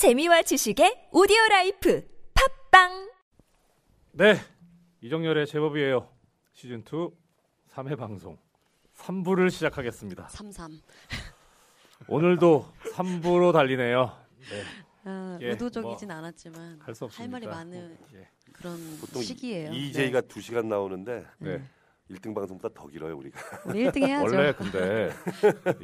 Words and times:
재미와 0.00 0.40
지식의 0.40 1.10
오디오 1.12 1.36
라이프 1.50 2.02
팟빵 2.70 3.10
네, 4.12 4.36
이정열의 5.02 5.46
제법이에요. 5.46 6.08
시즌 6.54 6.78
2 6.80 7.10
3회 7.68 7.98
방송 7.98 8.38
3부를 8.96 9.50
시작하겠습니다. 9.50 10.28
33. 10.30 10.80
오늘도 12.08 12.64
3부로 12.94 13.52
달리네요. 13.52 14.16
네, 14.38 14.62
아, 15.04 15.38
예, 15.42 15.50
의도적이진 15.50 16.10
않았지만 16.10 16.78
할수 16.80 17.04
없습니다. 17.04 17.22
할 17.22 17.28
말이 17.28 17.46
많은 17.46 17.98
예, 18.14 18.26
그런 18.54 18.78
보통 19.02 19.20
시기예요. 19.20 19.70
EJ가 19.70 20.22
두 20.22 20.40
2시간 20.40 20.64
나오는데 20.64 21.26
네. 21.40 21.62
1등 22.10 22.34
방송보다 22.34 22.72
더 22.72 22.88
길어요 22.88 23.18
우리가. 23.18 23.38
우리 23.66 23.84
1등 23.84 24.02
해야죠. 24.02 24.34
원래 24.34 24.54
근데 24.54 25.10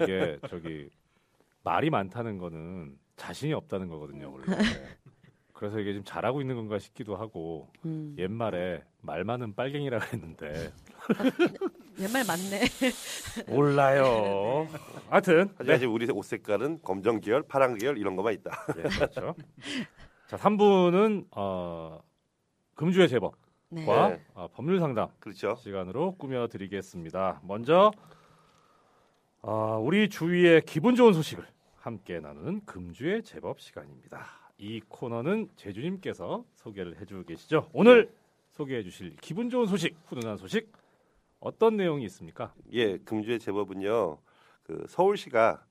이게 0.01 0.39
저기 0.49 0.89
말이 1.63 1.91
많다는 1.91 2.39
거는 2.39 3.05
자신이 3.17 3.53
없다는 3.53 3.89
거거든요, 3.89 4.33
원래. 4.33 4.45
그래서 5.57 5.81
이게 5.81 5.93
지금 5.93 6.05
잘하고 6.05 6.43
있는 6.43 6.55
건가 6.55 6.79
싶기도 6.79 7.17
하고 7.17 7.71
음. 7.87 8.15
옛말에 8.19 8.85
말 9.01 9.25
많은 9.25 9.55
빨갱이라고 9.55 10.05
했는데 10.13 10.71
옛말 11.99 12.25
맞네. 12.27 12.61
몰라요. 13.49 14.69
하여튼 15.09 15.49
하지만 15.57 15.79
지금 15.79 15.95
우리 15.95 16.07
옷 16.13 16.23
색깔은 16.25 16.81
검정 16.83 17.21
계열, 17.21 17.43
파란 17.43 17.79
계열 17.79 17.97
이런 17.97 18.17
거만 18.17 18.35
있다. 18.35 18.51
예, 18.77 18.83
그렇죠. 18.83 19.35
자, 20.27 20.37
3부는 20.37 21.27
어, 21.31 22.03
금주의 22.75 23.09
제법과 23.09 23.39
네. 23.71 23.87
네. 23.87 24.25
어, 24.35 24.49
법률 24.53 24.79
상담 24.79 25.09
그렇죠. 25.21 25.57
시간으로 25.57 26.17
꾸며드리겠습니다. 26.19 27.41
먼저 27.45 27.93
어, 29.41 29.81
우리 29.83 30.11
주위의 30.11 30.63
기분 30.67 30.97
좋은 30.97 31.15
소식을 31.15 31.47
함께 31.87 32.19
나누는 32.19 32.65
금주의 32.65 33.23
제법 33.23 33.61
시간입니다. 33.61 34.27
이 34.59 34.81
코너는 34.89 35.51
제주님께서 35.55 36.45
소개를 36.57 37.01
해주고 37.01 37.23
계시죠. 37.23 37.71
오늘 37.73 38.13
소개해 38.51 38.83
주실 38.83 39.15
기분 39.21 39.51
좋은 39.51 39.69
소식, 39.69 39.97
훈훈한 40.07 40.37
소식 40.37 40.73
어떤 41.39 41.77
내용이 41.77 42.05
있습니까? 42.07 42.53
예, 42.73 42.99
금주의 42.99 43.39
제법은요. 43.39 44.19
그 44.65 44.85
서울시가 44.89 45.65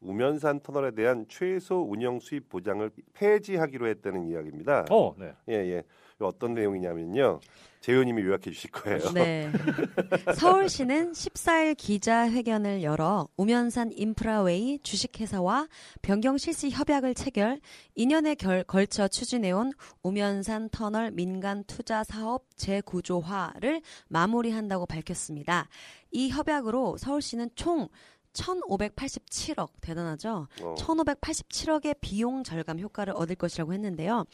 우면산 0.00 0.60
터널에 0.60 0.90
대한 0.90 1.24
최소 1.30 1.76
운영 1.76 2.20
수입 2.20 2.50
보장을 2.50 2.90
폐지하기로 3.14 3.86
했다는 3.86 4.28
이야기입니다. 4.28 4.84
어, 4.90 5.14
네. 5.16 5.32
예, 5.48 5.54
예. 5.54 5.84
어떤 6.26 6.54
내용이냐면요. 6.54 7.40
재현님이 7.82 8.22
요약해 8.22 8.50
주실 8.52 8.70
거예요. 8.70 9.10
네. 9.12 9.50
서울시는 10.38 11.12
14일 11.12 11.76
기자회견을 11.76 12.84
열어 12.84 13.28
우면산 13.36 13.90
인프라웨이 13.92 14.78
주식회사와 14.84 15.66
변경 16.00 16.38
실시 16.38 16.70
협약을 16.70 17.14
체결, 17.14 17.60
2년에 17.98 18.38
결, 18.38 18.62
걸쳐 18.62 19.08
추진해온 19.08 19.72
우면산 20.04 20.68
터널 20.70 21.10
민간 21.10 21.64
투자 21.64 22.04
사업 22.04 22.44
재구조화를 22.56 23.82
마무리한다고 24.06 24.86
밝혔습니다. 24.86 25.68
이 26.12 26.28
협약으로 26.28 26.98
서울시는 26.98 27.50
총 27.56 27.88
1,587억 28.32 29.70
대단하죠. 29.80 30.48
어, 30.62 30.74
1,587억의 30.76 31.96
비용 32.00 32.42
절감 32.42 32.80
효과를 32.80 33.14
얻을 33.16 33.36
것이라고 33.36 33.72
했는데요. 33.72 34.24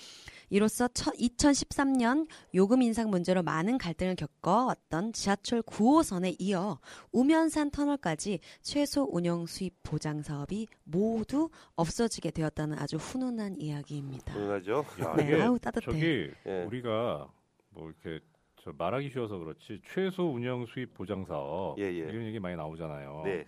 이로써 0.51 0.87
2013년 0.89 2.27
요금 2.55 2.83
인상 2.83 3.11
문제로 3.11 3.43
많은 3.43 3.79
갈등을 3.79 4.17
겪어왔던 4.17 5.13
지하철 5.13 5.63
9호선에 5.63 6.37
이어 6.39 6.79
우면산 7.13 7.71
터널까지 7.71 8.41
최소 8.63 9.09
운영 9.11 9.47
수입 9.47 9.75
보장 9.83 10.23
사업이 10.23 10.67
모두 10.85 11.51
없어지게 11.77 12.31
되었다는 12.31 12.79
아주 12.79 12.97
훈훈한 12.97 13.57
이야기입니다. 13.61 14.33
훈훈하죠. 14.33 14.85
야, 15.03 15.15
네, 15.17 15.43
아우 15.43 15.59
따뜻해. 15.59 15.85
저기 15.85 16.31
예. 16.47 16.65
우리가 16.65 17.29
뭐 17.71 17.91
이렇게 17.91 18.25
저 18.63 18.73
말하기 18.77 19.11
쉬워서 19.11 19.39
그렇지 19.39 19.81
최소 19.95 20.31
운영 20.33 20.67
수입 20.67 20.95
보장 20.95 21.25
사업 21.25 21.79
예, 21.79 21.85
예. 21.85 21.91
이런 21.91 22.25
얘기 22.25 22.39
많이 22.41 22.57
나오잖아요. 22.57 23.23
네. 23.25 23.47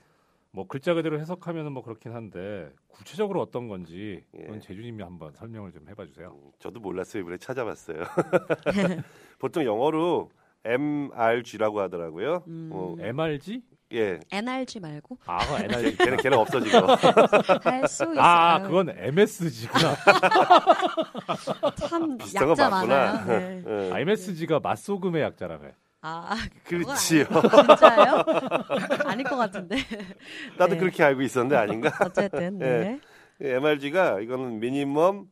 뭐 0.53 0.67
글자 0.67 0.95
그대로 0.95 1.21
해석하면은 1.21 1.73
뭐 1.73 1.83
그렇긴 1.83 2.13
한데 2.13 2.71
구체적으로 2.89 3.41
어떤 3.41 3.69
건지 3.69 4.25
예. 4.37 4.43
그건 4.43 4.61
제주님이 4.61 5.03
한번 5.03 5.33
설명을 5.35 5.73
좀 5.73 5.89
해봐 5.89 6.07
주세요. 6.07 6.37
음, 6.43 6.51
저도 6.59 6.81
몰랐어요. 6.81 7.23
이번에 7.23 7.37
찾아봤어요. 7.39 8.03
보통 9.39 9.65
영어로 9.65 10.31
MRG라고 10.65 11.81
하더라고요. 11.81 12.45
음, 12.49 12.71
어, 12.73 12.97
MRG? 12.99 13.63
예. 13.93 14.21
NRG 14.31 14.81
말고 14.81 15.19
아, 15.27 15.39
NRG. 15.63 15.97
걔는 15.99 16.17
걔는 16.19 16.39
없어지고. 16.39 16.77
할수 17.63 18.03
있어요. 18.05 18.21
아, 18.21 18.61
그건 18.63 18.91
MSG구나. 18.91 19.97
참 21.77 22.19
비슷한 22.19 22.47
거 22.47 22.51
약자 22.53 22.69
맞구나. 22.69 23.13
많아요. 23.13 23.27
네. 23.27 23.65
예. 23.67 23.93
아, 23.93 24.01
MSG가 24.01 24.61
맛소금의 24.61 25.23
약자라며. 25.23 25.71
아, 26.03 26.37
그렇지요. 26.65 27.25
진짜요? 27.25 28.25
아닐 29.05 29.25
것 29.25 29.37
같은데. 29.37 29.77
나도 30.59 30.75
네. 30.75 30.79
그렇게 30.81 31.03
알고 31.03 31.23
있었는데 31.23 31.57
아닌가? 31.57 31.91
어쨌든 32.05 32.59
네. 32.59 33.01
MRG가 33.41 34.21
이거는 34.21 34.61
미니멈 34.61 35.27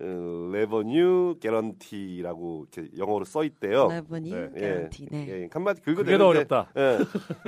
어, 0.00 0.50
레버뉴 0.52 1.36
개런티라고 1.40 2.66
이렇게 2.72 2.90
영어로 2.96 3.24
써 3.24 3.44
있대요. 3.44 3.88
레버니 3.88 4.30
네. 4.30 4.50
개런티. 4.58 5.06
네. 5.10 5.26
예, 5.28 5.48
한마디 5.52 5.82
긁어 5.82 6.02
그게 6.02 6.16
더 6.16 6.28
어렵다. 6.28 6.72
예, 6.76 6.98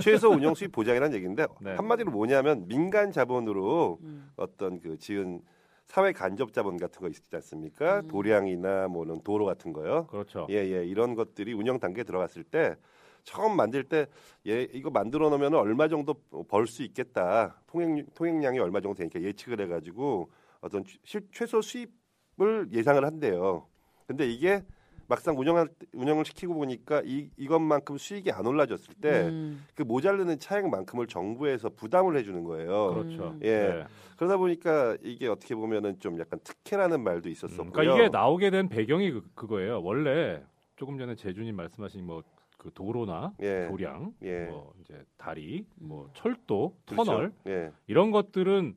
최소 0.02 0.28
운영 0.30 0.54
수입 0.54 0.72
보장이라는 0.72 1.16
얘기인데 1.16 1.46
네. 1.60 1.74
한마디로 1.74 2.10
뭐냐면 2.10 2.68
민간 2.68 3.12
자본으로 3.12 3.98
음. 4.02 4.30
어떤 4.36 4.78
그 4.80 4.98
지은 4.98 5.40
사회 5.86 6.12
간접 6.12 6.52
자본 6.52 6.76
같은 6.76 7.00
거 7.00 7.08
있지 7.08 7.22
않습니까? 7.34 8.00
음. 8.00 8.08
도량이나 8.08 8.88
뭐는 8.88 9.22
도로 9.22 9.44
같은 9.44 9.72
거요. 9.72 10.06
그렇죠. 10.06 10.46
예, 10.50 10.54
예, 10.56 10.84
이런 10.84 11.14
것들이 11.14 11.52
운영 11.52 11.78
단계에 11.78 12.04
들어갔을 12.04 12.42
때 12.44 12.74
처음 13.22 13.56
만들 13.56 13.84
때 13.84 14.06
예, 14.46 14.62
이거 14.72 14.90
만들어 14.90 15.30
놓으면 15.30 15.54
얼마 15.54 15.88
정도 15.88 16.14
벌 16.48 16.66
수 16.66 16.82
있겠다. 16.82 17.60
통행 17.66 18.04
통행량이 18.14 18.58
얼마 18.58 18.80
정도 18.80 18.96
되니까 18.98 19.20
예측을 19.22 19.60
해 19.60 19.66
가지고 19.66 20.30
어떤 20.60 20.84
시- 21.04 21.20
최소 21.32 21.60
수입을 21.62 22.68
예상을 22.72 23.04
한대요. 23.04 23.66
근데 24.06 24.26
이게 24.28 24.64
막상 25.08 25.38
운영할 25.38 25.68
때- 25.68 25.86
운영을 25.92 26.24
시키고 26.24 26.54
보니까 26.54 27.02
이 27.04 27.28
이것만큼 27.36 27.98
수익이 27.98 28.30
안 28.32 28.46
올라졌을 28.46 28.94
때그 28.94 29.28
음. 29.28 29.64
모자르는 29.86 30.38
차액만큼을 30.38 31.06
정부에서 31.06 31.68
부담을 31.70 32.16
해 32.16 32.22
주는 32.22 32.42
거예요. 32.44 32.94
그렇죠. 32.94 33.28
음. 33.30 33.40
예. 33.42 33.58
네. 33.68 33.84
그러다 34.16 34.36
보니까 34.36 34.96
이게 35.02 35.28
어떻게 35.28 35.54
보면은 35.54 35.98
좀 36.00 36.18
약간 36.20 36.38
특혜라는 36.44 37.02
말도 37.02 37.28
음, 37.28 37.32
있었었고요. 37.32 37.72
그러니까 37.72 37.96
이게 37.96 38.08
나오게 38.08 38.50
된 38.50 38.68
배경이 38.68 39.10
그, 39.10 39.22
그거예요. 39.34 39.82
원래 39.82 40.42
조금 40.76 40.98
전에 40.98 41.14
제주님 41.14 41.56
말씀하신 41.56 42.04
뭐 42.06 42.22
그 42.56 42.70
도로나 42.72 43.34
예. 43.42 43.66
도량, 43.68 44.14
예. 44.22 44.46
뭐 44.46 44.72
이제 44.80 44.98
다리, 45.18 45.66
뭐 45.74 46.04
음. 46.06 46.10
철도, 46.14 46.74
그렇죠. 46.86 47.04
터널 47.04 47.32
예. 47.46 47.70
이런 47.86 48.10
것들은 48.10 48.74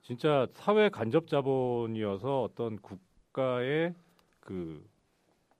진짜 0.00 0.46
사회 0.54 0.88
간접 0.88 1.26
자본이어서 1.28 2.44
어떤 2.44 2.78
국가의 2.78 3.92
그 4.40 4.82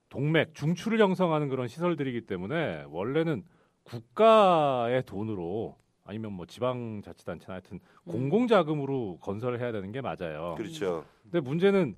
동맥 0.09 0.53
중추를 0.55 0.99
형성하는 0.99 1.49
그런 1.49 1.67
시설들이기 1.67 2.21
때문에 2.21 2.85
원래는 2.89 3.43
국가의 3.83 5.03
돈으로 5.05 5.77
아니면 6.03 6.33
뭐 6.33 6.45
지방자치단체나 6.45 7.53
하여튼 7.53 7.79
음. 8.05 8.11
공공자금으로 8.11 9.19
건설을 9.21 9.59
해야 9.59 9.71
되는 9.71 9.91
게 9.91 10.01
맞아요. 10.01 10.55
그렇죠. 10.57 11.05
근데 11.23 11.39
문제는 11.39 11.95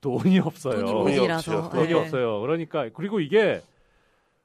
돈이 0.00 0.38
없어요. 0.38 0.86
돈이 0.86 1.18
돈이. 1.18 1.70
돈이 1.70 1.88
네. 1.88 1.94
없어요. 1.94 2.40
그러니까 2.40 2.88
그리고 2.94 3.20
이게 3.20 3.60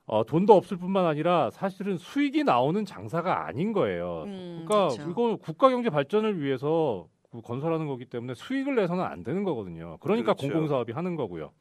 어, 0.06 0.24
돈도 0.26 0.54
없을 0.54 0.78
뿐만 0.78 1.06
아니라 1.06 1.52
사실은 1.52 1.98
수익이 1.98 2.44
나오는 2.44 2.84
장사가 2.84 3.46
아닌 3.46 3.74
거예요. 3.74 4.24
음, 4.26 4.66
그러니까 4.66 4.88
그쵸. 4.88 5.10
이거 5.12 5.36
국가 5.36 5.70
경제 5.70 5.92
발전을 5.92 6.42
위해서 6.42 7.08
그 7.30 7.42
건설하는 7.42 7.86
거기 7.86 8.06
때문에 8.06 8.34
수익을 8.34 8.74
내서는 8.74 9.04
안 9.04 9.24
되는 9.24 9.44
거거든요. 9.44 9.98
그러니까 10.00 10.34
그렇죠. 10.34 10.52
공공사업이 10.52 10.94
하는 10.94 11.16
거고요. 11.16 11.52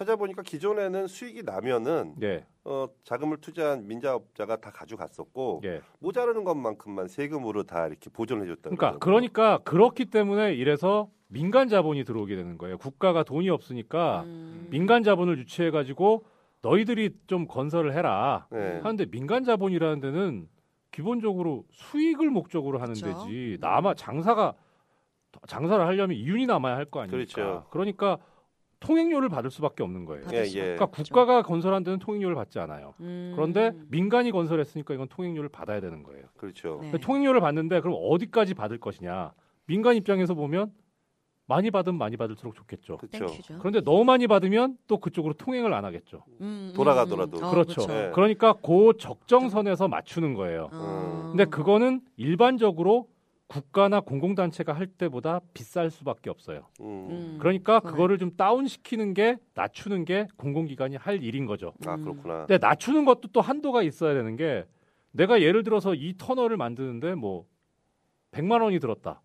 찾아보니까 0.00 0.42
기존에는 0.42 1.06
수익이 1.06 1.42
나면은 1.42 2.14
예, 2.22 2.44
어, 2.64 2.86
자금을 3.04 3.38
투자한 3.38 3.86
민자업자가 3.88 4.56
다 4.56 4.70
가져갔었고 4.70 5.62
예. 5.64 5.80
모자르는 6.00 6.44
것만큼만 6.44 7.08
세금으로 7.08 7.62
다 7.62 7.86
이렇게 7.86 8.10
보존해 8.10 8.46
줬다. 8.46 8.76
그러니까 8.76 8.98
그러니까 8.98 9.58
그렇기 9.64 10.06
때문에 10.06 10.52
이래서 10.54 11.08
민간 11.28 11.68
자본이 11.68 12.04
들어오게 12.04 12.36
되는 12.36 12.58
거예요. 12.58 12.76
국가가 12.76 13.22
돈이 13.22 13.48
없으니까 13.48 14.24
음. 14.24 14.66
민간 14.70 15.02
자본을 15.02 15.38
유치해 15.38 15.70
가지고 15.70 16.26
너희들이 16.60 17.16
좀 17.26 17.46
건설을 17.48 17.94
해라. 17.94 18.46
네. 18.50 18.80
하는데 18.82 19.06
민간 19.06 19.44
자본이라는 19.44 20.00
데는 20.00 20.48
기본적으로 20.92 21.64
수익을 21.70 22.28
목적으로 22.28 22.80
하는 22.80 22.92
그쵸. 22.92 23.06
데지. 23.06 23.56
남아 23.62 23.94
장사가 23.94 24.52
장사를 25.46 25.84
하려면 25.86 26.16
이윤이 26.18 26.44
남아야 26.46 26.76
할 26.76 26.84
거 26.84 27.00
아닙니까? 27.00 27.34
그렇죠. 27.34 27.66
그러니까 27.70 28.18
통행료를 28.86 29.28
받을 29.28 29.50
수밖에 29.50 29.82
없는 29.82 30.04
거예요. 30.04 30.26
예, 30.32 30.44
수 30.44 30.58
예. 30.58 30.62
그러니까 30.62 30.86
국가가 30.86 31.42
건설한 31.42 31.82
데는 31.82 31.98
통행료를 31.98 32.36
받지 32.36 32.60
않아요. 32.60 32.94
음. 33.00 33.32
그런데 33.34 33.72
민간이 33.88 34.30
건설했으니까 34.30 34.94
이건 34.94 35.08
통행료를 35.08 35.48
받아야 35.48 35.80
되는 35.80 36.04
거예요. 36.04 36.26
그렇죠. 36.36 36.78
네. 36.82 36.92
통행료를 36.98 37.40
받는데 37.40 37.80
그럼 37.80 37.98
어디까지 38.00 38.54
받을 38.54 38.78
것이냐? 38.78 39.32
민간 39.66 39.96
입장에서 39.96 40.34
보면 40.34 40.72
많이 41.48 41.70
받으면 41.70 41.98
많이 41.98 42.16
받을수록 42.16 42.54
좋겠죠. 42.54 42.96
그렇죠. 42.96 43.58
그런데 43.58 43.80
너무 43.80 44.04
많이 44.04 44.26
받으면 44.26 44.76
또 44.86 44.98
그쪽으로 44.98 45.34
통행을 45.34 45.72
안 45.74 45.84
하겠죠. 45.84 46.22
음, 46.40 46.70
음, 46.70 46.72
돌아가더라도. 46.74 47.38
음. 47.38 47.44
어, 47.44 47.50
그렇죠. 47.50 47.80
그쵸. 47.82 47.92
네. 47.92 48.10
그러니까 48.14 48.52
그 48.54 48.92
적정선에서 48.98 49.88
맞추는 49.88 50.34
거예요. 50.34 50.70
어. 50.72 51.28
근데 51.30 51.44
그거는 51.44 52.00
일반적으로 52.16 53.08
국가나 53.48 54.00
공공단체가 54.00 54.72
할 54.72 54.86
때보다 54.88 55.40
비쌀 55.54 55.90
수밖에 55.90 56.30
없어요. 56.30 56.66
음. 56.80 57.08
음, 57.10 57.36
그러니까. 57.38 57.80
그거를 57.80 58.18
좀 58.18 58.34
다운시키는 58.36 59.14
게 59.14 59.36
낮추는 59.54 60.04
게 60.04 60.26
공공기관이 60.36 60.96
할 60.96 61.22
일인 61.22 61.46
거죠. 61.46 61.72
아 61.86 61.94
음. 61.94 62.02
그렇구나. 62.02 62.38
근데 62.46 62.58
낮추는 62.58 63.04
것도 63.04 63.28
또 63.32 63.40
한도가 63.40 63.82
있어야 63.82 64.14
되는 64.14 64.36
게 64.36 64.64
내가 65.12 65.40
예를 65.40 65.62
들어서 65.62 65.94
이 65.94 66.14
터널을 66.18 66.56
만드는데 66.56 67.14
뭐 67.14 67.46
100만 68.32 68.62
원이 68.62 68.80
들었다. 68.80 69.22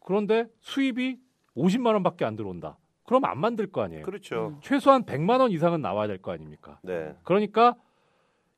그런데 0.00 0.46
수입이 0.60 1.18
50만 1.56 1.92
원밖에 1.92 2.24
안 2.24 2.34
들어온다. 2.36 2.78
그럼 3.04 3.24
안 3.26 3.38
만들 3.38 3.66
거 3.70 3.82
아니에요. 3.82 4.04
그렇죠. 4.04 4.54
음. 4.54 4.58
최소한 4.62 5.04
100만 5.04 5.40
원 5.40 5.50
이상은 5.50 5.80
나와야 5.82 6.06
될 6.08 6.18
거 6.18 6.32
아닙니까? 6.32 6.78
네. 6.82 7.14
그러니까 7.24 7.74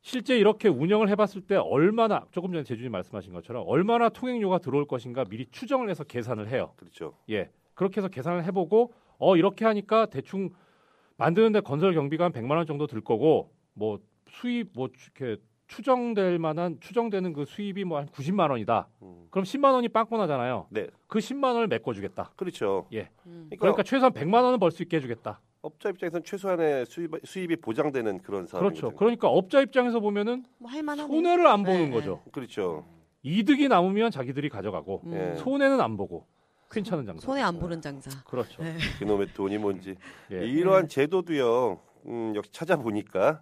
실제 0.04 0.36
이렇게 0.38 0.68
운영을 0.68 1.08
해봤을 1.08 1.40
때 1.46 1.56
얼마나 1.56 2.26
조금 2.30 2.52
전에 2.52 2.62
제주님 2.62 2.92
말씀하신 2.92 3.32
것처럼 3.32 3.64
얼마나 3.66 4.10
통행료가 4.10 4.58
들어올 4.58 4.86
것인가 4.86 5.24
미리 5.24 5.46
추정을 5.50 5.88
해서 5.88 6.04
계산을 6.04 6.48
해요. 6.50 6.74
그렇죠. 6.76 7.14
예, 7.30 7.48
그렇게 7.72 8.00
해서 8.02 8.08
계산을 8.08 8.44
해보고 8.44 8.92
어 9.18 9.36
이렇게 9.36 9.64
하니까 9.64 10.04
대충 10.06 10.50
만드는데 11.16 11.60
건설 11.60 11.94
경비가 11.94 12.26
한 12.26 12.32
100만 12.32 12.50
원 12.50 12.66
정도 12.66 12.86
들 12.86 13.00
거고 13.00 13.50
뭐 13.72 13.98
수입 14.28 14.72
뭐 14.74 14.88
추- 14.92 15.10
이렇게 15.18 15.40
추정될 15.68 16.38
만한 16.38 16.76
추정되는 16.80 17.32
그 17.32 17.46
수입이 17.46 17.84
뭐 17.84 17.98
한 18.00 18.06
90만 18.08 18.50
원이다. 18.50 18.86
음. 19.00 19.26
그럼 19.30 19.44
10만 19.44 19.72
원이 19.72 19.88
빵꾸 19.88 20.18
나잖아요. 20.18 20.66
네. 20.68 20.86
그 21.06 21.18
10만 21.18 21.44
원을 21.54 21.66
메꿔 21.68 21.94
주겠다. 21.94 22.30
그렇죠. 22.36 22.86
음. 22.92 23.46
그러니까, 23.48 23.56
그러니까 23.58 23.82
최소한 23.84 24.12
100만 24.12 24.42
원은 24.44 24.58
벌 24.58 24.70
수 24.70 24.82
있게 24.82 24.98
해 24.98 25.00
주겠다. 25.00 25.40
업자 25.64 25.88
입장에서는 25.88 26.24
최소한의 26.24 26.84
수입, 26.84 27.10
수입이 27.24 27.56
보장되는 27.56 28.20
그런 28.20 28.46
사업인 28.46 28.68
그렇죠. 28.68 28.86
거죠. 28.88 28.96
그러니까 28.96 29.28
업자 29.28 29.62
입장에서 29.62 29.98
보면은 29.98 30.44
뭐. 30.58 30.70
손해를 30.70 31.46
안 31.46 31.62
보는 31.62 31.86
네, 31.86 31.90
거죠. 31.90 32.22
그렇죠. 32.32 32.84
이득이 33.22 33.68
남으면 33.68 34.10
자기들이 34.10 34.50
가져가고 34.50 35.00
음. 35.06 35.14
예. 35.14 35.36
손해는 35.36 35.80
안 35.80 35.96
보고 35.96 36.26
괜찮은 36.70 37.06
장사. 37.06 37.24
손해 37.24 37.40
안 37.40 37.58
보는 37.58 37.80
장사. 37.80 38.10
그렇죠. 38.24 38.62
네. 38.62 38.76
그놈의 39.00 39.28
돈이 39.32 39.56
뭔지. 39.56 39.96
예. 40.32 40.46
이러한 40.46 40.88
제도도요. 40.88 41.80
음, 42.08 42.32
역시 42.36 42.52
찾아보니까 42.52 43.40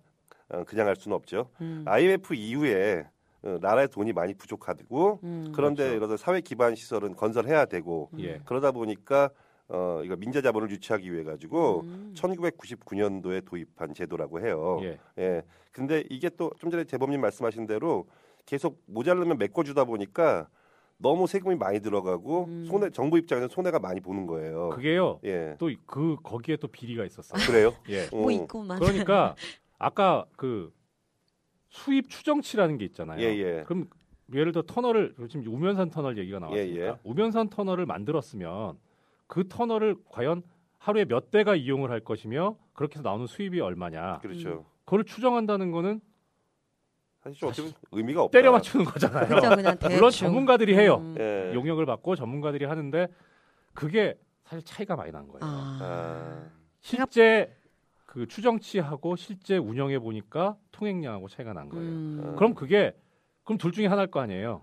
어, 0.50 0.62
그냥 0.64 0.86
할 0.86 0.94
수는 0.94 1.16
없죠. 1.16 1.50
음. 1.60 1.82
IMF 1.88 2.34
이후에 2.34 3.04
어, 3.42 3.58
나라의 3.60 3.88
돈이 3.88 4.12
많이 4.12 4.34
부족하고 4.34 5.18
음. 5.24 5.50
그런데 5.52 5.88
그렇죠. 5.88 6.04
이런 6.04 6.16
사회 6.16 6.40
기반 6.40 6.76
시설은 6.76 7.16
건설해야 7.16 7.64
되고 7.64 8.10
예. 8.20 8.40
그러다 8.44 8.70
보니까 8.70 9.30
어, 9.74 10.02
이거 10.04 10.16
민자 10.16 10.42
자본을 10.42 10.70
유치하기 10.70 11.10
위해 11.12 11.24
가지고 11.24 11.80
음. 11.84 12.12
1999년도에 12.14 13.44
도입한 13.44 13.94
제도라고 13.94 14.40
해요. 14.40 14.78
예. 14.82 14.98
예. 15.18 15.42
근데 15.72 16.04
이게 16.10 16.28
또 16.28 16.50
좀 16.58 16.70
전에 16.70 16.84
재범님 16.84 17.20
말씀하신 17.20 17.66
대로 17.66 18.06
계속 18.44 18.82
모자르면 18.86 19.38
메꿔주다 19.38 19.84
보니까 19.84 20.48
너무 20.98 21.26
세금이 21.26 21.56
많이 21.56 21.80
들어가고 21.80 22.44
음. 22.44 22.64
손해 22.66 22.90
정부 22.90 23.16
입장에서 23.18 23.48
손해가 23.48 23.78
많이 23.78 24.00
보는 24.00 24.26
거예요. 24.26 24.68
그게요. 24.70 25.20
예. 25.24 25.56
또 25.58 25.70
그 25.86 26.16
거기에 26.22 26.56
또 26.58 26.68
비리가 26.68 27.04
있었어요. 27.06 27.40
그래요? 27.46 27.74
예. 27.88 28.06
뭐 28.10 28.26
어. 28.26 28.30
있구만. 28.30 28.78
그러니까 28.78 29.34
아까 29.78 30.26
그 30.36 30.70
수입 31.70 32.10
추정치라는 32.10 32.76
게 32.76 32.84
있잖아요. 32.84 33.20
예, 33.20 33.24
예. 33.38 33.64
그럼 33.66 33.88
예를 34.34 34.52
들어 34.52 34.62
터널을 34.66 35.14
지금 35.30 35.46
우면산 35.46 35.88
터널 35.90 36.18
얘기가 36.18 36.38
나왔으니까 36.38 36.76
예, 36.78 36.88
예. 36.88 36.94
우면산 37.04 37.48
터널을 37.48 37.86
만들었으면 37.86 38.76
그 39.32 39.48
터널을 39.48 39.96
과연 40.10 40.42
하루에 40.76 41.06
몇 41.06 41.30
대가 41.30 41.56
이용을 41.56 41.90
할 41.90 42.00
것이며 42.00 42.54
그렇게 42.74 42.96
해서 42.96 43.02
나오는 43.02 43.26
수입이 43.26 43.60
얼마냐. 43.60 44.18
그렇죠. 44.18 44.66
그걸 44.84 45.04
추정한다는 45.04 45.70
거는 45.70 46.02
사실 47.22 47.40
좀 47.40 47.48
어떻게 47.48 47.72
의미가 47.92 48.24
없다. 48.24 48.38
때려 48.38 48.52
맞추는 48.52 48.84
거잖아요. 48.84 49.28
그죠 49.34 49.56
그냥 49.56 49.78
대충. 49.80 49.96
물론 49.96 50.10
전문가들이 50.10 50.76
해요. 50.76 50.96
음. 50.96 51.16
예. 51.18 51.54
용역을 51.54 51.86
받고 51.86 52.14
전문가들이 52.14 52.66
하는데 52.66 53.08
그게 53.72 54.18
사실 54.44 54.62
차이가 54.66 54.96
많이 54.96 55.10
난 55.10 55.26
거예요. 55.28 55.40
아. 55.40 55.78
아, 55.80 56.50
실제 56.82 57.56
그 58.04 58.26
추정치하고 58.28 59.16
실제 59.16 59.56
운영해 59.56 59.98
보니까 59.98 60.58
통행량하고 60.72 61.28
차이가 61.28 61.54
난 61.54 61.70
거예요. 61.70 61.86
음. 61.86 62.34
그럼 62.36 62.52
그게 62.52 62.94
그럼 63.44 63.56
둘 63.56 63.72
중에 63.72 63.86
하나일 63.86 64.10
거 64.10 64.20
아니에요. 64.20 64.62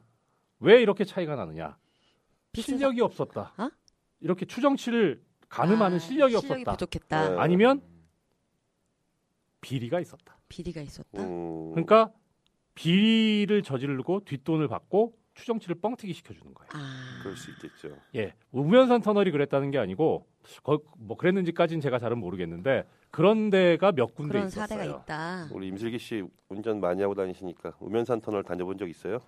왜 0.60 0.80
이렇게 0.80 1.06
차이가 1.06 1.36
나느냐? 1.36 1.76
실력이 2.54 3.02
없었다. 3.02 3.54
어? 3.58 3.70
이렇게 4.22 4.46
추정치를 4.46 5.22
가늠하는 5.50 5.98
아, 5.98 6.00
실력이 6.00 6.38
실력이 6.40 6.54
없었다. 6.62 6.72
부족했다. 6.72 7.30
네. 7.30 7.36
아니면 7.40 7.82
비리가 9.62 10.00
있었다. 10.00 10.38
비리가 10.48 10.82
있었다. 10.82 11.22
음. 11.24 11.72
그러니까 11.72 12.12
비리를 12.76 13.62
저지르고 13.64 14.22
뒷돈을 14.26 14.68
받고 14.68 15.18
추정치를 15.34 15.76
뻥튀기 15.82 16.14
시켜주는 16.14 16.54
거예요. 16.54 16.70
아. 16.74 17.20
그럴 17.24 17.36
수 17.36 17.52
있겠죠. 17.52 17.98
예, 18.16 18.34
우면산 18.52 19.02
터널이 19.02 19.32
그랬다는 19.32 19.72
게 19.72 19.78
아니고 19.78 20.28
거, 20.64 20.82
뭐 20.98 21.18
그랬는지까지는 21.18 21.82
제가 21.82 22.00
잘은 22.00 22.18
모르겠는데 22.18 22.88
그런 23.12 23.50
데가 23.50 23.92
몇 23.92 24.14
군데 24.16 24.34
그런 24.34 24.48
있었어요. 24.48 24.68
사례가 24.68 25.00
있다. 25.02 25.50
우리 25.52 25.68
임슬기 25.68 25.98
씨 26.00 26.24
운전 26.50 26.80
많이 26.80 27.02
하고 27.02 27.16
다니시니까 27.16 27.76
우면산 27.80 28.22
터널 28.22 28.44
다녀본 28.44 28.78
적 28.78 28.90
있어요? 28.90 29.20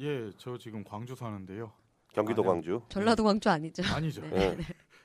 예, 0.00 0.30
저 0.36 0.56
지금 0.58 0.84
광주 0.84 1.14
사는데요. 1.14 1.72
경기도 2.18 2.42
아니요. 2.42 2.52
광주. 2.52 2.80
전라도 2.88 3.24
광주 3.24 3.48
아니죠? 3.50 3.82
아니죠. 3.96 4.22
네. 4.22 4.36
예. 4.36 4.56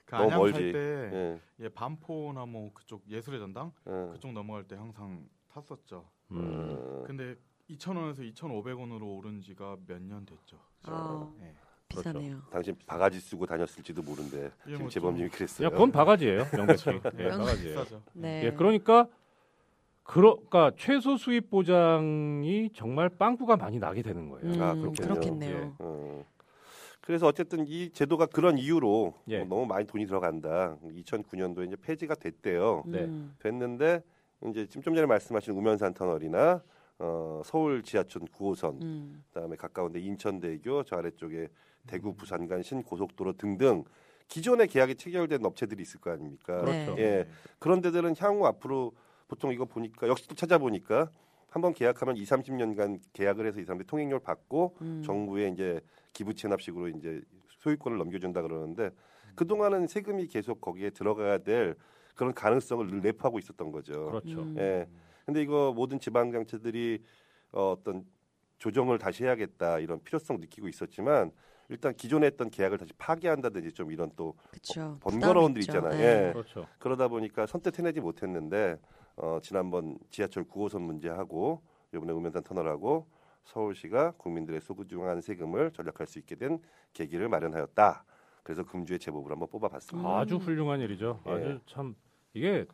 그 0.06 0.16
너무 0.16 0.24
안양 0.26 0.40
멀지. 0.40 0.60
살때 0.60 0.78
예. 0.80 1.40
예, 1.62 1.70
반포나 1.70 2.46
뭐 2.46 2.72
그쪽 2.74 3.04
예술의 3.10 3.40
전당 3.40 3.72
예. 3.88 4.12
그쪽 4.12 4.32
넘어갈 4.34 4.64
때 4.64 4.76
항상 4.76 5.26
탔었죠. 5.54 6.06
음. 6.32 6.76
어, 6.80 7.04
근데 7.06 7.36
2,000원에서 7.70 8.20
2,500원으로 8.34 9.18
오른 9.18 9.42
지가 9.42 9.78
몇 9.88 10.02
년 10.02 10.26
됐죠. 10.26 10.58
아, 10.84 11.32
예. 11.42 11.54
비싸네요. 11.88 12.42
당신 12.52 12.76
바가지 12.88 13.20
쓰고 13.20 13.46
다녔을지도 13.46 14.02
모른데 14.02 14.46
예, 14.46 14.72
지금 14.72 14.80
뭐 14.82 14.90
재범님이 14.90 15.30
그랬어요. 15.30 15.70
그냥 15.70 15.72
그건 15.72 15.92
바가지예요, 15.92 16.46
명백히. 16.56 16.84
예, 17.20 17.24
명- 17.24 17.38
바가지예요. 17.40 17.76
비싸죠. 17.80 18.02
네. 18.14 18.46
예, 18.46 18.52
그러니까 18.52 19.08
그러니까 20.04 20.72
최소 20.76 21.16
수입 21.16 21.50
보장이 21.50 22.70
정말 22.74 23.08
빵꾸가 23.10 23.56
많이 23.58 23.80
나게 23.80 24.02
되는 24.02 24.28
거예요. 24.30 24.46
음, 24.54 24.62
아, 24.62 24.74
그렇겠네요. 24.74 25.14
그렇겠네요. 25.14 25.58
예. 25.58 25.72
어. 25.80 26.13
그래서 27.06 27.28
어쨌든 27.28 27.68
이 27.68 27.90
제도가 27.90 28.28
그런 28.28 28.58
이유로 28.58 29.14
예. 29.28 29.42
어, 29.42 29.46
너무 29.46 29.66
많이 29.66 29.86
돈이 29.86 30.06
들어간다. 30.06 30.78
2009년도에 30.84 31.68
이제 31.68 31.76
폐지가 31.76 32.16
됐대요. 32.16 32.84
네. 32.86 33.00
음. 33.00 33.36
됐는데 33.40 34.02
이제 34.48 34.66
지금 34.68 34.82
좀 34.82 34.96
전에 34.96 35.06
말씀하신 35.06 35.54
우면산 35.54 35.94
터널이나 35.94 36.64
어, 37.00 37.42
서울 37.44 37.84
지하철 37.84 38.22
9호선, 38.22 38.82
음. 38.82 39.24
그다음에 39.34 39.58
가까운데 39.58 40.00
인천대교 40.00 40.84
저 40.84 40.96
아래쪽에 40.96 41.50
대구 41.88 42.16
부산 42.16 42.48
간 42.48 42.64
신고속도로 42.64 43.34
등등 43.34 43.84
기존에 44.30 44.66
계약이 44.68 44.96
체결된 44.96 45.46
업체들이 45.46 45.82
있을 45.82 46.00
거 46.00 46.12
아닙니까? 46.12 46.64
네. 46.64 46.86
그렇죠. 46.86 47.02
예. 47.02 47.28
그런 47.60 47.82
데들은 47.82 48.16
향후 48.18 48.46
앞으로 48.46 48.94
보통 49.28 49.52
이거 49.52 49.66
보니까 49.66 50.08
역시 50.08 50.26
또 50.30 50.36
찾아보니까 50.36 51.10
한번 51.54 51.72
계약하면 51.76 52.18
2, 52.18 52.24
30년간 52.24 53.00
계약을 53.14 53.46
해서 53.46 53.60
이 53.60 53.64
사람들이 53.64 53.86
통행료를 53.86 54.22
받고 54.24 54.76
음. 54.82 55.04
정부에 55.06 55.50
이제 55.50 55.80
기부 56.12 56.34
체납식으로 56.34 56.88
이제 56.90 57.22
소유권을 57.60 58.00
넘겨준다 58.00 58.42
그러는데 58.42 58.90
그 59.36 59.46
동안은 59.46 59.86
세금이 59.86 60.26
계속 60.28 60.60
거기에 60.60 60.90
들어가야 60.90 61.38
될 61.38 61.76
그런 62.16 62.34
가능성을 62.34 62.88
늘 62.88 63.02
내포하고 63.02 63.38
있었던 63.38 63.72
거죠. 63.72 64.08
그렇죠. 64.08 64.42
음. 64.42 64.56
예. 64.58 64.88
근데 65.28 65.44
이거 65.44 65.72
모든 65.76 66.00
지방 66.00 66.32
장체들이 66.32 67.04
어, 67.52 67.74
어떤 67.74 68.04
조정을 68.58 68.98
다시 68.98 69.24
해야겠다 69.24 69.78
이런 69.78 70.02
필요성 70.02 70.40
느끼고 70.40 70.68
있었지만 70.68 71.32
일단 71.70 71.94
기존에 71.94 72.26
했던 72.26 72.50
계약을 72.50 72.80
다시 72.80 72.94
파기한다든지 72.98 73.74
좀 73.74 73.92
이런 73.92 74.10
또. 74.16 74.34
번거로운들 75.02 75.62
부담이 75.62 75.62
있죠. 75.62 75.72
있잖아요. 75.72 75.98
네. 76.00 76.30
예. 76.30 76.34
그렇죠. 76.34 76.68
그러다 76.80 77.10
보니까 77.10 77.46
선뜻 77.46 77.78
해내지 77.78 78.02
못했는데 78.02 78.80
어, 79.16 79.40
지난번 79.42 79.98
지하철 80.10 80.44
9호선 80.44 80.82
문제하고 80.82 81.62
이번에 81.94 82.12
우면산 82.14 82.44
터널하고 82.44 83.08
서울시가 83.46 84.12
국민들의 84.18 84.62
소중한 84.62 85.22
세금을 85.22 85.72
절약할 85.72 86.08
수 86.08 86.20
있게 86.20 86.36
된 86.36 86.60
계기를 86.94 87.30
마련하였다. 87.30 88.06
그래서 88.44 88.64
금주의 88.64 89.00
제법을 89.00 89.32
한번 89.32 89.48
뽑아봤습니다. 89.50 90.10
음. 90.10 90.16
아주 90.16 90.38
훌륭한 90.38 90.82
일이죠. 90.82 91.22
예. 91.28 91.32
아주 91.32 91.60
참 91.66 91.96
이게 92.34 92.66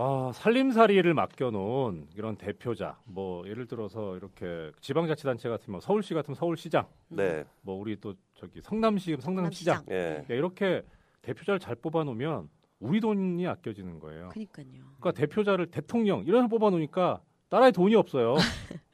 아, 0.00 0.30
살림살이를 0.32 1.12
맡겨놓은 1.12 2.10
이런 2.14 2.36
대표자, 2.36 2.96
뭐 3.04 3.44
예를 3.48 3.66
들어서 3.66 4.16
이렇게 4.16 4.70
지방자치단체 4.80 5.48
같으면 5.48 5.80
서울시 5.80 6.14
같으면 6.14 6.36
서울시장, 6.36 6.86
네, 7.08 7.44
뭐 7.62 7.74
우리 7.74 7.98
또 8.00 8.14
저기 8.34 8.60
성남시 8.60 9.16
성남시장, 9.18 9.86
예, 9.90 10.24
예, 10.30 10.36
이렇게 10.36 10.84
대표자를 11.22 11.58
잘 11.58 11.74
뽑아놓으면 11.74 12.48
우리 12.80 13.00
돈이 13.00 13.46
아껴지는 13.46 13.98
거예요. 13.98 14.28
그러니까요. 14.28 14.66
그러니까 15.00 15.12
대표자를 15.12 15.70
대통령 15.70 16.24
이런 16.26 16.42
걸 16.42 16.48
뽑아놓으니까 16.48 17.22
나라에 17.50 17.70
돈이 17.70 17.94
없어요. 17.94 18.36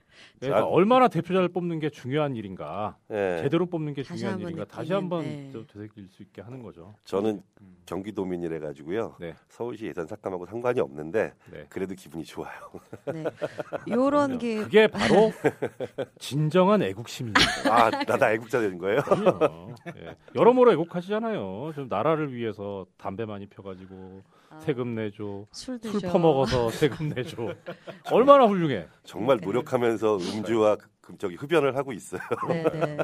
그러니까 0.44 0.66
아. 0.66 0.70
얼마나 0.70 1.08
대표자를 1.08 1.48
뽑는 1.48 1.78
게 1.80 1.90
중요한 1.90 2.36
일인가, 2.36 2.96
예. 3.10 3.38
제대로 3.42 3.66
뽑는 3.66 3.94
게 3.94 4.02
중요한 4.02 4.40
일인가 4.40 4.64
다시 4.64 4.92
한번 4.92 5.22
네. 5.22 5.50
좀 5.50 5.66
되새길 5.66 6.08
수 6.08 6.22
있게 6.22 6.42
하는 6.42 6.62
거죠. 6.62 6.94
저는 7.04 7.42
음. 7.60 7.76
경기도민이래 7.86 8.58
가지고요. 8.58 9.16
네. 9.20 9.34
서울시 9.48 9.86
예산 9.86 10.06
삭감하고 10.06 10.46
상관이 10.46 10.80
없는데 10.80 11.34
네. 11.50 11.66
그래도 11.68 11.94
기분이 11.94 12.24
좋아요. 12.24 12.52
네. 13.12 13.24
요런 13.90 14.38
게 14.38 14.56
그게 14.56 14.86
바로 14.86 15.32
진정한 16.18 16.82
애국 16.82 17.08
시민입니다. 17.08 17.44
아, 17.70 17.90
나다 17.90 18.32
애국자 18.32 18.60
되는 18.60 18.78
거예요? 18.78 19.00
예. 19.96 20.16
여러모로 20.34 20.72
애국하시잖아요. 20.72 21.72
좀 21.74 21.88
나라를 21.88 22.34
위해서 22.34 22.86
담배 22.96 23.24
많이 23.24 23.46
펴가지고 23.46 24.22
아, 24.43 24.43
세금 24.60 24.94
내줘, 24.94 25.46
술 25.52 25.78
술. 25.82 26.00
퍼먹어서 26.00 26.70
세금 26.72 27.08
내줘. 27.10 27.54
얼마나 28.10 28.46
훌륭해. 28.46 28.86
정말 29.04 29.38
네. 29.38 29.46
노력하면서 29.46 30.16
음주와 30.16 30.76
그- 31.00 31.18
저기 31.18 31.34
흡연을 31.34 31.76
하고 31.76 31.92
있어요. 31.92 32.20
네, 32.48 32.62
네. 32.62 32.96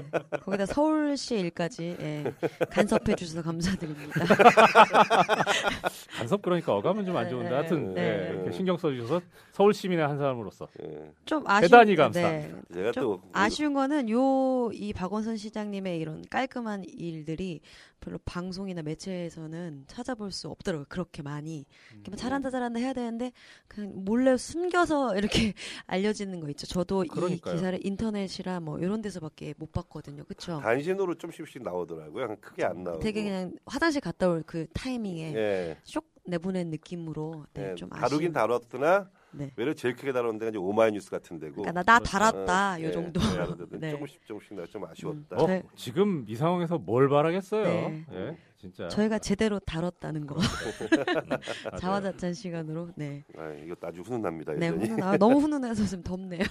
거기다 0.42 0.64
서울시 0.64 1.34
일까지 1.38 1.96
예. 2.00 2.32
간섭해 2.70 3.14
주셔서 3.14 3.42
감사드립니다. 3.42 4.24
간섭 6.16 6.40
그러니까 6.40 6.74
어감은 6.76 7.04
좀안 7.04 7.24
네, 7.24 7.30
좋은데 7.30 7.50
네, 7.50 7.54
하여튼 7.54 7.94
네. 7.94 8.00
예, 8.30 8.32
이렇게 8.34 8.52
신경 8.52 8.76
써주셔서 8.78 9.20
서울 9.52 9.74
시민의 9.74 10.06
한 10.06 10.16
사람으로서 10.16 10.68
예. 10.82 11.10
좀 11.26 11.44
아쉬운 11.46 11.70
대단히 11.70 11.94
감사합니다. 11.96 12.56
네. 12.56 12.74
제가 12.74 12.92
좀또 12.92 13.20
아쉬운 13.32 13.74
거는 13.74 14.08
요 14.08 14.70
이 14.72 14.92
박원순 14.92 15.36
시장님의 15.36 15.98
이런 15.98 16.22
깔끔한 16.30 16.84
일들이 16.84 17.60
별로 18.00 18.18
방송이나 18.24 18.82
매체에서는 18.82 19.84
찾아볼 19.86 20.32
수 20.32 20.48
없더라고요. 20.48 20.86
그렇게 20.88 21.22
많이 21.22 21.64
뭐 22.06 22.16
잘한다 22.16 22.50
잘한다 22.50 22.80
해야 22.80 22.92
되는데 22.92 23.32
그냥 23.68 23.92
몰래 24.04 24.36
숨겨서 24.36 25.16
이렇게 25.18 25.54
알려지는 25.86 26.40
거 26.40 26.48
있죠. 26.50 26.66
저도 26.66 27.04
그러니까요. 27.08 27.54
이 27.54 27.56
기사를 27.56 27.78
인터넷이라 27.86 28.60
뭐 28.60 28.78
이런 28.78 29.00
데서밖에 29.00 29.54
못 29.56 29.72
봤거든요. 29.72 30.24
그렇죠? 30.24 30.60
단신으로 30.60 31.14
좀씩씩 31.16 31.62
나오더라고요. 31.62 32.36
크게 32.40 32.64
안 32.64 32.82
나오고. 32.82 33.00
되게 33.00 33.22
그냥 33.22 33.52
화장실 33.66 34.00
갔다 34.00 34.28
올 34.28 34.40
그 34.50 34.66
타이밍에 34.72 35.34
예. 35.36 35.76
쇽 35.84 36.04
내보낸 36.24 36.70
느낌으로 36.70 37.46
네, 37.54 37.70
예, 37.70 37.74
좀 37.76 37.88
다루긴 37.90 38.34
아쉬운. 38.36 38.60
다뤘으나 38.60 39.10
네. 39.32 39.50
외려 39.56 39.72
제일 39.74 39.94
크게 39.96 40.12
다루는 40.12 40.38
데가 40.38 40.50
이제 40.50 40.58
오마이뉴스 40.58 41.10
같은 41.10 41.38
데고. 41.38 41.62
그러니까 41.62 41.72
나, 41.82 41.82
나. 41.82 41.98
달았다 42.00 42.74
어, 42.76 42.80
요 42.80 42.86
예, 42.86 42.90
정도. 42.90 43.20
예, 43.20 43.38
하는데도 43.38 43.68
네. 43.78 43.90
조금씩 43.92 44.26
조금씩 44.26 44.54
나 44.54 44.64
좀 44.66 44.84
아쉬웠다. 44.84 45.36
어, 45.36 45.46
저희- 45.46 45.62
지금 45.76 46.24
이 46.28 46.34
상황에서 46.34 46.78
뭘 46.78 47.08
바라겠어요. 47.08 47.64
네. 47.64 48.04
예, 48.12 48.36
진짜. 48.60 48.88
저희가 48.88 49.18
제대로 49.18 49.58
다뤘다는 49.58 50.26
거. 50.26 50.34
맞아요. 50.34 51.40
자화자찬 51.80 52.34
시간으로. 52.34 52.90
네. 52.94 53.24
아, 53.38 53.50
이거 53.54 53.74
아주 53.80 54.02
훈훈합니다. 54.02 54.52
네, 54.52 54.66
여전히. 54.66 54.86
훈훈, 54.88 55.02
아, 55.02 55.16
너무 55.16 55.38
훈훈해서 55.40 55.86
좀 55.86 56.02
덥네요. 56.02 56.42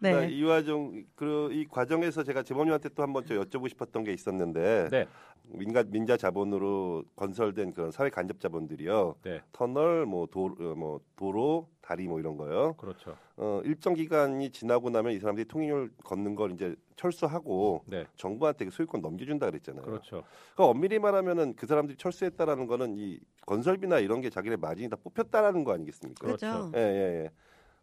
나 0.00 0.10
네. 0.26 0.28
이 0.28 0.44
과정 0.44 1.04
그이 1.14 1.66
과정에서 1.70 2.24
제가 2.24 2.42
재범님한테 2.42 2.88
또 2.96 3.04
한번 3.04 3.24
저 3.24 3.34
여쭤보고 3.36 3.68
싶었던 3.68 4.02
게 4.02 4.12
있었는데 4.12 4.88
네. 4.90 5.06
민간 5.44 5.88
민자 5.90 6.16
자본으로 6.16 7.04
건설된 7.14 7.72
그런 7.74 7.92
사회 7.92 8.10
간접 8.10 8.40
자본들이요. 8.40 9.16
네. 9.22 9.40
터널 9.52 10.04
뭐도뭐 10.06 11.00
도로 11.14 11.68
다리 11.80 12.08
뭐 12.08 12.18
이런 12.18 12.36
거요. 12.36 12.74
그렇죠. 12.74 13.16
어 13.36 13.60
일정 13.64 13.94
기간이 13.94 14.50
지나고 14.50 14.90
나면 14.90 15.12
이 15.12 15.20
사람들이 15.20 15.46
통행료를 15.46 15.90
걷는 16.02 16.34
걸 16.34 16.52
이제 16.52 16.74
철수하고 17.12 17.82
네. 17.86 18.06
정부한테 18.16 18.66
그 18.66 18.70
소유권 18.70 19.00
넘겨준다 19.00 19.46
그랬잖아요. 19.46 19.82
그렇죠. 19.84 20.22
그러니까 20.54 20.66
엄밀히 20.66 20.98
말하면은 21.00 21.54
그 21.56 21.66
사람들이 21.66 21.96
철수했다라는 21.98 22.66
거는 22.68 22.96
이 22.96 23.18
건설비나 23.46 23.98
이런 23.98 24.20
게 24.20 24.30
자기네 24.30 24.56
마진이 24.56 24.88
다 24.88 24.96
뽑혔다라는 25.02 25.64
거 25.64 25.72
아니겠습니까? 25.72 26.24
그렇죠. 26.24 26.70
예, 26.76 26.80
예, 26.80 27.24
예. 27.24 27.30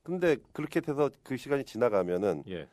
근데 0.03 0.37
그렇게 0.53 0.79
돼서 0.79 1.09
그 1.23 1.35
시간이 1.35 1.65
지나가면은 1.65 2.43
예. 2.47 2.67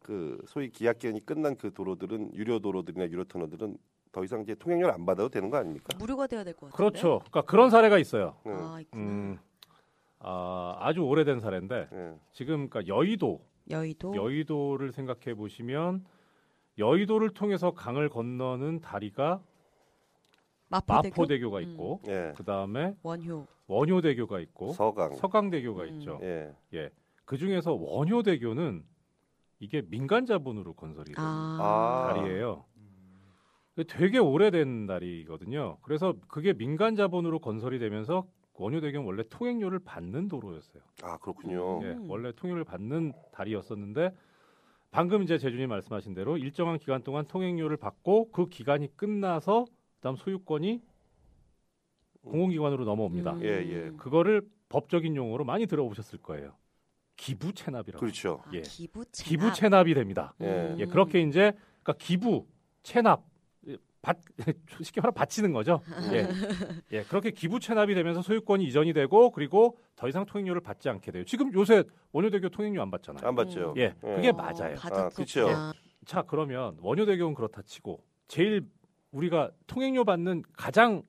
그 0.00 0.38
소위 0.48 0.70
계약 0.70 0.98
기간이 0.98 1.24
끝난 1.24 1.56
그 1.56 1.72
도로들은 1.72 2.34
유료 2.34 2.58
도로들이나 2.58 3.04
유료 3.06 3.22
터널들은 3.24 3.76
더 4.10 4.24
이상 4.24 4.42
이제 4.42 4.54
통행료를 4.56 4.92
안 4.92 5.06
받아도 5.06 5.28
되는 5.28 5.48
거 5.48 5.56
아닙니까? 5.56 5.96
무료가 5.98 6.26
돼야 6.26 6.42
될 6.44 6.52
것 6.54 6.70
같아요. 6.70 6.76
그렇죠. 6.76 7.18
그러니까 7.20 7.42
그런 7.42 7.70
사례가 7.70 7.98
있어요. 7.98 8.36
예, 8.46 8.50
아, 8.50 8.78
있구나. 8.80 9.02
음, 9.02 9.38
아, 10.18 10.76
아주 10.80 11.00
오래된 11.02 11.38
사례인데 11.40 11.88
예. 11.92 12.14
지금 12.32 12.68
그러니까 12.68 12.92
여의도 12.92 13.40
여의도. 13.70 14.14
여의도를 14.14 14.92
생각해 14.92 15.34
보시면 15.34 16.04
여의도를 16.78 17.30
통해서 17.30 17.72
강을 17.72 18.08
건너는 18.08 18.80
다리가 18.80 19.42
마포대교. 20.68 21.08
마포대교가 21.14 21.58
음. 21.58 21.62
있고 21.62 22.00
예. 22.08 22.32
그 22.36 22.44
다음에 22.44 22.94
원효. 23.02 23.46
원효대교가 23.66 24.40
있고 24.40 24.72
서강. 24.72 25.14
서강대교가 25.14 25.84
음. 25.84 25.88
있죠. 25.88 26.18
예. 26.22 26.90
그 27.24 27.36
중에서 27.36 27.74
원효대교는 27.74 28.84
이게 29.60 29.82
민간 29.82 30.26
자본으로 30.26 30.72
건설이 30.74 31.12
된 31.12 31.24
아. 31.24 31.58
아. 31.60 32.14
다리예요. 32.14 32.64
되게 33.88 34.18
오래된 34.18 34.86
다리거든요. 34.86 35.78
그래서 35.82 36.14
그게 36.28 36.52
민간 36.52 36.94
자본으로 36.94 37.38
건설이 37.38 37.78
되면서 37.78 38.26
원효대교는 38.54 39.06
원래 39.06 39.22
통행료를 39.28 39.78
받는 39.80 40.28
도로였어요. 40.28 40.82
아 41.02 41.18
그렇군요. 41.18 41.80
음. 41.80 41.84
예, 41.84 41.96
원래 42.06 42.32
통행료를 42.32 42.64
받는 42.64 43.12
다리였었는데 43.32 44.14
방금 44.90 45.22
이제 45.22 45.38
재준이 45.38 45.66
말씀하신 45.66 46.14
대로 46.14 46.36
일정한 46.36 46.78
기간 46.78 47.02
동안 47.02 47.26
통행료를 47.26 47.78
받고 47.78 48.30
그 48.30 48.46
기간이 48.46 48.94
끝나서 48.96 49.64
그다음 49.96 50.16
소유권이 50.16 50.82
공공기관으로 52.24 52.84
넘어옵니다. 52.84 53.32
음. 53.32 53.42
예, 53.42 53.48
예. 53.48 53.90
그거를 53.96 54.42
법적인 54.68 55.16
용어로 55.16 55.44
많이 55.44 55.66
들어보셨을 55.66 56.18
거예요. 56.20 56.54
기부 57.16 57.52
체납이라고. 57.52 58.00
그렇죠. 58.00 58.42
아, 58.44 58.50
예. 58.54 58.62
기부 58.62 59.04
체납. 59.06 59.28
기부 59.28 59.52
체납이 59.52 59.94
됩니다. 59.94 60.34
예. 60.40 60.76
예, 60.78 60.86
그렇게 60.86 61.20
이제 61.22 61.52
그러니까 61.82 61.94
기부, 61.98 62.46
체납, 62.82 63.22
예, 63.24 63.31
받 64.02 64.18
쉽게 64.82 65.00
말하면 65.00 65.14
바치는 65.14 65.52
거죠. 65.52 65.80
예, 66.12 66.28
예, 66.90 67.02
그렇게 67.04 67.30
기부 67.30 67.60
체납이 67.60 67.94
되면서 67.94 68.20
소유권이 68.20 68.64
이전이 68.64 68.92
되고 68.92 69.30
그리고 69.30 69.78
더 69.96 70.08
이상 70.08 70.26
통행료를 70.26 70.60
받지 70.60 70.88
않게 70.88 71.12
돼요. 71.12 71.24
지금 71.24 71.52
요새 71.54 71.84
원효대교 72.10 72.48
통행료 72.50 72.82
안 72.82 72.90
받잖아요. 72.90 73.26
안 73.26 73.34
받죠. 73.34 73.74
예, 73.78 73.82
예. 73.82 73.94
그게 74.14 74.28
어, 74.30 74.32
맞아요. 74.32 74.76
아, 74.90 75.08
그쵸. 75.08 75.48
자, 76.04 76.22
그러면 76.22 76.76
원효대교는 76.80 77.34
그렇다 77.34 77.62
치고 77.62 78.04
제일 78.26 78.66
우리가 79.12 79.52
통행료 79.66 80.04
받는 80.04 80.42
가장 80.56 81.02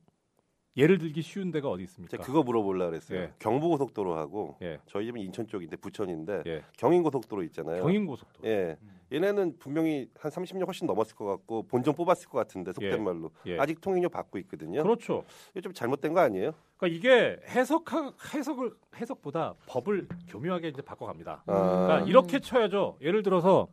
예를 0.75 0.97
들기 0.97 1.21
쉬운 1.21 1.51
데가 1.51 1.69
어디 1.69 1.83
있습니까? 1.83 2.11
제가 2.11 2.23
그거 2.23 2.41
물어보려고 2.41 2.89
그랬어요. 2.89 3.19
예. 3.19 3.33
경부고속도로하고 3.39 4.57
예, 4.63 4.79
저희 4.87 5.05
집은 5.05 5.21
인천 5.21 5.47
쪽인데 5.47 5.75
부천인데 5.77 6.43
예. 6.47 6.63
경인고속도로 6.77 7.43
있잖아요. 7.43 7.83
경인고속도로. 7.83 8.49
예. 8.49 8.77
얘네는 9.11 9.57
분명히 9.59 10.09
한 10.17 10.31
30년 10.31 10.65
훨씬 10.65 10.87
넘었을 10.87 11.15
것 11.15 11.25
같고 11.25 11.63
본전 11.67 11.93
뽑았을 11.93 12.27
것 12.27 12.39
같은데 12.39 12.73
속된 12.73 12.91
예. 12.91 12.97
말로 12.97 13.29
예. 13.45 13.59
아직 13.59 13.79
통행료 13.81 14.09
받고 14.09 14.39
있거든요. 14.39 14.81
그렇죠. 14.81 15.23
이게 15.51 15.61
좀 15.61 15.73
잘못된 15.73 16.13
거 16.13 16.21
아니에요? 16.21 16.53
그러니까 16.77 16.97
이게 16.97 17.39
해석 17.49 17.85
해석을 18.33 18.73
해석보다 18.95 19.53
법을 19.67 20.07
교묘하게 20.27 20.69
이제 20.69 20.81
바꿔갑니다. 20.81 21.43
아, 21.45 21.53
그러니까 21.53 21.99
음. 21.99 22.07
이렇게 22.07 22.39
쳐야죠. 22.39 22.97
예를 23.01 23.21
들어서 23.21 23.67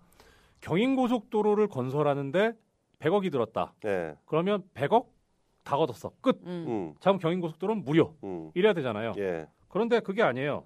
경인고속도로를 0.61 1.69
건설하는데 1.69 2.53
100억이 2.99 3.33
들었다. 3.33 3.73
예. 3.87 4.17
그러면 4.27 4.63
100억 4.75 5.07
다 5.63 5.77
걷었어. 5.77 6.13
끝. 6.21 6.41
음. 6.45 6.65
음. 6.69 6.95
다음 7.01 7.19
경인고속도로는 7.19 7.85
무료. 7.85 8.15
음. 8.25 8.51
이래야 8.55 8.73
되잖아요. 8.73 9.13
예. 9.19 9.47
그런데 9.69 10.01
그게 10.01 10.23
아니에요. 10.23 10.65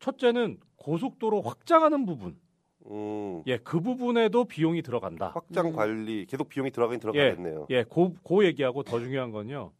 첫째는 0.00 0.58
고속도로 0.76 1.42
확장하는 1.42 2.04
부분. 2.04 2.38
음. 2.86 3.42
예, 3.46 3.56
그 3.56 3.80
부분에도 3.80 4.44
비용이 4.44 4.82
들어간다. 4.82 5.28
확장 5.28 5.68
음. 5.68 5.72
관리 5.72 6.26
계속 6.26 6.48
비용이 6.48 6.70
들어가긴 6.70 7.00
들어가겠네요. 7.00 7.66
예, 7.70 7.84
고, 7.84 8.14
고 8.22 8.44
얘기하고 8.44 8.82
더 8.82 8.98
중요한 8.98 9.30
건요. 9.30 9.72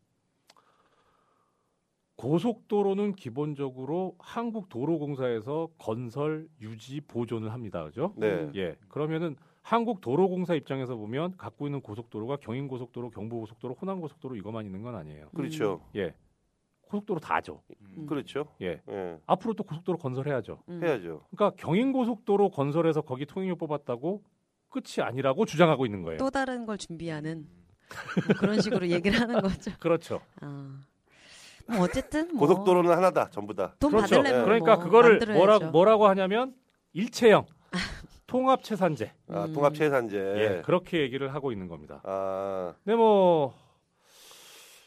고속도로는 2.16 3.16
기본적으로 3.16 4.14
한국도로공사에서 4.18 5.68
건설, 5.76 6.48
유지, 6.60 7.00
보존을 7.02 7.52
합니다. 7.52 7.84
그죠? 7.84 8.14
네. 8.16 8.50
예. 8.54 8.76
그러면은 8.88 9.36
한국 9.64 10.02
도로공사 10.02 10.54
입장에서 10.54 10.94
보면 10.94 11.38
갖고 11.38 11.66
있는 11.66 11.80
고속도로가 11.80 12.36
경인 12.36 12.68
고속도로, 12.68 13.08
경부 13.08 13.40
고속도로, 13.40 13.74
호남 13.80 14.02
고속도로 14.02 14.36
이것만 14.36 14.66
있는 14.66 14.82
건 14.82 14.94
아니에요. 14.94 15.30
그렇죠. 15.34 15.80
예. 15.96 16.14
고속도로 16.82 17.18
다죠. 17.18 17.62
음. 17.96 18.04
그렇죠. 18.06 18.46
예. 18.60 18.82
예. 18.86 19.18
앞으로 19.26 19.54
또 19.54 19.64
고속도로 19.64 19.96
건설해야죠. 19.96 20.58
음. 20.68 20.84
해야죠. 20.84 21.22
그러니까 21.34 21.56
경인 21.56 21.92
고속도로 21.92 22.50
건설해서 22.50 23.00
거기 23.00 23.24
통행료 23.24 23.56
뽑았다고 23.56 24.22
끝이 24.68 25.02
아니라고 25.02 25.46
주장하고 25.46 25.86
있는 25.86 26.02
거예요. 26.02 26.18
또 26.18 26.28
다른 26.28 26.66
걸 26.66 26.76
준비하는 26.76 27.48
뭐 28.26 28.36
그런 28.36 28.60
식으로 28.60 28.86
얘기를 28.88 29.18
하는 29.18 29.40
거죠. 29.40 29.70
그렇죠. 29.80 30.20
아. 30.42 30.78
뭐 31.68 31.84
어쨌든 31.84 32.36
뭐 32.36 32.46
고속도로는 32.46 32.90
하나다. 32.90 33.30
전부 33.30 33.54
다. 33.54 33.74
돈 33.78 33.92
그렇죠. 33.92 34.16
받으려면 34.16 34.44
그러니까 34.44 34.74
뭐 34.74 34.84
그거를. 34.84 35.20
뭐라, 35.32 35.58
뭐라고 35.58 36.06
하냐면 36.06 36.54
일체형 36.92 37.46
통합체산제. 38.26 39.12
아, 39.28 39.44
음. 39.44 39.52
통합체산제. 39.52 40.18
예, 40.18 40.62
그렇게 40.64 41.00
얘기를 41.00 41.34
하고 41.34 41.52
있는 41.52 41.68
겁니다. 41.68 42.00
아, 42.04 42.74
근데 42.84 42.96
뭐 42.96 43.54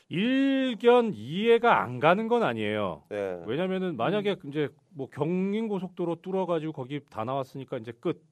일견 0.10 1.13
이해가 1.13 1.82
안 1.82 2.00
가는 2.00 2.27
건 2.27 2.44
아니에요. 2.44 3.03
예. 3.12 3.44
왜냐면은 3.46 3.98
만약에 3.98 4.38
이제 4.46 4.70
뭐 4.89 5.10
경인 5.10 5.67
고속도로 5.67 6.22
뚫어 6.22 6.46
가지고 6.46 6.74
거기 6.74 7.01
다 7.10 7.24
나왔으니까 7.24 7.77
이제 7.77 7.91
끝. 7.91 8.24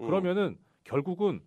음. 0.00 0.06
그러면은 0.06 0.56
결국은 0.84 1.40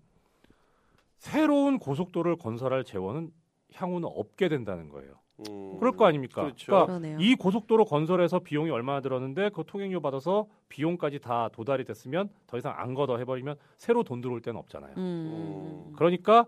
새로운 1.17 1.79
고속도로를 1.79 2.37
건설할 2.37 2.83
재원은 2.83 3.31
향후는 3.73 4.09
없게 4.11 4.49
된다는 4.49 4.89
거예요. 4.89 5.19
음. 5.47 5.77
그럴 5.79 5.93
거 5.93 6.05
아닙니까? 6.05 6.43
그렇죠. 6.43 6.71
러니까 6.71 6.85
그러네요. 6.87 7.17
이 7.19 7.35
고속도로 7.35 7.85
건설에서 7.85 8.39
비용이 8.39 8.69
얼마나 8.69 8.99
들었는데 9.01 9.49
그 9.49 9.63
통행료 9.65 10.01
받아서 10.01 10.47
비용까지 10.67 11.19
다 11.19 11.49
도달이 11.53 11.85
됐으면 11.85 12.29
더 12.47 12.57
이상 12.57 12.73
안 12.77 12.93
걷어 12.93 13.17
해버리면 13.17 13.55
새로 13.77 14.03
돈 14.03 14.21
들어올 14.21 14.41
때는 14.41 14.59
없잖아요. 14.59 14.95
음. 14.97 15.93
그러니까 15.95 16.45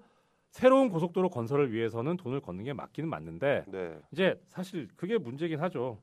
새로운 0.49 0.89
고속도로 0.89 1.29
건설을 1.29 1.71
위해서는 1.71 2.17
돈을 2.17 2.41
걷는 2.41 2.65
게 2.65 2.73
맞기는 2.73 3.09
맞는데 3.09 3.63
네. 3.67 3.97
이제 4.11 4.39
사실 4.47 4.89
그게 4.97 5.17
문제긴 5.17 5.61
하죠. 5.61 5.99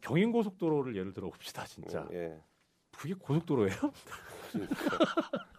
경인 0.00 0.30
고속도로를 0.30 0.94
예를 0.94 1.12
들어 1.12 1.28
봅시다, 1.28 1.64
진짜. 1.64 2.06
예. 2.12 2.40
그게 2.96 3.14
고속도로예요? 3.14 3.76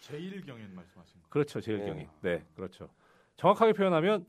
제일 0.00 0.44
경연 0.44 0.74
말씀하신 0.74 1.22
거. 1.22 1.28
그렇죠, 1.28 1.60
제일 1.60 1.78
네. 1.78 1.86
경인. 1.86 2.08
네, 2.20 2.44
그렇죠. 2.56 2.88
정확하게 3.36 3.72
표현하면 3.74 4.26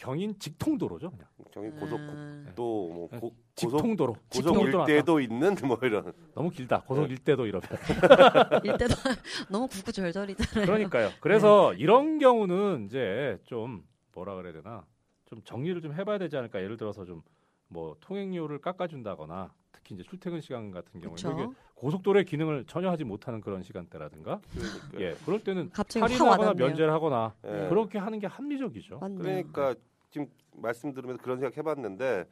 경인 0.00 0.38
직통도로죠, 0.38 1.10
그냥. 1.10 1.26
경인 1.52 1.78
고속 1.78 2.00
아. 2.00 2.46
또뭐 2.54 3.08
고, 3.08 3.20
고속 3.20 3.36
직통도로. 3.54 4.12
고속 4.14 4.30
직통도로 4.30 4.88
일대도 4.88 5.20
있는 5.20 5.54
뭐 5.66 5.78
이런 5.82 6.10
너무 6.34 6.48
길다. 6.48 6.80
고속 6.84 7.02
네. 7.02 7.08
일대도 7.12 7.46
이러면. 7.46 7.68
일대도 8.64 8.94
너무 9.50 9.68
구구절절이잖아요. 9.68 10.64
그러니까요. 10.66 11.10
그래서 11.20 11.74
이런 11.74 12.18
경우는 12.18 12.86
이제 12.86 13.38
좀 13.44 13.84
뭐라 14.14 14.36
그래야 14.36 14.54
되나 14.54 14.86
좀 15.26 15.42
정리를 15.44 15.82
좀 15.82 15.92
해봐야 15.92 16.16
되지 16.16 16.34
않을까. 16.38 16.62
예를 16.62 16.78
들어서 16.78 17.04
좀 17.04 17.22
뭐 17.70 17.96
통행료를 18.00 18.60
깎아준다거나 18.60 19.52
특히 19.72 19.94
이제 19.94 20.04
출퇴근 20.04 20.40
시간 20.40 20.70
같은 20.70 21.00
경우에. 21.00 21.48
고속도로의 21.76 22.26
기능을 22.26 22.64
전혀 22.66 22.90
하지 22.90 23.04
못하는 23.04 23.40
그런 23.40 23.62
시간대라든가 23.62 24.40
그러니까. 24.52 25.00
예 25.00 25.14
그럴 25.24 25.42
때는 25.42 25.70
할인하거나. 25.72 26.52
면제를 26.54 26.92
하거나 26.92 27.34
예. 27.44 27.68
그렇게 27.70 27.98
하는 27.98 28.18
게 28.18 28.26
합리적이죠. 28.26 28.98
맞네요. 28.98 29.18
그러니까 29.18 29.74
지금 30.10 30.26
말씀 30.52 30.92
들으면서 30.92 31.22
그런 31.22 31.38
생각 31.38 31.56
해봤는데 31.56 32.26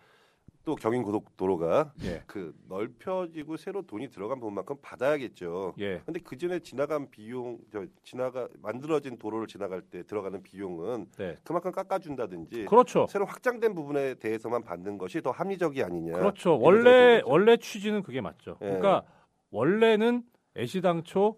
또 0.64 0.74
경인 0.74 1.02
고속도로가 1.02 1.92
예, 2.02 2.22
그 2.26 2.54
넓혀지고 2.68 3.56
새로 3.56 3.82
돈이 3.82 4.10
들어간 4.10 4.38
부분만큼 4.40 4.76
받아야겠죠. 4.82 5.74
예, 5.78 6.02
근데 6.04 6.20
그 6.20 6.36
전에 6.36 6.58
지나간 6.58 7.10
비용, 7.10 7.58
저 7.72 7.86
지나가 8.02 8.48
만들어진 8.60 9.16
도로를 9.16 9.46
지나갈 9.46 9.80
때 9.80 10.02
들어가는 10.02 10.42
비용은 10.42 11.06
네, 11.16 11.36
그만큼 11.44 11.72
깎아준다든지 11.72 12.66
그렇죠. 12.66 13.06
새로 13.08 13.24
확장된 13.24 13.74
부분에 13.74 14.14
대해서만 14.14 14.62
받는 14.62 14.98
것이 14.98 15.22
더 15.22 15.30
합리적이 15.30 15.84
아니냐. 15.84 16.12
그렇죠. 16.12 16.58
원래. 16.58 17.22
원래 17.24 17.56
취지는 17.56 18.02
그게 18.02 18.20
맞죠. 18.20 18.58
예. 18.60 18.66
그러니까 18.66 19.04
원래는 19.50 20.22
애시당초 20.56 21.36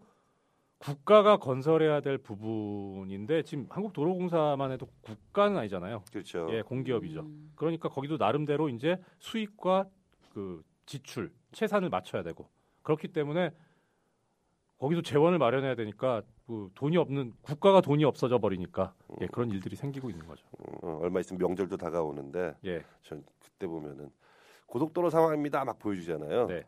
국가가 0.80 1.36
건설해야 1.36 2.00
될 2.00 2.16
부분인데 2.16 3.42
지금 3.42 3.66
한국도로공사만 3.68 4.72
해도 4.72 4.88
국가는 5.02 5.56
아니잖아요. 5.56 6.02
그렇죠. 6.10 6.48
예, 6.50 6.62
공기업이죠. 6.62 7.20
음. 7.20 7.52
그러니까 7.54 7.90
거기도 7.90 8.16
나름대로 8.16 8.70
이제 8.70 8.98
수익과 9.18 9.86
그 10.32 10.62
지출, 10.86 11.32
채산을 11.52 11.90
맞춰야 11.90 12.22
되고 12.22 12.48
그렇기 12.82 13.08
때문에 13.08 13.50
거기도 14.78 15.02
재원을 15.02 15.38
마련해야 15.38 15.74
되니까 15.74 16.22
그 16.46 16.70
돈이 16.74 16.96
없는 16.96 17.34
국가가 17.42 17.82
돈이 17.82 18.02
없어져 18.04 18.38
버리니까 18.38 18.94
예, 19.20 19.26
그런 19.26 19.50
일들이 19.50 19.76
생기고 19.76 20.08
있는 20.08 20.26
거죠. 20.26 20.46
어, 20.80 20.98
얼마 21.02 21.20
있으면 21.20 21.38
명절도 21.40 21.76
다가오는데 21.76 22.56
예, 22.64 22.82
전 23.02 23.22
그때 23.38 23.66
보면은 23.66 24.10
고속도로 24.64 25.10
상황입니다 25.10 25.62
막 25.66 25.78
보여주잖아요. 25.78 26.46
네. 26.46 26.64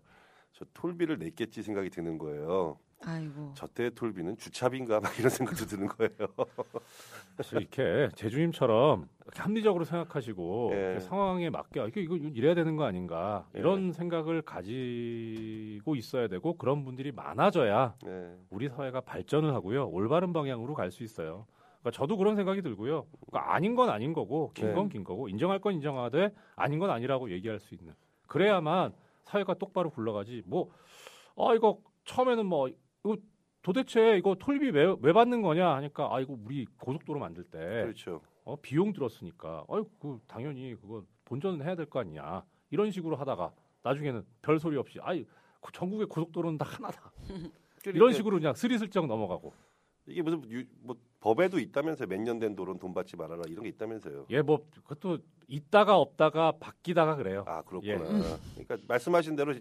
저 0.52 0.66
톨비를 0.74 1.18
냈겠지 1.18 1.62
생각이 1.62 1.88
드는 1.88 2.18
거예요. 2.18 2.78
아이고. 3.04 3.52
저때 3.54 3.90
톨비는 3.90 4.36
주차비인가 4.36 5.00
막 5.00 5.18
이런 5.18 5.28
생각도 5.30 5.64
드는 5.66 5.88
거예요. 5.88 6.12
사실 7.36 7.58
이렇게 7.60 8.08
제주님처럼 8.14 9.08
합리적으로 9.34 9.84
생각하시고 9.84 10.70
예. 10.74 11.00
상황에 11.00 11.48
맞게 11.50 11.80
아, 11.80 11.86
이거 11.86 12.00
이거 12.00 12.16
이래야 12.16 12.54
되는 12.54 12.76
거 12.76 12.84
아닌가 12.84 13.46
예. 13.56 13.60
이런 13.60 13.92
생각을 13.92 14.42
가지고 14.42 15.96
있어야 15.96 16.28
되고 16.28 16.56
그런 16.56 16.84
분들이 16.84 17.10
많아져야 17.12 17.94
네. 18.04 18.36
우리 18.50 18.68
사회가 18.68 19.00
발전을 19.00 19.54
하고요 19.54 19.88
올바른 19.88 20.32
방향으로 20.32 20.74
갈 20.74 20.90
수 20.92 21.02
있어요. 21.02 21.46
그러니까 21.80 21.96
저도 21.96 22.16
그런 22.18 22.36
생각이 22.36 22.60
들고요. 22.62 23.06
그러니까 23.26 23.54
아닌 23.54 23.74
건 23.74 23.88
아닌 23.88 24.12
거고 24.12 24.52
긴건 24.54 24.84
네. 24.84 24.92
긴 24.92 25.04
거고 25.04 25.28
인정할 25.28 25.58
건 25.58 25.72
인정하되 25.74 26.30
아닌 26.54 26.78
건 26.78 26.90
아니라고 26.90 27.30
얘기할 27.32 27.58
수 27.58 27.74
있는 27.74 27.94
그래야만 28.28 28.92
사회가 29.22 29.54
똑바로 29.54 29.90
굴러가지. 29.90 30.42
뭐 30.46 30.70
아 31.36 31.54
이거 31.54 31.78
처음에는 32.04 32.44
뭐 32.46 32.68
이거 33.04 33.16
도대체 33.62 34.16
이거 34.18 34.34
톨비 34.34 34.70
왜, 34.70 34.94
왜 35.00 35.12
받는 35.12 35.42
거냐 35.42 35.74
하니까 35.76 36.14
아 36.14 36.20
이거 36.20 36.36
우리 36.44 36.66
고속도로 36.78 37.18
만들 37.20 37.44
때 37.44 37.58
그렇죠. 37.58 38.20
어, 38.44 38.56
비용 38.60 38.92
들었으니까 38.92 39.64
아유 39.68 39.86
그 40.00 40.18
당연히 40.26 40.74
그거 40.80 41.04
본전은 41.24 41.64
해야 41.64 41.74
될 41.74 41.86
거 41.86 42.00
아니냐 42.00 42.44
이런 42.70 42.90
식으로 42.90 43.16
하다가 43.16 43.52
나중에는 43.82 44.24
별 44.42 44.58
소리 44.58 44.76
없이 44.76 44.98
아이 45.02 45.24
그 45.60 45.70
전국의 45.72 46.06
고속도로는 46.06 46.58
다 46.58 46.66
하나다 46.68 47.12
이런 47.28 47.52
그러니까 47.82 48.12
식으로 48.16 48.36
그냥 48.38 48.54
스리슬쩍 48.54 49.06
넘어가고 49.06 49.52
이게 50.06 50.22
무슨 50.22 50.42
유, 50.50 50.64
뭐 50.80 50.96
법에도 51.20 51.60
있다면서요. 51.60 52.08
몇년 52.08 52.40
된 52.40 52.56
도로는 52.56 52.80
돈 52.80 52.92
받지 52.92 53.16
말아라 53.16 53.42
이런 53.48 53.62
게 53.62 53.68
있다면서요. 53.68 54.26
예 54.30 54.42
뭐 54.42 54.66
그것도 54.74 55.18
있다가 55.46 55.96
없다가 55.98 56.52
바뀌다가 56.58 57.14
그래요 57.16 57.44
아 57.46 57.62
그렇구나. 57.62 57.92
예. 57.94 58.64
그러니까 58.64 58.78
말씀하신 58.88 59.36
대로 59.36 59.54
예, 59.54 59.60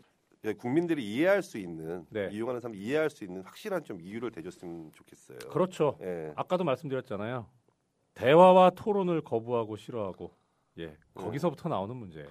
국민들이 0.58 1.04
이해할 1.06 1.44
수 1.44 1.58
있는 1.58 2.06
네. 2.10 2.30
이용하는 2.32 2.60
사람 2.60 2.76
이해할 2.76 3.10
수 3.10 3.24
있는 3.24 3.42
확실한 3.44 3.84
좀 3.84 4.02
이유를 4.02 4.32
대줬으면 4.32 4.92
좋겠어요. 4.94 5.38
그렇죠 5.52 5.98
예. 6.02 6.34
아까도 6.36 6.64
말씀드렸잖아요 6.64 7.46
대화와 8.16 8.72
토론을 8.72 9.22
거부하고 9.22 9.76
싫어하고 9.78 10.32
예 10.80 10.98
거기서부터 11.14 11.70
나오는 11.70 11.96
문제예요 11.96 12.30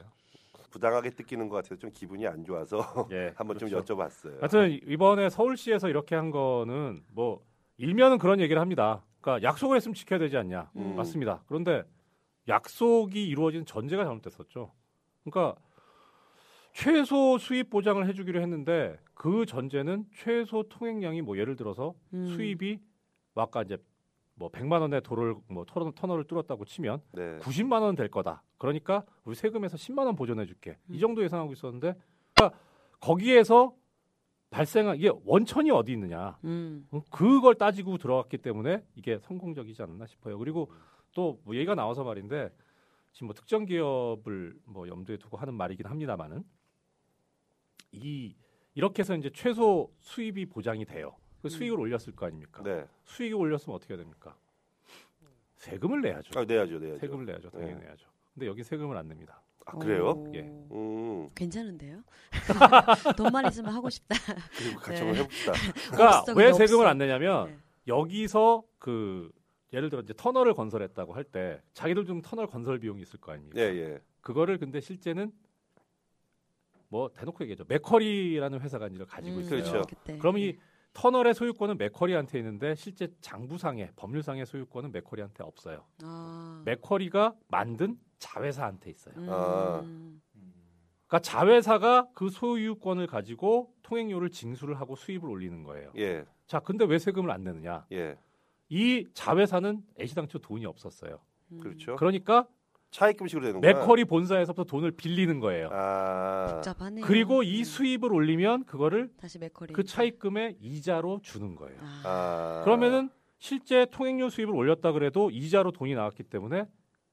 부당하게 0.70 1.10
뜯기는 1.10 1.48
것 1.48 1.56
같아서 1.56 1.76
좀 1.76 1.90
기분이 1.92 2.26
안 2.26 2.44
좋아서 2.44 3.08
예 3.12 3.32
한번 3.36 3.56
그렇죠. 3.58 3.82
좀 3.84 3.96
여쭤봤어요. 3.98 4.38
하여튼 4.40 4.80
이번에 4.86 5.28
서울시에서 5.30 5.88
이렇게 5.88 6.14
한 6.14 6.30
거는 6.30 7.04
뭐 7.12 7.44
일면은 7.76 8.18
그런 8.18 8.40
얘기를 8.40 8.60
합니다. 8.60 9.04
그러니까 9.20 9.46
약속을 9.48 9.76
했으면 9.76 9.94
지켜야 9.94 10.18
되지 10.18 10.36
않냐. 10.36 10.70
음. 10.76 10.96
맞습니다. 10.96 11.42
그런데 11.46 11.82
약속이 12.48 13.26
이루어진 13.26 13.64
전제가 13.66 14.04
잘못됐었죠. 14.04 14.72
그러니까 15.24 15.60
최소 16.80 17.36
수입 17.36 17.68
보장을 17.68 18.06
해주기로 18.08 18.40
했는데 18.40 18.98
그 19.12 19.44
전제는 19.44 20.06
최소 20.14 20.62
통행량이 20.62 21.20
뭐 21.20 21.36
예를 21.36 21.54
들어서 21.54 21.92
음. 22.14 22.26
수입이 22.28 22.78
뭐 23.34 23.44
아까 23.44 23.60
이제 23.62 23.76
뭐 24.34 24.50
100만 24.50 24.80
원의 24.80 25.02
도를 25.02 25.34
뭐 25.48 25.66
터널, 25.66 25.92
터널을 25.92 26.24
뚫었다고 26.24 26.64
치면 26.64 27.02
네. 27.12 27.36
90만 27.40 27.82
원 27.82 27.96
될 27.96 28.08
거다. 28.08 28.42
그러니까 28.56 29.04
우리 29.24 29.34
세금에서 29.34 29.76
10만 29.76 30.06
원 30.06 30.16
보존해 30.16 30.46
줄게. 30.46 30.78
음. 30.88 30.94
이 30.94 30.98
정도 30.98 31.22
예상하고 31.22 31.52
있었는데 31.52 31.94
그러니까 32.34 32.58
거기에서 32.98 33.74
발생한 34.48 34.96
이게 34.96 35.10
원천이 35.26 35.70
어디 35.70 35.92
있느냐. 35.92 36.38
음. 36.44 36.86
어, 36.92 37.02
그걸 37.10 37.56
따지고 37.56 37.98
들어갔기 37.98 38.38
때문에 38.38 38.82
이게 38.94 39.18
성공적이지 39.18 39.82
않았나 39.82 40.06
싶어요. 40.06 40.38
그리고 40.38 40.72
또 41.12 41.40
뭐 41.44 41.54
얘기가 41.56 41.74
나와서 41.74 42.04
말인데 42.04 42.50
지금 43.12 43.26
뭐 43.26 43.34
특정 43.34 43.66
기업을 43.66 44.54
뭐 44.64 44.88
염두에 44.88 45.18
두고 45.18 45.36
하는 45.36 45.52
말이긴 45.54 45.84
합니다만은 45.86 46.42
이 47.92 48.34
이렇게 48.74 49.00
해서 49.00 49.14
이제 49.16 49.30
최소 49.34 49.92
수입이 50.00 50.46
보장이 50.46 50.84
돼요. 50.84 51.16
그 51.42 51.48
수익을 51.48 51.78
올렸을 51.80 52.14
거 52.14 52.26
아닙니까? 52.26 52.62
네. 52.62 52.84
수익이 53.04 53.34
올렸으면 53.34 53.74
어떻게 53.76 53.94
해야 53.94 53.98
됩니까? 54.02 54.36
세금을 55.56 56.00
내야죠. 56.00 56.38
아, 56.38 56.44
내야죠, 56.44 56.78
내야죠. 56.78 56.98
세금을 56.98 57.26
내야죠. 57.26 57.50
당연히 57.50 57.74
네. 57.74 57.80
내야죠. 57.86 58.06
근데 58.34 58.46
여기 58.46 58.62
세금을 58.62 58.96
안 58.96 59.08
냅니다. 59.08 59.42
아, 59.66 59.76
그래요? 59.76 60.10
오. 60.10 60.32
예. 60.34 60.40
음. 60.40 61.28
괜찮은데요? 61.34 62.02
돈만 63.16 63.46
있으면 63.48 63.74
하고 63.74 63.90
싶다. 63.90 64.16
그리고 64.56 64.80
같이 64.80 65.00
네. 65.00 65.06
한번 65.06 65.16
해봅시다. 65.16 65.52
그러니까 65.90 66.18
없어, 66.20 66.32
왜 66.34 66.52
세금을 66.52 66.84
없어. 66.84 66.88
안 66.90 66.98
내냐면 66.98 67.46
네. 67.48 67.58
여기서 67.88 68.62
그 68.78 69.30
예를 69.72 69.90
들어 69.90 70.00
이제 70.02 70.14
터널을 70.16 70.54
건설했다고 70.54 71.12
할 71.14 71.24
때 71.24 71.60
자기들 71.74 72.04
좀 72.06 72.22
터널 72.22 72.46
건설 72.46 72.78
비용이 72.78 73.02
있을 73.02 73.20
거 73.20 73.32
아닙니까? 73.32 73.60
예, 73.60 73.64
예. 73.66 74.00
그거를 74.22 74.58
근데 74.58 74.80
실제는 74.80 75.30
뭐 76.90 77.08
대놓고 77.14 77.44
얘기하죠. 77.44 77.64
맥커리라는 77.68 78.60
회사가 78.60 78.88
이제 78.88 79.04
가지고 79.04 79.36
음, 79.36 79.40
있어요. 79.42 79.62
그렇죠. 79.62 80.18
그럼 80.18 80.38
이 80.38 80.58
터널의 80.92 81.34
소유권은 81.34 81.78
맥커리한테 81.78 82.38
있는데 82.38 82.74
실제 82.74 83.08
장부상의 83.20 83.92
법률상의 83.94 84.44
소유권은 84.44 84.90
맥커리한테 84.92 85.44
없어요. 85.44 85.84
아. 86.02 86.62
맥커리가 86.66 87.34
만든 87.48 87.96
자회사한테 88.18 88.90
있어요. 88.90 89.14
음. 89.16 89.26
아. 89.30 89.82
그러니까 91.06 91.18
자회사가 91.20 92.08
그 92.14 92.28
소유권을 92.28 93.06
가지고 93.06 93.72
통행료를 93.82 94.30
징수를 94.30 94.80
하고 94.80 94.94
수입을 94.96 95.28
올리는 95.28 95.62
거예요. 95.62 95.92
예, 95.96 96.24
자, 96.46 96.60
근데 96.60 96.84
왜 96.84 96.98
세금을 96.98 97.30
안 97.30 97.42
내느냐? 97.42 97.86
예. 97.92 98.16
이 98.68 99.06
자회사는 99.14 99.82
애시당초 99.98 100.38
돈이 100.38 100.66
없었어요. 100.66 101.20
음. 101.52 101.60
그렇죠. 101.60 101.96
그러니까 101.96 102.46
차입금식으로 102.90 103.46
되는 103.46 103.60
거야. 103.60 103.72
맥커리 103.72 104.04
본사에서부터 104.04 104.64
돈을 104.64 104.90
빌리는 104.92 105.38
거예요. 105.40 105.68
아. 105.72 106.54
복잡하네요. 106.54 107.04
그리고 107.06 107.42
이 107.42 107.60
음. 107.60 107.64
수입을 107.64 108.12
올리면 108.12 108.64
그거를 108.64 109.10
다시 109.16 109.38
맥커리. 109.38 109.72
그 109.72 109.84
차입금의 109.84 110.56
이자로 110.60 111.20
주는 111.22 111.54
거예요. 111.54 111.78
아, 111.80 112.02
아. 112.04 112.64
그러면은 112.64 113.10
실제 113.38 113.86
통행료 113.90 114.28
수입을 114.28 114.54
올렸다 114.54 114.92
그래도 114.92 115.30
이자로 115.30 115.70
돈이 115.72 115.94
나왔기 115.94 116.24
때문에 116.24 116.66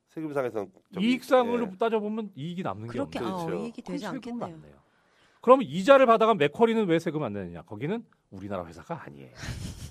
세금상에서는 0.09 0.71
좀- 0.93 1.03
이익상으로 1.03 1.67
예. 1.71 1.77
따져보면 1.77 2.31
이익이 2.35 2.63
남는 2.63 2.87
게 2.87 2.91
그렇게 2.93 3.19
없는 3.19 3.33
아, 3.33 3.45
그렇죠. 3.45 3.63
이익이 3.65 3.81
되지 3.83 4.05
않겠네요. 4.07 4.59
그러면 5.41 5.65
이자를 5.67 6.05
받아간 6.05 6.37
맥커리는 6.37 6.87
왜 6.87 6.99
세금 6.99 7.23
안 7.23 7.33
내느냐? 7.33 7.61
거기는 7.63 8.03
우리나라 8.31 8.65
회사가 8.65 9.03
아니에요. 9.05 9.31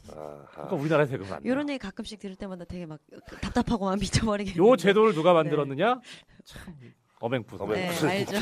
그러니까 0.08 0.76
우리나라 0.76 1.06
세금 1.06 1.32
안. 1.32 1.40
이런 1.44 1.68
얘기 1.68 1.78
가끔씩 1.78 2.18
들을 2.18 2.36
때마다 2.36 2.64
되게 2.64 2.86
막 2.86 3.00
답답하고 3.40 3.86
막 3.86 3.98
미쳐버리게. 3.98 4.56
요 4.56 4.76
제도를 4.76 5.14
누가 5.14 5.32
만들었느냐? 5.32 6.00
참 6.44 6.74
어맹부사. 7.20 7.64
어맹. 7.64 7.76
네, 7.76 7.88
알죠. 8.08 8.36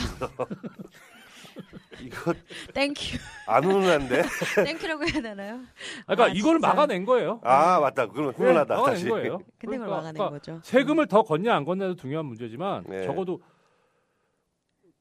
이거 2.00 2.34
Thank 2.74 2.97
you. 2.97 3.16
안 3.46 3.64
훈훈한데? 3.64 4.22
thank 4.64 4.81
you라고 4.81 5.04
해야 5.06 5.22
되나요? 5.22 5.60
그러니까 6.04 6.24
아, 6.24 6.28
이걸 6.28 6.56
진짜. 6.56 6.68
막아낸 6.68 7.04
거예요. 7.04 7.40
아 7.44 7.78
맞다. 7.78 8.06
그러면 8.08 8.34
훈훈하다. 8.34 8.74
네, 8.74 8.80
막아낸 8.80 8.94
다시. 8.96 9.08
거예요. 9.08 9.38
근데 9.38 9.46
그걸 9.60 9.78
그러니까- 9.78 9.96
막아낸 9.96 10.14
그러니까 10.14 10.30
거죠. 10.38 10.60
세금을 10.64 11.06
더 11.06 11.22
걷냐 11.22 11.54
안 11.54 11.64
걷냐도 11.64 11.94
중요한 11.94 12.26
문제지만 12.26 12.84
네. 12.88 13.04
적어도 13.04 13.40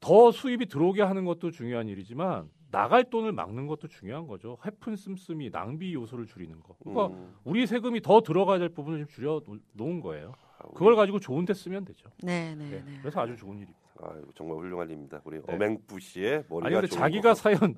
더 0.03 0.31
수입이 0.31 0.65
들어오게 0.65 1.01
하는 1.01 1.23
것도 1.23 1.51
중요한 1.51 1.87
일이지만 1.87 2.49
나갈 2.71 3.09
돈을 3.09 3.31
막는 3.31 3.67
것도 3.67 3.87
중요한 3.87 4.27
거죠. 4.27 4.57
해픈 4.65 4.95
씀씀이 4.97 5.49
낭비 5.49 5.93
요소를 5.93 6.25
줄이는 6.25 6.59
거. 6.61 6.75
그러니까 6.83 7.07
음. 7.17 7.33
우리 7.45 7.65
세금이 7.65 8.01
더 8.01 8.21
들어가야 8.21 8.59
될 8.59 8.67
부분을 8.69 8.99
좀 8.99 9.07
줄여 9.07 9.41
놓- 9.45 9.61
놓은 9.73 10.01
거예요. 10.01 10.33
아, 10.59 10.67
그걸 10.73 10.95
가지고 10.97 11.19
좋은 11.19 11.45
데 11.45 11.53
쓰면 11.53 11.85
되죠. 11.85 12.09
네, 12.21 12.53
네, 12.55 12.69
네. 12.69 12.83
네. 12.83 12.97
그래서 12.99 13.21
아주 13.21 13.37
좋은 13.37 13.55
일입니다. 13.57 13.79
아이고, 14.01 14.31
정말 14.35 14.57
훌륭한 14.57 14.89
일입니다. 14.89 15.21
우리 15.23 15.37
네. 15.37 15.43
어맹부 15.53 15.99
씨의 15.99 16.43
머리가 16.49 16.65
아니 16.67 16.73
근데 16.75 16.87
좋은 16.87 16.99
자기가 16.99 17.29
거. 17.29 17.33
사연 17.35 17.75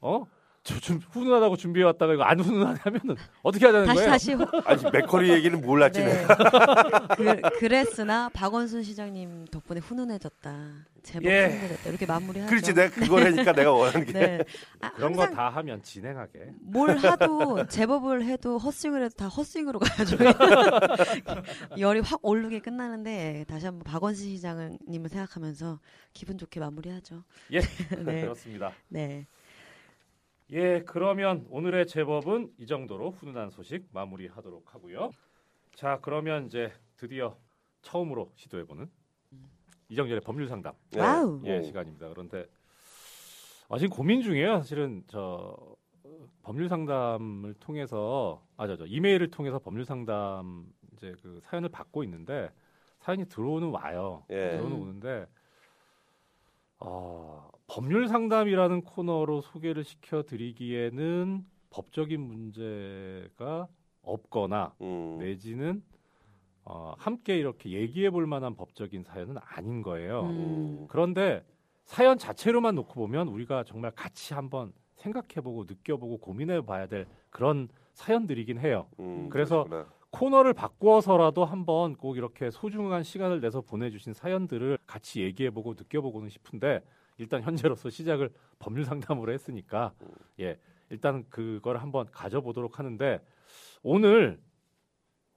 어? 0.00 0.24
저 0.64 0.80
좀 0.80 0.98
훈훈하다고 1.10 1.56
준비해 1.58 1.84
왔다가 1.84 2.14
이거 2.14 2.22
안 2.22 2.40
훈훈하냐면은 2.40 3.16
어떻게 3.42 3.66
하자는 3.66 3.86
다시 3.86 3.96
거예요? 3.98 4.10
다시 4.10 4.32
호- 4.32 4.46
아니 4.64 4.82
맥커리 4.92 5.28
얘기는 5.30 5.60
몰랐지 5.60 6.02
네. 6.02 6.24
그, 7.16 7.40
그랬으나 7.58 8.30
박원순 8.32 8.82
시장님 8.82 9.44
덕분에 9.50 9.80
훈훈해졌다. 9.80 10.54
제법 11.02 11.24
예. 11.26 11.48
훈훈해졌다. 11.48 11.88
이렇게 11.90 12.06
마무리하죠. 12.06 12.48
그렇지 12.48 12.72
내가 12.72 12.94
그걸 12.94 13.24
하니까 13.26 13.52
내가 13.52 13.72
원하는 13.72 14.06
게. 14.06 14.12
네. 14.18 14.38
아, 14.80 14.90
그런 14.92 15.12
거 15.12 15.26
다 15.30 15.50
하면 15.50 15.82
진행하게. 15.82 16.52
뭘 16.62 16.96
하도 16.96 17.66
제법을 17.66 18.24
해도 18.24 18.56
헛스윙을 18.56 19.04
해도 19.04 19.14
다 19.16 19.28
헛스윙으로 19.28 19.78
가가지고 19.80 20.24
열이 21.78 22.00
확 22.00 22.20
오르게 22.22 22.60
끝나는데 22.60 23.44
다시 23.48 23.66
한번 23.66 23.84
박원순 23.84 24.28
시장님을 24.30 25.10
생각하면서 25.10 25.78
기분 26.14 26.38
좋게 26.38 26.58
마무리하죠. 26.60 27.22
예. 27.52 27.60
네. 27.98 28.22
그렇습니다. 28.22 28.72
네. 28.88 29.26
예, 30.50 30.82
그러면 30.82 31.46
오늘의 31.50 31.86
제법은 31.86 32.52
이 32.58 32.66
정도로 32.66 33.12
훈훈한 33.12 33.50
소식 33.50 33.86
마무리하도록 33.92 34.74
하고요. 34.74 35.10
자, 35.74 35.98
그러면 36.02 36.46
이제 36.46 36.72
드디어 36.96 37.36
처음으로 37.82 38.32
시도해보는 38.36 38.88
이정열의 39.88 40.20
법률 40.20 40.48
상담 40.48 40.74
네. 40.90 41.00
Wow. 41.00 41.40
예 41.44 41.58
오. 41.58 41.62
시간입니다. 41.62 42.08
그런데 42.08 42.46
아, 43.68 43.78
지금 43.78 43.94
고민 43.94 44.22
중이에요. 44.22 44.58
사실은 44.58 45.02
저 45.08 45.56
어, 46.04 46.28
법률 46.42 46.68
상담을 46.68 47.54
통해서 47.54 48.42
아저 48.56 48.76
저 48.76 48.86
이메일을 48.86 49.30
통해서 49.30 49.58
법률 49.58 49.84
상담 49.84 50.66
이제 50.92 51.14
그 51.22 51.40
사연을 51.42 51.68
받고 51.70 52.04
있는데 52.04 52.50
사연이 53.00 53.26
들어오는 53.26 53.68
와요. 53.70 54.24
예. 54.30 54.50
들어오는 54.50 54.76
음. 54.76 54.82
오는데 54.82 55.26
어, 56.78 57.50
법률 57.66 58.08
상담이라는 58.08 58.82
코너로 58.82 59.40
소개를 59.40 59.84
시켜드리기에는 59.84 61.44
법적인 61.70 62.20
문제가 62.20 63.68
없거나 64.02 64.74
음. 64.80 65.18
내지는 65.18 65.82
어, 66.64 66.94
함께 66.98 67.36
이렇게 67.36 67.70
얘기해 67.70 68.10
볼 68.10 68.26
만한 68.26 68.54
법적인 68.54 69.02
사연은 69.02 69.36
아닌 69.42 69.82
거예요. 69.82 70.22
음. 70.22 70.86
그런데 70.88 71.44
사연 71.84 72.16
자체로만 72.16 72.74
놓고 72.74 72.94
보면 72.94 73.28
우리가 73.28 73.64
정말 73.64 73.90
같이 73.90 74.34
한번 74.34 74.72
생각해보고 74.96 75.64
느껴보고 75.64 76.18
고민해봐야 76.18 76.86
될 76.86 77.06
그런 77.30 77.68
사연들이긴 77.92 78.58
해요. 78.58 78.88
음, 79.00 79.28
그래서 79.28 79.64
그렇구나. 79.64 79.92
코너를 80.10 80.54
바꾸어서라도 80.54 81.44
한번 81.44 81.96
꼭 81.96 82.16
이렇게 82.16 82.50
소중한 82.50 83.02
시간을 83.02 83.40
내서 83.40 83.60
보내주신 83.60 84.14
사연들을 84.14 84.78
같이 84.86 85.22
얘기해보고 85.22 85.74
느껴보고는 85.74 86.28
싶은데 86.28 86.80
일단 87.18 87.42
현재로서 87.42 87.90
시작을 87.90 88.30
법률 88.58 88.84
상담으로 88.84 89.32
했으니까 89.32 89.92
예 90.40 90.58
일단 90.90 91.24
그걸 91.30 91.78
한번 91.78 92.06
가져보도록 92.10 92.78
하는데 92.78 93.24
오늘 93.82 94.40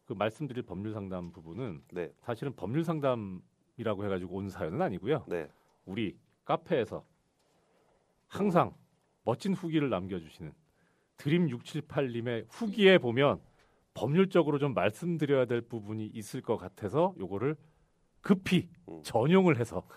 그 0.06 0.14
말씀드릴 0.14 0.64
법률 0.64 0.94
상담 0.94 1.32
부분은 1.32 1.84
네, 1.92 2.12
사실은 2.22 2.56
법률 2.56 2.84
상담이라고 2.84 4.06
해가지고 4.06 4.38
온 4.38 4.50
사연은 4.50 4.82
아니고요. 4.82 5.26
네. 5.28 5.50
우리 5.86 6.18
카페에서 6.46 7.06
항상 8.28 8.74
멋진 9.24 9.54
후기를 9.54 9.90
남겨주시는 9.90 10.54
드림 11.18 11.48
678님의 11.48 12.46
후기에 12.50 13.00
보면 13.00 13.42
법률적으로 13.94 14.60
좀 14.60 14.74
말씀드려야 14.74 15.46
될 15.46 15.62
부분이 15.62 16.06
있을 16.14 16.42
것 16.42 16.56
같아서 16.56 17.14
요거를 17.18 17.58
급히 18.22 18.70
음. 18.90 19.02
전용을 19.04 19.60
해서 19.60 19.88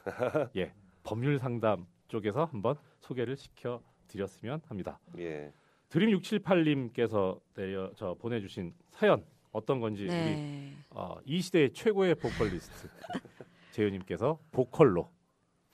예 0.57 0.75
법률 1.03 1.39
상담 1.39 1.87
쪽에서 2.09 2.45
한번 2.45 2.77
소개를 3.01 3.37
시켜 3.37 3.83
드렸으면 4.09 4.61
합니다. 4.69 4.99
예. 5.19 5.53
드림 5.89 6.17
678님께서 6.19 7.41
내려 7.55 7.91
저 7.97 8.15
보내주신 8.15 8.73
사연 8.91 9.25
어떤 9.53 9.81
건지 9.81 10.05
우리 10.05 10.11
네. 10.11 10.73
어, 10.91 11.17
이 11.25 11.41
시대의 11.41 11.73
최고의 11.73 12.15
보컬리스트 12.17 12.89
재윤님께서 13.73 14.39
보컬로 14.53 15.11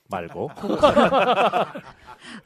말고 0.09 0.49
아, 0.57 1.73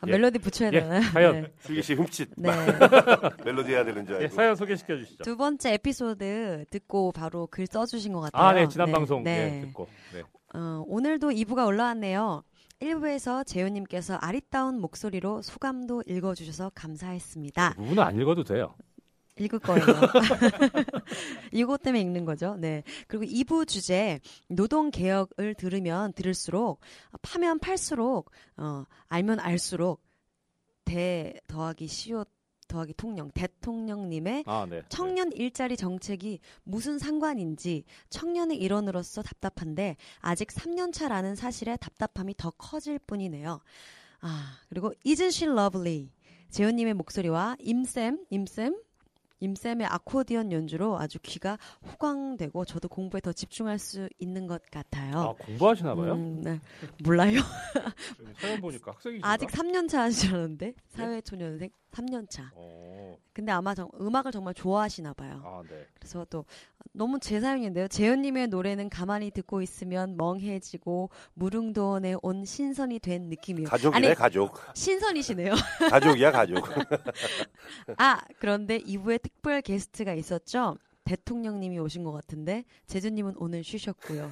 예. 0.08 0.12
멜로디 0.12 0.39
붙여야 0.39 0.72
예, 0.74 0.80
되나요? 0.80 1.02
사연. 1.04 1.41
네. 1.41 1.54
슬기 1.60 1.82
씨 1.82 1.94
흠칫 1.94 2.30
네. 2.36 2.50
멜로디 3.46 3.72
해야 3.72 3.86
되는 3.86 4.06
줄 4.06 4.15
예, 4.15 4.24
알고. 4.24 4.36
사연 4.36 4.56
소개시켜 4.56 4.98
주시죠. 4.98 5.24
두 5.24 5.38
번째 5.38 5.74
에피소드 5.74 6.65
듣고 6.70 7.12
바로 7.12 7.48
글 7.48 7.67
써주신 7.67 8.13
것 8.13 8.22
같아요. 8.22 8.44
아, 8.44 8.54
네, 8.54 8.67
지난 8.67 8.88
네, 8.88 8.94
방송 8.94 9.24
네. 9.24 9.58
예, 9.62 9.65
듣고. 9.67 9.88
네. 10.13 10.24
어, 10.54 10.84
오늘도 10.88 11.30
2부가 11.30 11.65
올라왔네요. 11.67 12.44
1부에서 12.82 13.46
재훈님께서 13.46 14.15
아리따운 14.15 14.82
목소리로 14.82 15.41
소감도 15.41 16.04
읽어주셔서 16.08 16.72
감사했습니다. 16.74 17.76
부분은 17.76 18.04
안 18.04 18.20
읽어도 18.20 18.44
돼요. 18.44 18.74
읽을 19.38 19.60
거예요. 19.60 19.86
이것 21.54 21.82
때문에 21.82 22.02
읽는 22.02 22.26
거죠. 22.26 22.56
네. 22.58 22.84
그리고 23.08 23.24
2부 23.24 23.67
주제 23.67 24.20
노동 24.48 24.91
개혁을 24.91 25.56
들으면 25.56 26.13
들을수록 26.13 26.82
파면 27.22 27.60
팔수록 27.60 28.32
어, 28.58 28.84
알면 29.08 29.39
알수록 29.39 30.04
대 30.84 31.34
더하기 31.48 31.88
시옷 31.88 32.28
더하기 32.71 32.93
통령 32.93 33.29
대통령님의 33.31 34.45
아, 34.47 34.65
네. 34.69 34.81
청년 34.88 35.31
일자리 35.34 35.75
정책이 35.75 36.39
무슨 36.63 36.97
상관인지 36.97 37.84
청년의 38.10 38.57
일원으로서 38.57 39.21
답답한데 39.21 39.97
아직 40.19 40.47
3년 40.47 40.93
차라는 40.93 41.36
사실에 41.36 41.75
답답함이 41.75 42.36
더 42.38 42.51
커질 42.51 42.97
뿐이네요. 42.99 43.60
아 44.21 44.57
그리고 44.69 44.93
Isn't 45.05 45.36
she 45.36 45.51
lovely? 45.51 46.12
재훈님의 46.49 46.93
목소리와 46.93 47.57
임쌤, 47.60 48.25
임쌤, 48.29 48.75
임쌤의 49.41 49.88
아코디언 49.88 50.51
연주로 50.51 50.99
아주 50.99 51.17
귀가 51.23 51.57
호강되고 51.91 52.63
저도 52.65 52.88
공부에 52.88 53.19
더 53.21 53.34
집중할 53.34 53.79
수 53.79 54.07
있는 54.19 54.47
것 54.47 54.62
같아요. 54.69 55.17
아, 55.17 55.34
공부하시나 55.34 55.95
봐요? 55.95 56.13
음, 56.13 56.41
네. 56.41 56.60
몰라요. 57.03 57.39
사연 58.39 58.62
보니까 58.62 58.91
학생이신가? 58.91 59.29
아직 59.29 59.49
3년 59.49 59.89
차 59.89 60.03
하시는데 60.03 60.73
사회초년생 60.89 61.69
3년 61.91 62.30
차. 62.30 62.51
어. 62.56 63.17
근데 63.34 63.51
아마 63.51 63.75
정, 63.75 63.89
음악을 63.99 64.32
정말 64.32 64.54
좋아하시나 64.54 65.13
봐요. 65.13 65.41
아, 65.45 65.62
네. 65.69 65.86
그래서 65.95 66.25
또 66.30 66.45
너무 66.93 67.19
제 67.19 67.39
사연인데요. 67.39 67.88
재현님의 67.88 68.47
노래는 68.47 68.89
가만히 68.89 69.32
듣고 69.32 69.62
있으면 69.62 70.17
멍해지고 70.17 71.10
무릉도원에 71.34 72.15
온 72.21 72.45
신선이 72.45 72.99
된 72.99 73.23
느낌이에요. 73.30 73.67
가족이네 73.67 74.08
아니 74.08 74.15
가족. 74.15 74.60
신선이시네요. 74.73 75.54
가족이야 75.89 76.32
가족. 76.32 76.65
아 77.97 78.19
그런데 78.39 78.80
2부에 78.80 79.21
특별 79.21 79.62
게스트가 79.62 80.13
있었죠. 80.13 80.77
대통령님이 81.04 81.80
오신 81.80 82.04
것 82.04 82.12
같은데 82.12 82.63
제주님은 82.88 83.36
오늘 83.38 83.63
쉬셨고요. 83.63 84.32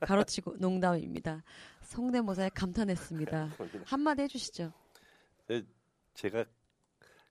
가로치고 0.00 0.56
농담입니다. 0.58 1.42
성대모사에 1.82 2.50
감탄했습니다. 2.50 3.50
한마디 3.86 4.22
해주시죠. 4.22 4.72
제가 6.14 6.44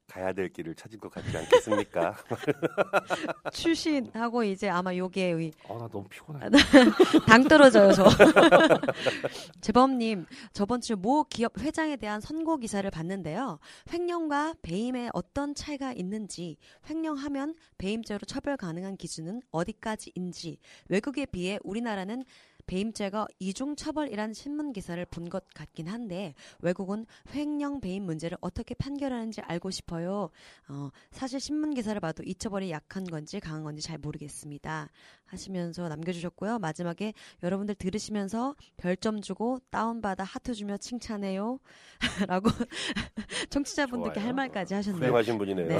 가야 0.08 0.34
될 0.34 0.50
길을 0.50 0.76
찾은 0.76 1.00
것 1.00 1.12
같지 1.12 1.36
않겠습니까? 1.36 2.16
출신하고 3.52 4.44
이제 4.44 4.70
아마 4.70 4.96
요게 4.96 5.24
의- 5.32 5.52
아, 5.68 5.74
나 5.74 5.88
너무 5.90 6.08
피곤해. 6.08 6.48
당 7.28 7.44
떨어져요, 7.44 7.92
저. 7.92 8.06
재범님, 9.62 10.26
저번 10.54 10.82
주 10.82 10.96
모 10.96 11.24
기업 11.26 11.60
회장에 11.60 11.98
대한 11.98 12.22
선고 12.22 12.58
기사를 12.58 12.90
봤는데요. 12.90 13.60
횡령과 13.92 14.56
배임에 14.62 15.10
어떤 15.14 15.54
차이가 15.54 15.92
있는지, 15.92 16.58
횡령하면 16.90 17.56
배임죄로 17.78 18.20
처벌 18.28 18.56
가능한 18.58 18.96
기준은 18.98 19.42
어디까지인지, 19.52 20.60
외국에 20.88 21.26
비해 21.26 21.60
우리나라는 21.64 22.24
배임죄가 22.66 23.28
이중 23.40 23.76
처벌이란 23.76 24.34
신문 24.34 24.72
기사를 24.74 25.04
본 25.08 25.26
것 25.26 25.44
같긴 25.56 25.88
한데 25.88 26.36
외국은 26.60 27.06
횡령 27.34 27.80
배임 27.82 28.04
문제를 28.04 28.38
어떻게 28.42 28.76
판결하는지 28.76 29.42
알고 29.42 29.72
싶어요. 29.72 30.30
어, 30.70 30.90
사실 31.12 31.40
신문 31.40 31.74
기사를 31.74 32.00
봐도 32.00 32.22
이 32.24 32.36
처벌이 32.36 32.70
약한 32.72 33.04
건지 33.06 33.40
강한 33.40 33.64
건지 33.64 33.82
잘 33.82 33.98
모르겠습니다. 33.98 34.90
하시면서 35.28 35.88
남겨주셨고요. 35.90 36.60
마지막에 36.60 37.14
여러분들 37.44 37.76
들으시면서 37.76 38.56
별점 38.78 39.22
주고 39.22 39.60
다운받아 39.72 40.24
하트 40.24 40.54
주며 40.54 40.78
칭찬해요. 40.78 41.60
라고 42.28 42.50
청취자분들께 43.50 44.16
좋아요. 44.16 44.28
할 44.28 44.34
말까지 44.34 44.74
하셨네요. 44.74 45.02
훌륭하신 45.02 45.38
분이네요. 45.38 45.68
네. 45.68 45.80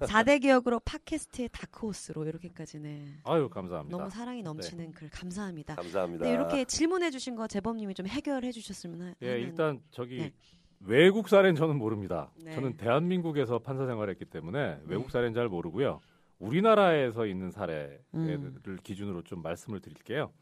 4대 0.00 0.40
기억으로 0.40 0.80
팟캐스트의 0.80 1.48
다크호스로 1.52 2.26
이렇게까지 2.26 2.80
네. 2.80 3.04
아유, 3.24 3.48
감사합니다. 3.48 3.96
너무 3.96 4.10
사랑이 4.10 4.42
넘치는 4.42 4.92
글 4.92 5.08
감사합니다. 5.10 5.76
감사합니다. 5.76 6.24
네, 6.24 6.32
이렇게 6.32 6.64
질문해 6.64 7.10
주신 7.10 7.34
거 7.36 7.46
재범님이 7.46 7.94
좀 7.94 8.06
해결해 8.06 8.52
주셨으면 8.52 9.00
하- 9.02 9.14
예, 9.22 9.28
하는 9.30 9.40
일단 9.40 9.80
저기 9.90 10.18
네. 10.18 10.32
외국 10.80 11.28
사례는 11.28 11.54
저는 11.54 11.76
모릅니다. 11.76 12.30
네. 12.42 12.54
저는 12.54 12.76
대한민국에서 12.76 13.60
판사 13.60 13.86
생활했기 13.86 14.24
때문에 14.24 14.80
외국 14.84 15.10
사례는 15.10 15.32
잘 15.34 15.48
모르고요. 15.48 16.00
우리나라에서 16.42 17.26
있는 17.26 17.50
사례를 17.50 18.00
음. 18.14 18.78
기준으로 18.82 19.22
좀 19.22 19.42
말씀을 19.42 19.80
드릴게요. 19.80 20.32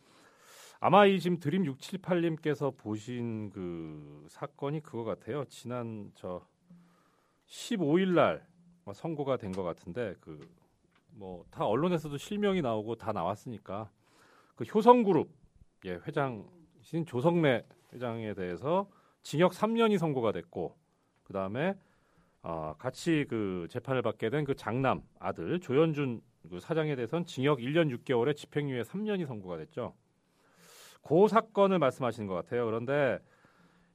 아마 0.80 1.04
이 1.06 1.20
지금 1.20 1.38
드림 1.38 1.64
678님께서 1.64 2.74
보신 2.76 3.50
그 3.50 4.26
사건이 4.28 4.80
그거 4.82 5.04
같아요. 5.04 5.44
지난 5.44 6.10
저 6.14 6.46
15일 7.46 8.14
날 8.14 8.46
선고가 8.92 9.36
된 9.36 9.52
것 9.52 9.62
같은데 9.62 10.14
그 10.20 10.40
뭐 11.12 11.44
다 11.50 11.66
언론에서도 11.66 12.16
실명이 12.16 12.62
나오고 12.62 12.94
다 12.94 13.12
나왔으니까 13.12 13.90
그 14.54 14.64
효성그룹 14.64 15.28
예, 15.86 15.94
회장이신 16.06 17.04
조성래 17.06 17.64
회장에 17.92 18.32
대해서 18.34 18.88
징역 19.22 19.50
3년이 19.52 19.98
선고가 19.98 20.30
됐고 20.32 20.76
그 21.24 21.32
다음에 21.32 21.74
어, 22.42 22.74
같이 22.78 23.26
그 23.28 23.66
재판을 23.70 24.02
받게 24.02 24.30
된 24.30 24.44
그 24.44 24.54
장남 24.54 25.02
아들 25.18 25.60
조현준 25.60 26.20
그 26.50 26.58
사장에 26.60 26.96
대해서는 26.96 27.26
징역 27.26 27.58
1년 27.58 27.94
6개월에 27.98 28.34
집행유예 28.36 28.82
3년이 28.82 29.26
선고가 29.26 29.58
됐죠. 29.58 29.94
그 31.02 31.28
사건을 31.28 31.78
말씀하시는 31.78 32.26
것 32.26 32.34
같아요. 32.34 32.64
그런데 32.66 33.18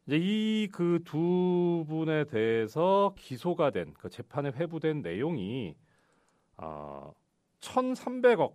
이제 0.07 0.17
이 0.19 0.67
그 0.71 0.99
두 1.03 1.85
분에 1.87 2.25
대해서 2.25 3.13
기소가 3.17 3.71
된 3.71 3.93
그 3.97 4.09
재판에 4.09 4.49
회부된 4.51 5.01
내용이 5.01 5.75
어, 6.57 7.11
1,300억 7.61 8.53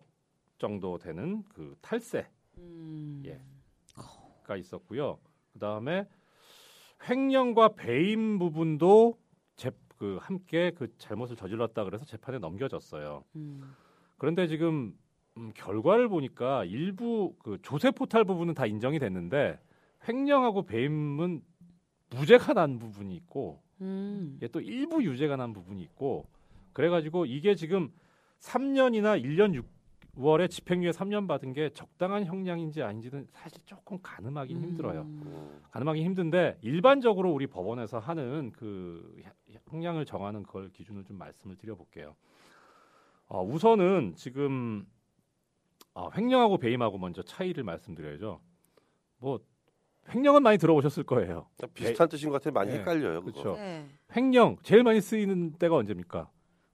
정도 0.59 0.99
되는 0.99 1.43
그 1.49 1.75
탈세 1.81 2.29
음. 2.59 3.23
예. 3.27 3.41
가 4.45 4.57
있었고요. 4.57 5.19
그 5.53 5.59
다음에 5.59 6.07
횡령과 7.09 7.75
배임 7.75 8.39
부분도 8.39 9.19
재, 9.61 9.71
그 9.99 10.17
함께 10.23 10.71
그 10.71 10.89
잘못을 10.97 11.37
저질렀다 11.37 11.85
그래서 11.85 12.07
재판에 12.07 12.39
넘겨졌어요. 12.39 13.23
음. 13.37 13.77
그런데 14.17 14.47
지금 14.47 14.95
음, 15.37 15.53
결과를 15.55 16.09
보니까 16.09 16.65
일부 16.65 17.35
그 17.39 17.59
조세 17.61 17.91
포탈 17.91 18.25
부분은 18.25 18.55
다 18.55 18.65
인정이 18.65 18.99
됐는데 18.99 19.61
횡령하고 20.09 20.65
배임은 20.65 21.43
무죄가 22.09 22.55
난 22.55 22.79
부분이 22.79 23.15
있고 23.17 23.61
음. 23.83 24.39
예, 24.41 24.49
또 24.49 24.63
일부 24.63 25.05
유죄가 25.05 25.37
난 25.37 25.53
부분이 25.53 25.83
있고 25.83 26.27
그래가지고 26.73 27.27
이게 27.27 27.55
지금 27.55 27.93
3년이나 28.41 29.23
1년 29.23 29.63
6월에 30.17 30.49
집행유예 30.49 30.91
3년 30.93 31.29
받은 31.29 31.53
게 31.53 31.69
적당한 31.75 32.25
형량인지 32.25 32.83
아닌지는 32.83 33.27
사실 33.31 33.61
조금 33.67 33.99
가늠하기 34.03 34.55
힘들어요. 34.55 35.03
음. 35.03 35.23
음, 35.27 35.61
가늠하기 35.71 36.03
힘든데 36.03 36.59
일반적으로 36.63 37.31
우리 37.31 37.47
법원에서 37.47 37.99
하는 37.99 38.53
그 38.53 39.15
형량을 39.71 40.05
정하는 40.05 40.43
걸 40.43 40.71
기준으로 40.71 41.05
좀 41.05 41.17
말씀을 41.19 41.57
드려볼게요. 41.57 42.15
어, 43.29 43.43
우선은 43.45 44.15
지금 44.17 44.87
어, 45.95 46.11
횡령하고 46.17 46.59
배임하고 46.59 46.99
먼저 46.99 47.23
차이를 47.23 47.63
말씀드려야죠. 47.65 48.41
뭐 49.19 49.41
횡령은 50.13 50.43
많이 50.43 50.59
들어보셨을 50.59 51.05
거예요. 51.05 51.47
비슷한 51.75 52.09
뜻인 52.09 52.31
것 52.31 52.35
같아요. 52.43 52.53
많이 52.53 52.73
네, 52.73 52.79
헷갈려요. 52.79 53.23
그렇죠. 53.23 53.55
네. 53.57 53.87
횡령 54.17 54.57
제일 54.63 54.83
많이 54.83 55.01
쓰이는 55.01 55.53
때가 55.53 55.77
언제입니까? 55.77 56.31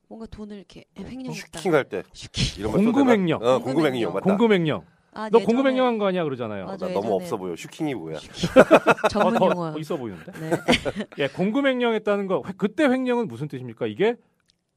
뭔가 0.09 0.27
돈을 0.27 0.57
이렇게 0.57 0.85
횡령했다. 0.97 1.59
슈킹 1.59 1.75
할 1.75 1.85
때 1.89 2.03
슈킹. 2.13 2.61
이런 2.61 2.73
공금 2.73 3.11
횡령. 3.11 3.41
되나? 3.41 3.57
어, 3.57 3.59
공금 3.59 3.85
횡령 3.85 4.13
맞다. 4.15 4.25
공금 4.25 4.53
횡령. 4.53 4.87
아, 5.17 5.31
너 5.31 5.39
예전에 5.39 5.45
공금횡령한 5.45 5.99
거 5.99 6.07
아니야 6.07 6.25
그러잖아요. 6.25 6.67
맞아. 6.67 6.87
나 6.87 6.93
너무 6.93 7.07
예전에. 7.07 7.15
없어 7.25 7.37
보여. 7.37 7.57
슈킹이 7.57 7.95
뭐야? 7.95 8.19
전문 9.11 9.37
어, 9.37 9.39
더 9.39 9.51
용어. 9.51 9.79
있어 9.79 9.97
보이는데? 9.97 10.33
네. 10.33 10.51
예, 11.19 11.29
공금횡령했다는 11.29 12.27
거. 12.27 12.43
그때 12.57 12.85
횡령은 12.85 13.29
무슨 13.29 13.49
뜻입니까? 13.49 13.87
이게 13.87 14.17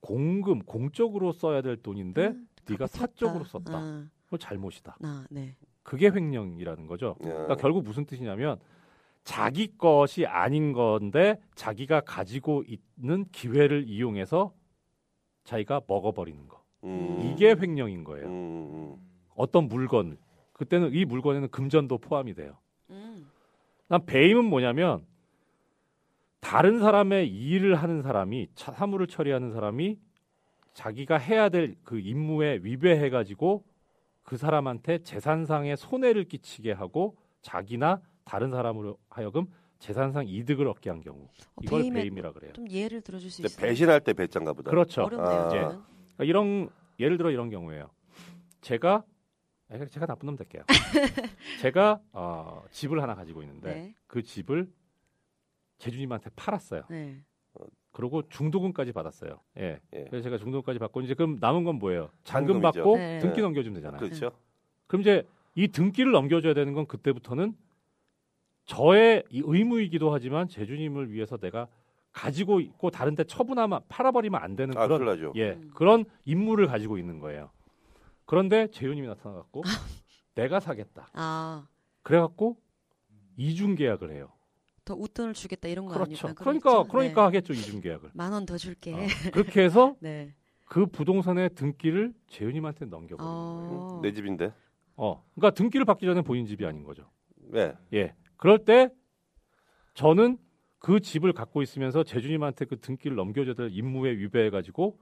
공금, 0.02 0.60
공적으로 0.60 1.32
써야 1.34 1.62
될 1.62 1.76
돈인데 1.78 2.28
음, 2.28 2.48
네가 2.70 2.86
갚았다. 2.86 2.98
사적으로 2.98 3.44
썼다. 3.44 3.74
아, 3.74 4.06
그거 4.26 4.38
잘못이다. 4.38 4.98
나, 5.00 5.26
네. 5.30 5.56
그게 5.84 6.10
횡령이라는 6.10 6.88
거죠. 6.88 7.16
야. 7.26 7.28
그러니까 7.28 7.56
결국 7.56 7.84
무슨 7.84 8.06
뜻이냐면 8.06 8.60
자기 9.24 9.76
것이 9.78 10.26
아닌 10.26 10.72
건데 10.72 11.40
자기가 11.56 12.02
가지고 12.02 12.64
있는 12.98 13.26
기회를 13.32 13.86
이용해서 13.88 14.54
자기가 15.44 15.82
먹어버리는 15.88 16.48
거. 16.48 16.64
음. 16.86 17.20
이게 17.34 17.54
횡령인 17.60 18.04
거예요. 18.04 18.28
음, 18.28 18.32
음, 18.32 18.96
어떤 19.36 19.68
물건. 19.68 20.18
그때는 20.60 20.94
이 20.94 21.06
물건에는 21.06 21.48
금전도 21.52 22.00
포함이 22.00 22.34
돼요. 22.34 22.58
음. 22.90 23.30
난 23.88 24.06
배임은 24.06 24.44
뭐냐면 24.44 25.06
다른 26.42 26.80
사람의 26.80 27.30
일을 27.30 27.76
하는 27.76 28.02
사람이 28.02 28.50
차- 28.56 28.74
사물을 28.74 29.08
처리하는 29.08 29.54
사람이 29.54 29.98
자기가 30.74 31.18
해야 31.18 31.48
될 31.48 31.76
그 31.84 31.98
임무에 32.00 32.60
위배해 32.62 33.10
가지고 33.10 33.64
그 34.24 34.36
사람한테 34.36 35.00
재산상의 35.00 35.78
손해를 35.78 36.26
끼치게 36.26 36.74
하고 36.74 37.16
자기나 37.42 38.02
다른 38.26 38.52
사람으로 38.52 38.98
하여금 39.10 39.48
재산상 39.80 40.28
이득을 40.28 40.68
얻게 40.68 40.90
한 40.90 41.00
경우 41.00 41.24
어, 41.24 41.62
이걸 41.64 41.82
배임에 41.84 42.02
배임이라 42.02 42.34
그래요. 42.34 42.52
좀 42.52 42.70
예를 42.70 43.00
들어줄 43.02 43.32
수 43.32 43.42
있어요? 43.44 43.66
배신할 43.66 44.02
때 44.02 44.12
배짱가 44.12 44.52
보다. 44.52 44.70
그렇죠. 44.70 45.04
어렵네요. 45.04 45.30
아. 45.30 45.48
저는. 45.50 45.62
그러니까 45.70 46.24
이런 46.26 46.70
예를 47.00 47.18
들어 47.18 47.32
이런 47.32 47.50
경우예요. 47.50 47.90
제가 48.60 48.96
아, 48.96 49.04
제가 49.90 50.06
나쁜 50.06 50.26
놈 50.28 50.36
될게요. 50.36 50.64
제가 51.62 52.00
어, 52.12 52.64
집을 52.72 53.02
하나 53.02 53.14
가지고 53.14 53.44
있는데 53.44 53.74
네. 53.74 53.96
그 54.08 54.24
집을 54.24 54.72
제주님한테 55.78 56.32
팔았어요. 56.36 56.84
네. 56.90 57.24
그리고 57.92 58.28
중도금까지 58.30 58.92
받았어요. 58.92 59.40
예. 59.58 59.80
예. 59.94 60.04
그래서 60.06 60.24
제가 60.24 60.38
중도금까지 60.38 60.80
받고 60.80 61.02
이제 61.02 61.14
그럼 61.14 61.38
남은 61.40 61.64
건 61.64 61.76
뭐예요? 61.78 62.10
잔금 62.24 62.62
잔금이죠. 62.62 62.80
받고 62.80 62.98
네. 62.98 63.20
등기 63.20 63.38
네. 63.38 63.42
넘겨주면 63.42 63.76
되잖아요. 63.76 64.00
그렇죠. 64.00 64.32
그럼 64.88 65.02
이제 65.02 65.28
이 65.56 65.68
등기를 65.68 66.12
넘겨줘야 66.12 66.54
되는 66.54 66.74
건 66.74 66.86
그때부터는 66.88 67.56
저의 68.66 69.24
이 69.30 69.42
의무이기도 69.44 70.14
하지만 70.14 70.48
제주님을 70.48 71.12
위해서 71.12 71.38
내가 71.38 71.68
가지고 72.12 72.60
있고 72.60 72.90
다른데 72.90 73.26
처분하면 73.26 73.82
팔아버리면 73.90 74.42
안 74.42 74.56
되는 74.56 74.78
아, 74.78 74.88
그런 74.88 75.06
나죠. 75.06 75.34
예 75.36 75.52
음. 75.52 75.72
그런 75.74 76.06
임무를 76.26 76.68
가지고 76.68 76.98
있는 76.98 77.20
거예요. 77.20 77.52
그런데 78.30 78.68
재윤님이 78.70 79.08
나타나갖고 79.08 79.64
내가 80.36 80.60
사겠다. 80.60 81.10
아, 81.14 81.68
그래갖고 82.04 82.58
이중 83.38 83.74
계약을 83.74 84.12
해요. 84.12 84.32
더 84.86 84.94
웃돈을 84.94 85.34
주겠다 85.34 85.68
이런 85.68 85.86
거 85.88 85.96
그렇죠. 85.96 86.28
아니에요? 86.28 86.36
그러니까 86.36 86.84
그러니까 86.84 87.26
하겠죠 87.26 87.54
이중 87.54 87.82
계약을. 87.82 88.12
만 88.14 88.32
원 88.32 88.46
더 88.46 88.56
줄게. 88.56 88.94
어, 88.94 88.98
그렇게 89.34 89.64
해서 89.64 89.96
네. 90.00 90.36
그 90.66 90.86
부동산의 90.86 91.56
등기를 91.56 92.14
재윤님한테 92.28 92.86
넘겨버리는 92.86 93.18
거예요. 93.18 93.82
어. 93.82 93.96
음, 93.98 94.02
내 94.04 94.14
집인데. 94.14 94.54
어, 94.96 95.26
그러니까 95.34 95.56
등기를 95.56 95.86
받기 95.86 96.06
전에 96.06 96.22
본인 96.22 96.46
집이 96.46 96.64
아닌 96.68 96.84
거죠. 96.84 97.10
네. 97.36 97.74
예. 97.94 98.14
그럴 98.38 98.64
때 98.64 98.90
저는 99.96 100.38
그 100.78 101.00
집을 101.00 101.34
갖고 101.34 101.64
있으면서 101.64 102.04
재준님한테 102.04 102.66
그 102.66 102.80
등기를 102.80 103.16
넘겨줘야 103.18 103.56
될 103.56 103.70
임무에 103.72 104.12
위배해 104.12 104.52
가지고 104.52 105.00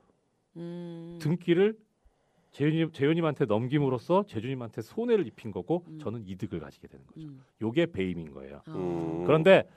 음. 0.56 1.20
등기를 1.22 1.78
재윤님, 2.58 2.92
재윤님한테 2.92 3.46
넘김으로써 3.46 4.26
재준님한테 4.26 4.82
손해를 4.82 5.28
입힌 5.28 5.52
거고 5.52 5.84
음. 5.90 6.00
저는 6.00 6.24
이득을 6.26 6.60
가지게 6.60 6.88
되는 6.88 7.06
거죠. 7.06 7.28
음. 7.28 7.44
요게 7.62 7.92
배임인 7.92 8.32
거예요. 8.32 8.64
어. 8.68 8.72
음. 8.72 9.24
그런데 9.28 9.70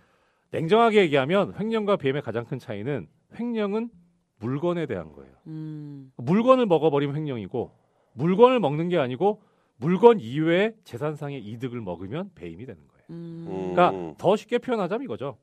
냉정하게 0.51 1.03
얘기하면 1.03 1.53
횡령과 1.61 1.97
배임의 1.97 2.23
가장 2.23 2.47
큰 2.47 2.59
차이는 2.59 3.07
횡령은 3.39 3.91
물건에 4.39 4.87
대한 4.87 5.13
거예요. 5.13 5.31
음. 5.47 6.11
물건을 6.17 6.65
먹어버리면 6.65 7.17
횡령이고 7.17 7.71
물건을 8.15 8.61
먹는 8.61 8.89
게 8.89 8.97
아니고 8.97 9.43
물건 9.77 10.19
이외에 10.19 10.73
재산상의 10.85 11.45
이득을 11.45 11.83
먹으면 11.83 12.31
배임이 12.35 12.65
되는 12.65 12.81
거예요. 12.89 13.05
음. 13.11 13.47
음. 13.47 13.75
그러니까 13.75 14.15
더 14.17 14.37
쉽게 14.37 14.57
표현하자면 14.57 15.05
이거죠. 15.05 15.37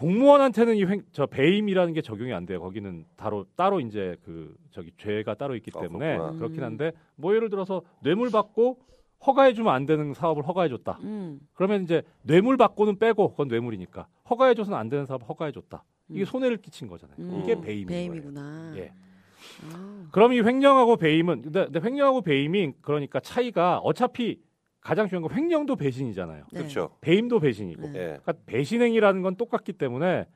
공무원한테는 0.00 0.76
이 0.76 0.84
횡, 0.84 1.02
저 1.12 1.26
배임이라는 1.26 1.92
게 1.92 2.00
적용이 2.00 2.32
안 2.32 2.46
돼요. 2.46 2.58
거기는 2.60 3.04
따로 3.16 3.44
따로 3.54 3.80
이제 3.80 4.16
그 4.24 4.56
저기 4.70 4.92
죄가 4.96 5.34
따로 5.34 5.54
있기 5.56 5.70
아, 5.74 5.80
때문에 5.80 6.16
그렇구나. 6.16 6.38
그렇긴 6.38 6.64
한데 6.64 6.92
뭐 7.16 7.34
예를 7.34 7.50
들어서 7.50 7.82
뇌물 8.02 8.30
받고 8.30 8.78
허가해 9.26 9.52
주면 9.52 9.74
안 9.74 9.84
되는 9.84 10.14
사업을 10.14 10.46
허가해 10.48 10.70
줬다. 10.70 10.98
음. 11.02 11.38
그러면 11.52 11.82
이제 11.82 12.02
뇌물 12.22 12.56
받고는 12.56 12.98
빼고 12.98 13.32
그건 13.32 13.48
뇌물이니까 13.48 14.06
허가해 14.30 14.54
줘서는 14.54 14.78
안 14.78 14.88
되는 14.88 15.04
사업 15.04 15.28
허가해 15.28 15.52
줬다. 15.52 15.84
이게 16.08 16.22
음. 16.22 16.24
손해를 16.24 16.56
끼친 16.56 16.88
거잖아요. 16.88 17.16
음. 17.18 17.40
이게 17.42 17.60
배임인 17.60 17.86
거예요. 17.86 18.10
배임이구나. 18.10 18.72
예. 18.76 18.92
아. 19.70 20.06
그럼 20.12 20.32
이 20.32 20.40
횡령하고 20.40 20.96
배임은 20.96 21.42
근데, 21.42 21.64
근데 21.66 21.80
횡령하고 21.84 22.22
배임이 22.22 22.72
그러니까 22.80 23.20
차이가 23.20 23.78
어차피 23.80 24.40
가장 24.80 25.06
중요한 25.08 25.28
건 25.28 25.36
횡령도 25.36 25.76
배신이잖아요. 25.76 26.44
네. 26.52 26.58
그렇죠. 26.58 26.90
배임도 27.00 27.40
배신이고. 27.40 27.82
네. 27.88 27.98
예. 27.98 28.04
그러니까 28.22 28.32
배신행위라는 28.46 29.22
건 29.22 29.36
똑같기 29.36 29.74
때문에 29.74 30.26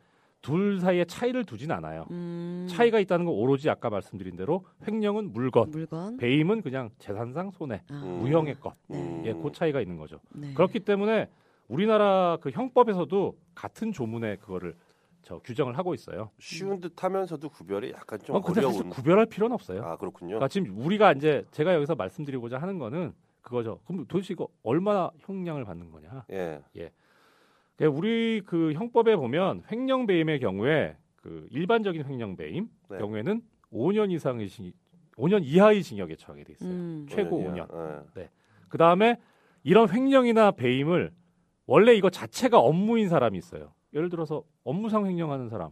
둘 0.43 0.79
사이에 0.79 1.07
차이를 1.07 1.45
두진 1.45 1.73
않아요. 1.73 2.05
음. 2.11 2.67
차이가 2.69 2.99
있다는 2.99 3.25
건 3.25 3.35
오로지 3.35 3.71
아까 3.71 3.89
말씀드린 3.89 4.37
대로 4.37 4.67
횡령은 4.87 5.33
물건, 5.33 5.71
물건. 5.71 6.19
배임은 6.19 6.61
그냥 6.61 6.91
재산상 6.99 7.53
손해, 7.53 7.81
아. 7.91 7.95
음. 7.95 8.19
무형의 8.21 8.57
것. 8.61 8.75
네. 8.89 8.99
음. 9.01 9.23
예, 9.25 9.33
그 9.33 9.51
차이가 9.53 9.81
있는 9.81 9.97
거죠. 9.97 10.21
네. 10.35 10.53
그렇기 10.53 10.81
때문에 10.81 11.29
우리나라 11.69 12.37
그 12.43 12.51
형법에서도 12.51 13.39
같은 13.55 13.93
조문에 13.93 14.37
그거를 14.37 14.75
저 15.23 15.39
규정을 15.39 15.79
하고 15.79 15.95
있어요. 15.95 16.29
쉬운 16.39 16.79
듯하면서도 16.81 17.49
구별이 17.49 17.93
약간 17.93 18.19
좀 18.23 18.37
어, 18.37 18.43
근데 18.43 18.61
어려운. 18.61 18.75
사실 18.75 18.91
구별할 18.91 19.25
필요는 19.25 19.55
없어요. 19.55 19.83
아 19.83 19.97
그렇군요. 19.97 20.35
그러니까 20.35 20.49
지금 20.49 20.77
우리가 20.77 21.13
이제 21.13 21.47
제가 21.53 21.75
여기서 21.75 21.95
말씀드리고자 21.95 22.59
하는 22.59 22.79
거는 22.79 23.15
그거죠. 23.45 23.81
그럼 23.87 24.07
도대체 24.07 24.33
이거 24.33 24.49
얼마나 24.63 25.11
형량을 25.19 25.65
받는 25.65 25.91
거냐? 25.91 26.25
예. 26.31 26.63
그러니까 27.77 27.99
우리 27.99 28.41
그 28.45 28.73
형법에 28.73 29.17
보면 29.17 29.63
횡령 29.71 30.07
배임의 30.07 30.41
경우에 30.41 30.97
그 31.17 31.47
일반적인 31.51 32.05
횡령 32.07 32.37
배임 32.37 32.69
네. 32.89 32.99
경우에는 32.99 33.43
5년 33.71 34.11
이상의 34.11 34.49
징 34.49 34.73
5년 35.17 35.43
이하의 35.45 35.83
징역에 35.83 36.17
처하게 36.17 36.45
돼 36.45 36.53
있어요. 36.55 36.71
음. 36.71 37.07
최고 37.09 37.37
오년이야. 37.37 37.67
5년. 37.67 38.19
예. 38.19 38.31
그 38.69 38.79
다음에 38.79 39.21
이런 39.63 39.91
횡령이나 39.91 40.53
배임을 40.53 41.13
원래 41.67 41.95
이거 41.95 42.11
자체가 42.11 42.59
업무인 42.59 43.09
사람이 43.09 43.39
있어요. 43.39 43.75
예를 43.93 44.09
들어서 44.09 44.43
업무상 44.65 45.07
횡령하는 45.07 45.49
사람. 45.49 45.71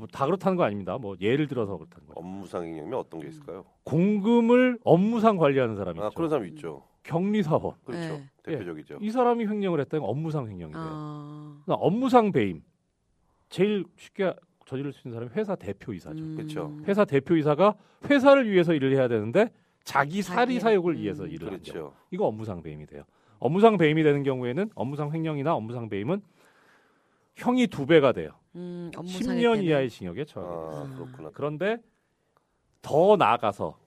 뭐 0.00 0.08
다 0.12 0.26
그렇다는 0.26 0.56
거 0.56 0.64
아닙니다. 0.64 0.98
뭐 0.98 1.16
예를 1.20 1.46
들어서 1.46 1.76
그렇다는 1.76 2.06
거예요. 2.06 2.14
업무상 2.16 2.64
횡령이면 2.64 2.98
어떤 2.98 3.20
게 3.20 3.28
있을까요? 3.28 3.64
공금을 3.84 4.78
업무상 4.84 5.36
관리하는 5.36 5.76
사람이 5.76 6.00
아 6.00 6.06
있죠. 6.06 6.14
그런 6.14 6.30
사람 6.30 6.46
있죠. 6.48 6.82
격리사원. 7.04 7.74
그렇죠. 7.84 8.14
네. 8.14 8.24
대표적이죠. 8.42 8.98
이 9.00 9.10
사람이 9.10 9.46
횡령을 9.46 9.80
했다는 9.80 10.02
건 10.02 10.10
업무상 10.10 10.48
횡령이 10.48 10.72
돼요. 10.72 10.82
아. 10.84 11.56
그러니까 11.64 11.84
업무상 11.86 12.32
배임. 12.32 12.62
제일 13.48 13.84
쉽게 13.96 14.34
저지를 14.66 14.92
수 14.92 15.06
있는 15.08 15.16
사람이 15.16 15.32
회사 15.34 15.56
대표이사죠. 15.56 16.22
음. 16.22 16.36
그쵸. 16.36 16.76
회사 16.86 17.04
대표이사가 17.04 17.74
회사를 18.08 18.50
위해서 18.50 18.72
일을 18.74 18.92
해야 18.94 19.08
되는데 19.08 19.50
자기 19.84 20.22
사리 20.22 20.60
사욕을 20.60 20.94
음. 20.94 21.00
위해서 21.00 21.26
일을 21.26 21.52
하죠. 21.54 21.72
그렇죠. 21.72 21.94
이거 22.10 22.26
업무상 22.26 22.62
배임이 22.62 22.86
돼요. 22.86 23.02
업무상 23.38 23.78
배임이 23.78 24.02
되는 24.02 24.22
경우에는 24.22 24.70
업무상 24.74 25.12
횡령이나 25.12 25.54
업무상 25.54 25.88
배임은 25.88 26.20
형이 27.36 27.66
두 27.68 27.86
배가 27.86 28.12
돼요. 28.12 28.32
음, 28.56 28.90
업무상일 28.96 29.42
10년 29.42 29.52
때는. 29.54 29.64
이하의 29.64 29.90
징역에 29.90 30.24
처하게 30.24 30.50
돼요. 30.50 30.70
아 30.72 30.82
음. 30.82 30.94
그렇구나. 30.94 31.30
그런데 31.32 31.78
더 32.82 33.16
나아가서 33.16 33.78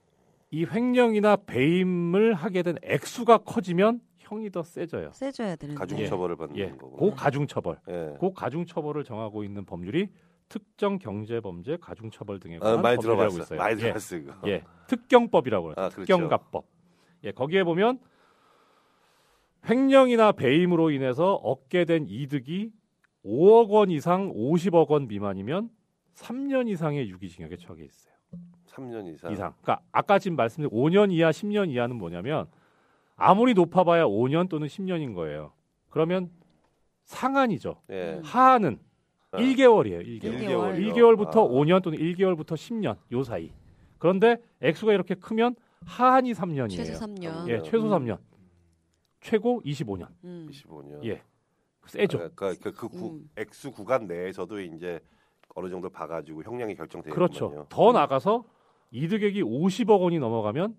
이 0.50 0.64
횡령이나 0.64 1.36
배임을 1.36 2.34
하게 2.34 2.62
된 2.62 2.76
액수가 2.82 3.38
커지면 3.38 4.00
형이 4.18 4.50
더 4.50 4.62
세져요. 4.62 5.10
세줘야 5.12 5.56
되는데. 5.56 5.78
가중 5.78 5.98
예. 5.98 6.06
처벌을 6.06 6.36
받는 6.36 6.56
예, 6.56 6.70
거구나. 6.70 6.96
고 6.96 7.10
가중 7.14 7.46
처벌. 7.46 7.78
예. 7.88 8.14
고 8.18 8.32
가중 8.32 8.64
처벌을 8.64 9.04
정하고 9.04 9.44
있는 9.44 9.64
법률이 9.66 10.08
특정 10.48 10.98
경제 10.98 11.40
범죄 11.40 11.76
가중 11.76 12.10
처벌 12.10 12.38
등에 12.38 12.56
아, 12.56 12.60
관한 12.60 12.82
많이 12.82 12.96
법률이라고 12.96 13.30
들어봤어. 13.32 13.54
있어요. 13.54 13.58
많이 13.58 13.74
예, 13.74 13.92
들어봤어. 13.92 14.16
예, 14.46 14.62
특경법이라고 14.86 15.66
해요. 15.68 15.74
아, 15.76 15.88
그렇죠. 15.88 16.00
특경가법. 16.02 16.66
예, 17.24 17.32
거기에 17.32 17.64
보면 17.64 17.98
횡령이나 19.68 20.32
배임으로 20.32 20.90
인해서 20.90 21.34
얻게 21.34 21.84
된 21.84 22.06
이득이 22.08 22.70
5억 23.24 23.70
원 23.70 23.90
이상 23.90 24.32
50억 24.32 24.88
원 24.88 25.08
미만이면 25.08 25.70
3년 26.14 26.68
이상의 26.68 27.08
유기징역에 27.10 27.56
처하게 27.56 27.84
있어요. 27.84 28.14
3년 28.66 29.12
이상. 29.12 29.32
이상. 29.32 29.54
그러니까 29.62 29.80
아까 29.92 30.18
지금 30.18 30.36
말씀드린 30.36 30.70
5년 30.70 31.12
이하, 31.12 31.30
10년 31.30 31.70
이하는 31.70 31.96
뭐냐면 31.96 32.46
아무리 33.16 33.54
높아봐야 33.54 34.04
5년 34.04 34.48
또는 34.48 34.66
10년인 34.66 35.14
거예요. 35.14 35.52
그러면 35.90 36.30
상한이죠. 37.04 37.80
예. 37.90 38.20
하한은 38.24 38.78
아. 39.30 39.38
1개월이에요. 39.38 40.00
1개월. 40.00 40.24
일개월. 40.24 40.76
1개월 40.76 41.16
부터 41.16 41.44
아. 41.44 41.48
5년 41.48 41.82
또는 41.82 41.98
1개월부터 41.98 42.54
10년 42.54 42.96
요 43.12 43.22
사이. 43.22 43.52
그런데 43.98 44.36
액수가 44.60 44.92
이렇게 44.92 45.14
크면 45.14 45.54
하한이 45.86 46.32
3년이에요. 46.32 46.70
최소 46.70 47.04
3년. 47.04 47.48
예, 47.48 47.62
최소 47.62 47.86
음. 47.86 47.90
3년. 47.90 48.18
최고 49.20 49.62
25년. 49.64 50.08
음. 50.24 50.48
25년. 50.50 51.04
예. 51.04 51.22
세죠. 51.86 52.18
그러니까 52.18 52.54
그, 52.62 52.72
그 52.72 52.88
구, 52.88 53.06
음. 53.14 53.30
액수 53.36 53.70
구간 53.72 54.06
내에서도 54.06 54.60
이제 54.60 55.00
어느 55.54 55.68
정도 55.68 55.88
봐가지고 55.88 56.42
형량이 56.42 56.74
결정되는 56.74 57.14
그렇죠. 57.14 57.46
거군요. 57.48 57.66
더 57.68 57.92
나가서 57.92 58.44
이득액이 58.90 59.42
50억 59.42 60.00
원이 60.00 60.18
넘어가면 60.18 60.76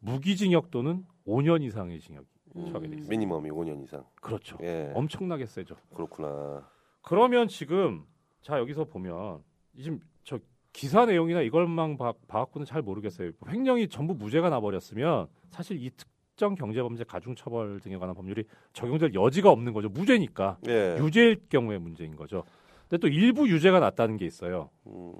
무기징역 0.00 0.70
또는 0.70 1.04
5년 1.26 1.62
이상의 1.62 2.00
징역이 2.00 2.26
처하게 2.66 2.88
돼 2.88 2.94
음. 2.94 2.98
있어요. 2.98 3.08
미니멈이 3.10 3.50
5년 3.50 3.82
이상. 3.84 4.04
그렇죠. 4.20 4.58
예. 4.62 4.92
엄청나게 4.94 5.46
세죠. 5.46 5.76
그렇구나. 5.94 6.68
그러면 7.02 7.48
지금 7.48 8.04
자 8.42 8.58
여기서 8.58 8.84
보면 8.84 9.42
지금 9.76 10.00
저 10.24 10.38
기사 10.72 11.06
내용이나 11.06 11.40
이걸만 11.42 11.96
봐, 11.96 12.12
봐갖고는 12.28 12.64
잘 12.66 12.82
모르겠어요. 12.82 13.32
횡령이 13.48 13.88
전부 13.88 14.14
무죄가 14.14 14.50
나버렸으면 14.50 15.28
사실 15.50 15.78
이 15.82 15.90
특 15.90 16.06
정 16.38 16.54
경제범죄 16.54 17.04
가중처벌 17.04 17.80
등에 17.80 17.98
관한 17.98 18.14
법률이 18.14 18.44
적용될 18.72 19.12
여지가 19.12 19.50
없는 19.50 19.72
거죠. 19.74 19.88
무죄니까 19.90 20.58
예. 20.68 20.96
유죄일 20.98 21.40
경우의 21.50 21.80
문제인 21.80 22.16
거죠. 22.16 22.44
근데 22.88 22.98
또 22.98 23.08
일부 23.08 23.48
유죄가 23.48 23.80
났다는 23.80 24.16
게 24.16 24.24
있어요. 24.24 24.70
음, 24.86 25.12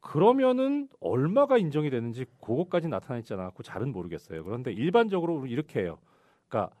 그러면은 0.00 0.88
얼마가 1.00 1.58
인정이 1.58 1.90
되는지 1.90 2.26
그것까지 2.40 2.88
나타나있지 2.88 3.32
않았고 3.32 3.62
잘은 3.62 3.90
모르겠어요. 3.92 4.44
그런데 4.44 4.72
일반적으로 4.72 5.46
이렇게 5.46 5.80
해요. 5.80 5.98
그러니까 6.46 6.72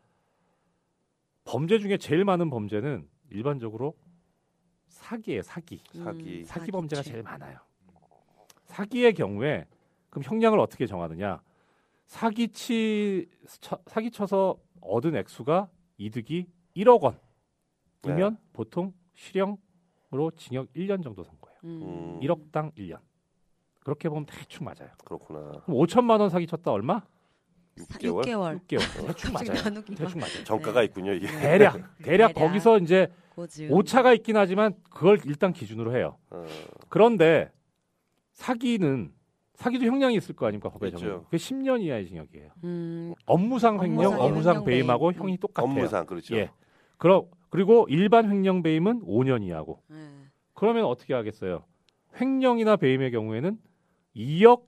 범죄 1.44 1.78
중에 1.78 1.96
제일 1.96 2.24
많은 2.24 2.50
범죄는 2.50 3.08
일반적으로 3.30 3.94
사기예요. 4.86 5.42
사기. 5.42 5.80
사기. 5.92 6.40
음, 6.40 6.44
사기 6.44 6.70
범죄가 6.70 7.02
사기죄. 7.02 7.12
제일 7.12 7.22
많아요. 7.24 7.58
사기의 8.66 9.14
경우에 9.14 9.66
그럼 10.10 10.24
형량을 10.24 10.60
어떻게 10.60 10.86
정하느냐? 10.86 11.40
사기치 12.12 13.26
쳐, 13.62 13.78
사기쳐서 13.86 14.58
얻은 14.82 15.16
액수가 15.16 15.70
이득이 15.96 16.46
1억 16.76 17.14
원이면 18.04 18.36
보통 18.52 18.92
실형으로 19.14 20.30
징역 20.36 20.70
1년 20.74 21.02
정도 21.02 21.24
선고해요. 21.24 21.58
음. 21.64 22.20
1억당 22.20 22.74
1년. 22.76 22.98
그렇게 23.80 24.10
보면 24.10 24.26
대충 24.26 24.66
맞아요. 24.66 24.90
그렇구나. 25.06 25.62
그럼 25.64 25.78
5천만 25.78 26.20
원 26.20 26.28
사기쳤다 26.28 26.70
얼마? 26.70 27.00
사- 27.78 27.98
6개월? 27.98 28.24
6개월. 28.26 28.60
6개월. 28.60 29.06
대충 29.06 29.32
맞아요. 29.32 29.82
대충 29.96 30.20
맞아요. 30.20 30.44
정가가 30.44 30.82
있군요 30.82 31.14
이게. 31.14 31.26
대략 31.28 31.72
대략 31.72 32.02
대략. 32.02 32.34
거기서 32.34 32.78
이제 32.80 33.10
고즈. 33.34 33.68
오차가 33.70 34.12
있긴 34.12 34.36
하지만 34.36 34.74
그걸 34.90 35.18
일단 35.24 35.54
기준으로 35.54 35.96
해요. 35.96 36.18
어, 36.28 36.44
그런데 36.90 37.50
사기는 38.32 39.14
사기도 39.54 39.84
형량이 39.84 40.16
있을 40.16 40.34
거 40.34 40.46
아닙니까 40.46 40.70
법에 40.70 40.88
그렇죠. 40.90 41.06
정해. 41.06 41.24
그게 41.24 41.36
10년 41.36 41.82
이하의 41.82 42.06
징역이에요. 42.06 42.50
음, 42.64 43.14
업무상 43.26 43.82
횡령, 43.82 44.18
업무상 44.20 44.64
배임하고 44.64 45.10
배임. 45.10 45.22
형이 45.22 45.38
똑같아요. 45.38 45.70
업무상 45.70 46.06
그렇죠. 46.06 46.36
예. 46.36 46.50
그럼 46.98 47.26
그리고 47.50 47.86
일반 47.90 48.30
횡령 48.30 48.62
배임은 48.62 49.02
5년 49.04 49.42
이하고. 49.44 49.82
네. 49.88 49.96
그러면 50.54 50.84
어떻게 50.86 51.12
하겠어요? 51.14 51.64
횡령이나 52.20 52.76
배임의 52.76 53.10
경우에는 53.10 53.58
2억 54.16 54.62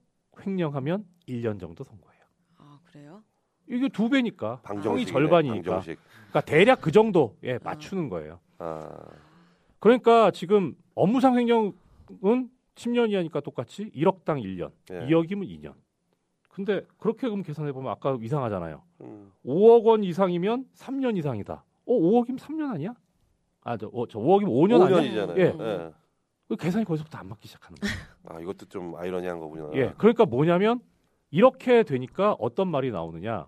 횡령하면 0.47 1.05
1년 1.28 1.59
정도 1.61 1.82
선고해요. 1.85 2.22
아 2.59 2.78
그래요? 2.85 3.22
이게 3.68 3.89
두 3.89 4.09
배니까 4.11 4.61
형이 4.62 4.62
방정식. 4.62 5.09
절반이니까. 5.09 5.70
방정식. 5.70 5.99
그러니까 6.14 6.41
대략 6.43 6.80
그 6.82 6.93
정도에 6.93 7.59
맞추는 7.62 8.09
거예요. 8.11 8.41
아, 8.59 8.91
그러니까 9.78 10.30
지금 10.30 10.74
업무상 10.95 11.39
횡령은 11.39 11.72
10년 12.75 13.11
이하니까 13.11 13.41
똑같이 13.41 13.91
1억당 13.93 14.43
1년, 14.43 14.70
예. 14.91 15.07
2억이면 15.07 15.49
2년. 15.49 15.75
근데 16.49 16.83
그렇게 16.99 17.29
그럼 17.29 17.43
계산해 17.43 17.72
보면 17.72 17.91
아까 17.91 18.16
이상하잖아요. 18.20 18.83
음, 19.01 19.33
5억 19.45 19.85
원 19.85 20.05
이상이면 20.05 20.66
3년 20.77 21.16
이상이다. 21.18 21.64
어, 21.87 21.93
5억이면 21.93 22.39
3년 22.39 22.70
아니야? 22.72 22.95
아, 23.62 23.77
저, 23.77 23.89
어, 23.93 24.07
저 24.07 24.18
5억이면 24.18 24.49
5년 24.49 24.83
아니야? 24.83 24.99
5년이잖아요. 25.01 25.39
예. 25.39 25.43
예. 25.59 25.93
그 26.49 26.57
계산이 26.57 26.85
거기서부터 26.85 27.18
안 27.18 27.29
맞기 27.29 27.49
시작하는 27.49 27.77
거예요. 27.81 27.95
아 28.27 28.41
이것도 28.41 28.66
좀 28.66 28.95
아이러니한 28.97 29.41
거군요. 29.41 29.70
예, 29.75 29.93
그러니까 29.97 30.27
뭐냐면 30.27 30.81
이렇게 31.31 31.83
되니까 31.83 32.37
어떤 32.39 32.68
말이 32.68 32.91
나오느냐? 32.91 33.47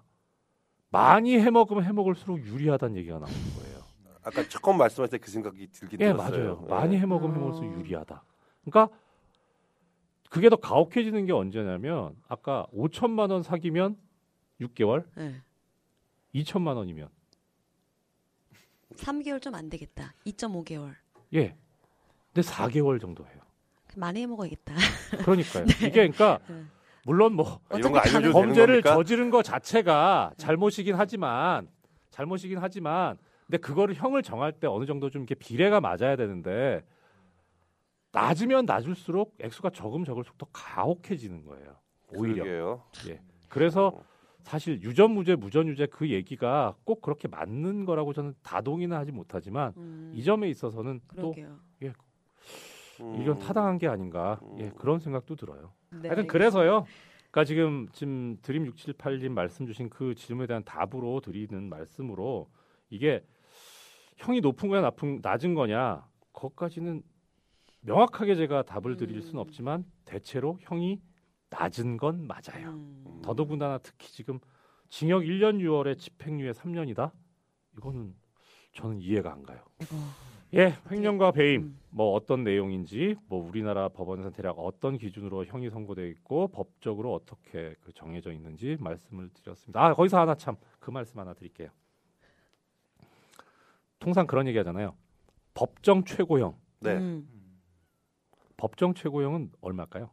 많이 0.91 1.39
해먹으면 1.39 1.85
해먹을수록 1.85 2.41
유리하다는 2.41 2.97
얘기가 2.97 3.19
나오는 3.19 3.35
거예요. 3.59 3.77
아까 4.25 4.43
처음 4.49 4.79
말씀하실 4.79 5.19
때 5.19 5.25
그 5.25 5.31
생각이 5.31 5.67
들긴 5.69 6.01
예, 6.01 6.07
들었어요. 6.07 6.31
맞아요. 6.31 6.61
예. 6.65 6.69
많이 6.71 6.97
해먹으면 6.99 7.37
어. 7.37 7.39
해먹을수록 7.39 7.79
유리하다. 7.79 8.23
그러니까 8.65 8.97
그게 10.37 10.51
더 10.51 10.57
가혹해지는 10.57 11.25
게 11.25 11.33
언제냐면 11.33 12.15
아까 12.29 12.67
5천만 12.75 13.31
원 13.31 13.43
사기면 13.43 13.97
6개월, 14.61 15.07
네. 15.17 15.41
2천만 16.35 16.77
원이면 16.77 17.09
3개월 18.97 19.41
좀 19.41 19.55
안 19.55 19.71
되겠다. 19.71 20.13
2.5개월. 20.27 20.95
예. 21.33 21.57
근데 22.35 22.47
4개월 22.47 23.01
정도 23.01 23.25
해요. 23.25 23.41
많이 23.97 24.21
해 24.21 24.27
먹어야겠다. 24.27 24.75
그러니까요. 25.25 25.65
이게 25.81 25.91
그러니까 25.91 26.39
네. 26.49 26.65
물론 27.07 27.33
뭐 27.33 27.59
아, 27.71 27.79
이런 27.79 27.93
거 27.93 27.99
알려줘도 28.01 28.33
범죄를? 28.33 28.83
저지른 28.83 29.31
거 29.31 29.43
자체가 29.43 30.35
잘못이긴 30.37 30.97
하지만 30.97 31.67
잘못이긴 32.11 32.59
하지만 32.61 33.17
근데 33.47 33.57
그거를 33.57 33.95
형을 33.95 34.23
정할 34.23 34.53
때 34.53 34.67
어느 34.67 34.85
정도 34.85 35.09
좀 35.09 35.23
이렇게 35.23 35.35
비례가 35.35 35.81
맞아야 35.81 36.15
되는데 36.17 36.85
낮으면 38.17 38.65
낮을수록 38.65 39.35
액수가 39.41 39.71
적으면 39.71 40.07
적을수록 40.07 40.39
더 40.39 40.47
가혹해지는 40.53 41.45
거예요. 41.45 41.77
오히려. 42.15 42.45
그러게요. 42.45 42.83
예. 43.09 43.21
그래서 43.49 43.93
사실 44.43 44.81
유전무죄 44.81 45.35
무전유죄 45.35 45.87
그 45.87 46.09
얘기가 46.11 46.77
꼭 46.85 47.03
그렇게 47.03 47.29
맞는 47.29 47.85
거라고 47.85 48.15
저는 48.15 48.35
다동의는 48.43 48.97
하지 48.97 49.13
못하지만 49.13 49.75
음, 49.77 50.13
이 50.15 50.23
점에 50.23 50.49
있어서는 50.49 51.01
그러게요. 51.09 51.59
음. 51.83 51.93
또 52.99 53.23
이건 53.23 53.39
타당한 53.39 53.77
게 53.77 53.87
아닌가 53.87 54.41
예, 54.59 54.65
음. 54.65 54.73
그런 54.77 54.99
생각도 54.99 55.37
들어요. 55.37 55.73
네, 55.91 56.09
하여튼 56.09 56.27
그래서요. 56.27 56.87
그러니까 57.31 57.45
지금 57.45 57.89
지금 57.93 58.39
드림 58.41 58.65
678님 58.73 59.29
말씀 59.31 59.67
주신 59.67 59.91
그 59.91 60.15
질문에 60.15 60.47
대한 60.47 60.65
답으로 60.65 61.21
드리는 61.21 61.69
말씀으로 61.69 62.49
이게 62.89 63.23
형이 64.17 64.41
높은 64.41 64.71
거냐 64.71 64.81
낮은, 64.81 65.21
낮은 65.23 65.55
거냐 65.55 66.07
그것까지는 66.33 67.03
명확하게 67.87 68.35
제가 68.35 68.63
답을 68.63 68.97
드릴 68.97 69.23
수는 69.23 69.37
음. 69.39 69.41
없지만 69.41 69.85
대체로 70.05 70.59
형이 70.61 71.01
낮은 71.51 71.97
건 71.97 72.27
맞아요. 72.27 72.71
음. 72.71 73.21
더더군다나 73.23 73.79
특히 73.79 74.13
지금 74.13 74.39
징역 74.89 75.23
1년 75.23 75.59
6월에 75.61 75.99
집행유예 75.99 76.53
3년이다. 76.53 77.11
이거는 77.77 78.15
저는 78.75 79.01
이해가 79.01 79.33
안 79.33 79.43
가요. 79.43 79.61
예, 80.55 80.75
횡령과 80.91 81.33
배임 81.33 81.63
음. 81.63 81.79
뭐 81.91 82.13
어떤 82.13 82.45
내용인지 82.45 83.17
뭐 83.29 83.47
우리나라 83.47 83.89
법원에서 83.89 84.31
대략 84.31 84.59
어떤 84.59 84.97
기준으로 84.99 85.45
형이 85.45 85.71
선고돼 85.71 86.09
있고 86.11 86.49
법적으로 86.49 87.15
어떻게 87.15 87.75
그 87.81 87.93
정해져 87.93 88.33
있는지 88.33 88.77
말씀을 88.81 89.31
드렸습니다. 89.31 89.85
아 89.85 89.95
거기서 89.95 90.19
하나 90.21 90.35
참 90.35 90.57
그 90.87 90.93
말씀 90.93 91.19
하나 91.19 91.35
드릴게요. 91.35 91.69
통상 93.99 94.25
그런 94.29 94.47
얘기 94.47 94.57
하잖아요. 94.59 94.95
법정 95.53 96.05
최고형. 96.05 96.57
네. 96.79 96.97
음. 96.97 97.29
법정 98.57 98.95
최고형은 98.95 99.53
얼마일까요? 99.61 100.11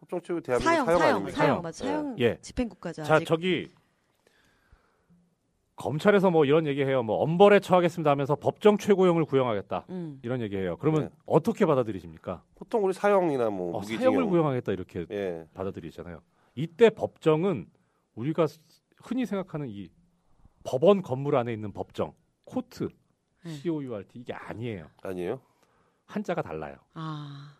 법정치고 0.00 0.40
대한민국 0.40 0.64
사형, 0.70 0.86
사형, 0.86 0.98
사형, 0.98 1.14
아닙니까? 1.14 1.36
사형, 1.36 1.48
사형. 1.48 1.62
맞아. 1.62 1.84
사형 1.84 2.18
예. 2.20 2.38
집행국가죠. 2.40 3.02
자 3.02 3.14
아직. 3.16 3.24
저기 3.24 3.68
검찰에서 5.74 6.30
뭐 6.30 6.44
이런 6.44 6.66
얘기해요. 6.66 7.02
뭐 7.02 7.16
엄벌에 7.16 7.60
처하겠습니다 7.60 8.10
하면서 8.10 8.34
법정 8.36 8.78
최고형을 8.78 9.24
구형하겠다 9.26 9.86
음. 9.90 10.18
이런 10.22 10.40
얘기해요. 10.40 10.76
그러면 10.78 11.02
네. 11.02 11.08
어떻게 11.26 11.66
받아들이십니까? 11.66 12.42
보통 12.54 12.84
우리 12.84 12.92
사형이나 12.94 13.50
뭐 13.50 13.76
어, 13.76 13.80
무기징역. 13.80 14.00
사형을 14.00 14.26
구형하겠다 14.26 14.72
이렇게 14.72 15.06
예. 15.10 15.46
받아들이잖아요. 15.54 16.20
이때 16.54 16.88
법정은 16.90 17.66
우리가 18.14 18.46
흔히 19.02 19.26
생각하는 19.26 19.68
이 19.68 19.90
법원 20.64 21.02
건물 21.02 21.36
안에 21.36 21.52
있는 21.52 21.72
법정, 21.72 22.12
코트, 22.44 22.88
네. 23.44 23.50
C-O-U-R-T 23.50 24.18
이게 24.18 24.32
아니에요. 24.32 24.88
아니에요? 25.02 25.40
한자가 26.06 26.42
달라요. 26.42 26.76
아. 26.94 27.52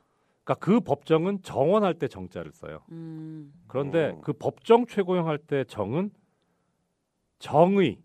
그러니까 0.44 0.64
그 0.64 0.80
법정은 0.80 1.42
정원할 1.42 1.94
때 1.94 2.06
정자를 2.08 2.52
써요. 2.52 2.82
음. 2.92 3.52
그런데 3.66 4.10
음. 4.10 4.20
그 4.22 4.32
법정 4.32 4.86
최고형 4.86 5.26
할 5.28 5.38
때 5.38 5.64
정은 5.64 6.10
정의 7.38 7.98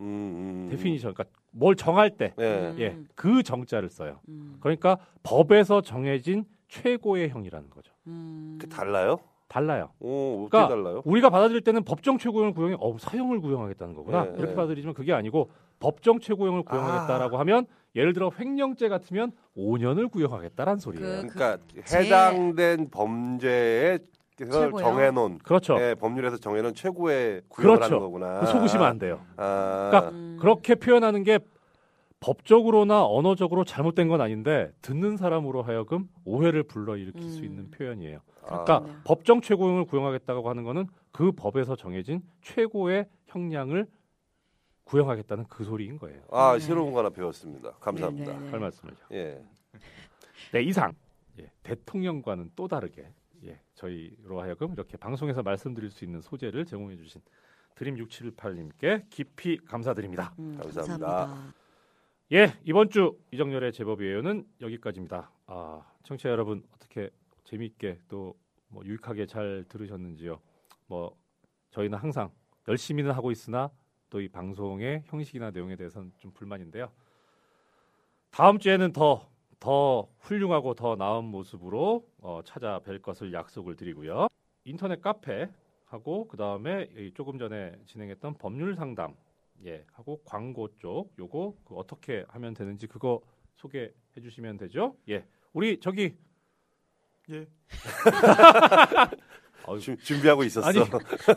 음, 0.00 0.06
음. 0.06 0.68
definition, 0.70 1.14
그러니까 1.14 1.36
뭘 1.50 1.76
정할 1.76 2.16
때, 2.16 2.34
예. 2.38 2.70
음. 2.70 2.76
예, 2.78 2.98
그 3.14 3.42
정자를 3.42 3.88
써요. 3.90 4.20
음. 4.28 4.56
그러니까 4.60 4.98
법에서 5.22 5.80
정해진 5.82 6.44
최고의 6.68 7.28
형이라는 7.30 7.70
거죠. 7.70 7.92
음. 8.06 8.58
그 8.60 8.68
달라요? 8.68 9.18
달라요. 9.56 9.90
오, 10.00 10.44
어떻게 10.46 10.50
그러니까 10.64 10.68
달라요? 10.74 11.02
우리가 11.04 11.28
받아들일 11.28 11.60
때는 11.60 11.84
법정 11.84 12.16
최고형을 12.16 12.54
구형해, 12.54 12.76
어 12.80 12.96
사형을 12.98 13.40
구형하겠다는 13.42 13.94
거구나 13.94 14.22
네, 14.24 14.30
이렇게 14.30 14.46
네. 14.46 14.54
받아들이지만 14.54 14.94
그게 14.94 15.12
아니고 15.12 15.50
법정 15.78 16.20
최고형을 16.20 16.62
구형하겠다라고 16.62 17.36
하면 17.38 17.66
예를 17.94 18.14
들어 18.14 18.30
횡령죄 18.38 18.88
같으면 18.88 19.32
5년을 19.54 20.10
구형하겠다라는 20.10 20.78
소리예요. 20.80 21.22
그- 21.26 21.34
그러니까 21.34 21.58
제- 21.84 21.98
해당된 22.04 22.88
범죄에 22.90 23.98
그래서? 24.38 24.70
정해놓은 24.72 25.38
그렇죠. 25.44 25.76
예, 25.78 25.94
법률에서 25.94 26.38
정해놓은 26.38 26.72
최고의 26.74 27.42
구형을 27.50 27.76
그렇죠. 27.76 27.94
하는 27.94 27.98
거구나. 28.06 28.40
그 28.40 28.46
속으시면 28.46 28.86
안 28.86 28.98
돼요. 28.98 29.20
아, 29.36 29.88
그러니까 29.90 30.10
음. 30.12 30.38
그렇게 30.40 30.74
표현하는 30.76 31.22
게 31.24 31.38
법적으로나 32.22 33.04
언어적으로 33.04 33.64
잘못된 33.64 34.06
건 34.08 34.20
아닌데 34.20 34.72
듣는 34.80 35.16
사람으로 35.16 35.62
하여금 35.62 36.08
오해를 36.24 36.62
불러일으킬 36.62 37.22
수 37.28 37.40
음. 37.40 37.44
있는 37.44 37.70
표현이에요. 37.72 38.20
아, 38.42 38.46
그러니까 38.46 38.80
그렇네요. 38.80 39.00
법정 39.04 39.40
최고형을 39.40 39.84
구형하겠다고 39.86 40.48
하는 40.48 40.62
거는 40.62 40.86
그 41.10 41.32
법에서 41.32 41.74
정해진 41.74 42.22
최고의 42.40 43.08
형량을 43.26 43.88
구형하겠다는 44.84 45.46
그 45.48 45.64
소리인 45.64 45.98
거예요. 45.98 46.22
아, 46.30 46.52
네. 46.54 46.60
새로운 46.60 46.92
거 46.92 47.00
하나 47.00 47.10
배웠습니다. 47.10 47.72
감사합니다. 47.80 48.32
네, 48.32 48.38
네, 48.38 48.44
네. 48.44 48.50
할 48.50 48.60
말씀을요. 48.60 48.96
예. 49.12 49.44
네, 50.52 50.62
이상 50.62 50.92
예, 51.40 51.50
대통령과는 51.64 52.52
또 52.54 52.68
다르게 52.68 53.08
예, 53.44 53.60
저희로 53.74 54.40
하여금 54.40 54.72
이렇게 54.72 54.96
방송에서 54.96 55.42
말씀드릴 55.42 55.90
수 55.90 56.04
있는 56.04 56.20
소재를 56.20 56.66
제공해 56.66 56.96
주신 56.96 57.20
드림 57.74 57.96
6718님께 57.96 59.06
깊이 59.10 59.58
감사드립니다. 59.64 60.34
음, 60.38 60.56
감사합니다. 60.60 61.06
감사합니다. 61.06 61.61
예, 62.32 62.54
이번 62.64 62.88
주 62.88 63.18
이정열의 63.32 63.72
제법이에요는 63.72 64.46
여기까지입니다. 64.60 65.30
아, 65.46 65.82
청취자 66.02 66.30
여러분 66.30 66.64
어떻게 66.74 67.10
재미있게 67.44 67.98
또 68.08 68.34
뭐 68.72 68.84
유익하게 68.84 69.26
잘 69.26 69.64
들으셨는지요? 69.68 70.40
뭐 70.86 71.16
저희는 71.70 71.98
항상 71.98 72.30
열심히는 72.68 73.10
하고 73.12 73.30
있으나 73.30 73.70
또 74.10 74.20
이 74.20 74.28
방송의 74.28 75.04
형식이나 75.06 75.50
내용에 75.50 75.76
대해서는 75.76 76.12
좀 76.18 76.32
불만인데요. 76.32 76.90
다음 78.30 78.58
주에는 78.58 78.92
더더 78.92 80.08
훌륭하고 80.18 80.74
더 80.74 80.96
나은 80.96 81.24
모습으로 81.24 82.06
어, 82.18 82.40
찾아뵐 82.44 83.00
것을 83.00 83.32
약속을 83.32 83.76
드리고요. 83.76 84.28
인터넷 84.64 85.00
카페 85.00 85.48
하고 85.86 86.28
그 86.28 86.36
다음에 86.36 86.88
조금 87.14 87.38
전에 87.38 87.72
진행했던 87.86 88.34
법률 88.34 88.74
상담 88.74 89.14
예 89.64 89.84
하고 89.92 90.20
광고 90.24 90.68
쪽 90.78 91.12
요거 91.18 91.56
그 91.64 91.74
어떻게 91.76 92.24
하면 92.28 92.54
되는지 92.54 92.86
그거 92.86 93.20
소개해 93.56 93.90
주시면 94.20 94.56
되죠. 94.58 94.96
예 95.08 95.24
우리 95.52 95.78
저기 95.80 96.16
예. 97.30 97.46
어휴, 99.64 99.78
준- 99.78 99.96
준비하고 99.98 100.42
있었어. 100.42 100.66
아니, 100.66 100.80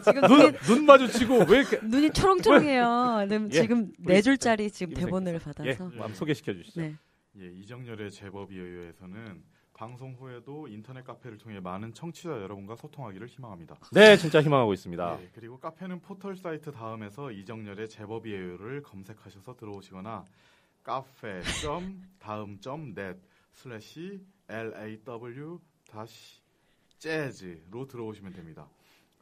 지금 0.03 0.21
눈, 0.27 0.51
눈 0.65 0.85
마주치고 0.87 1.45
왜 1.47 1.59
이렇게 1.59 1.79
눈이 1.85 2.09
초롱초롱해요. 2.11 3.27
지금, 3.29 3.49
예. 3.51 3.61
지금 3.61 3.91
네 3.99 4.21
줄짜리 4.23 4.71
지금 4.71 4.95
김 4.95 5.03
대본을 5.05 5.35
예 5.35 5.37
받아서. 5.37 5.83
한번 5.85 6.13
소개시켜 6.15 6.53
주시죠. 6.53 6.81
네. 6.81 6.95
예, 7.37 7.45
이정열의 7.51 8.09
제법이에요에서는 8.11 9.43
방송 9.75 10.13
후에도 10.13 10.67
인터넷 10.69 11.03
카페를 11.03 11.37
통해 11.37 11.59
많은 11.59 11.93
청취자 11.93 12.29
여러분과 12.29 12.77
소통하기를 12.77 13.27
희망합니다. 13.27 13.77
네 13.91 14.15
진짜 14.15 14.41
희망하고 14.41 14.73
있습니다. 14.73 15.21
예, 15.21 15.29
그리고 15.35 15.59
카페는 15.59 15.99
포털 15.99 16.37
사이트 16.37 16.71
다음에서 16.71 17.29
이정열의 17.29 17.89
제법이에요를 17.89 18.83
검색하셔서 18.83 19.57
들어오시거나 19.57 20.23
카페 20.81 21.41
다음 22.19 22.57
net 22.97 23.19
슬래시 23.51 24.21
law 24.49 25.59
다시 25.91 26.39
재즈로 26.97 27.85
들어오시면 27.85 28.31
됩니다. 28.31 28.69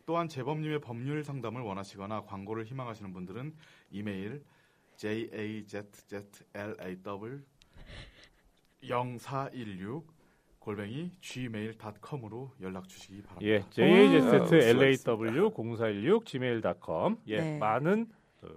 또한 0.05 0.27
제법님의 0.27 0.81
법률 0.81 1.23
상담을 1.23 1.61
원하시거나 1.61 2.25
광고를 2.25 2.65
희망하시는 2.65 3.11
분들은 3.11 3.55
이메일 3.89 4.43
jazzlaw 4.97 5.93
0416 8.81 10.22
골뱅이 10.63 11.11
gmail.com으로 11.19 12.51
연락 12.61 12.87
주시기 12.87 13.21
바랍니다. 13.21 13.45
예, 13.45 13.59
아, 13.59 13.69
jzlaw 13.69 15.51
0416 15.53 16.25
gmail.com 16.25 17.17
예, 17.27 17.37
네. 17.41 17.57
많은 17.57 18.07
어, 18.43 18.47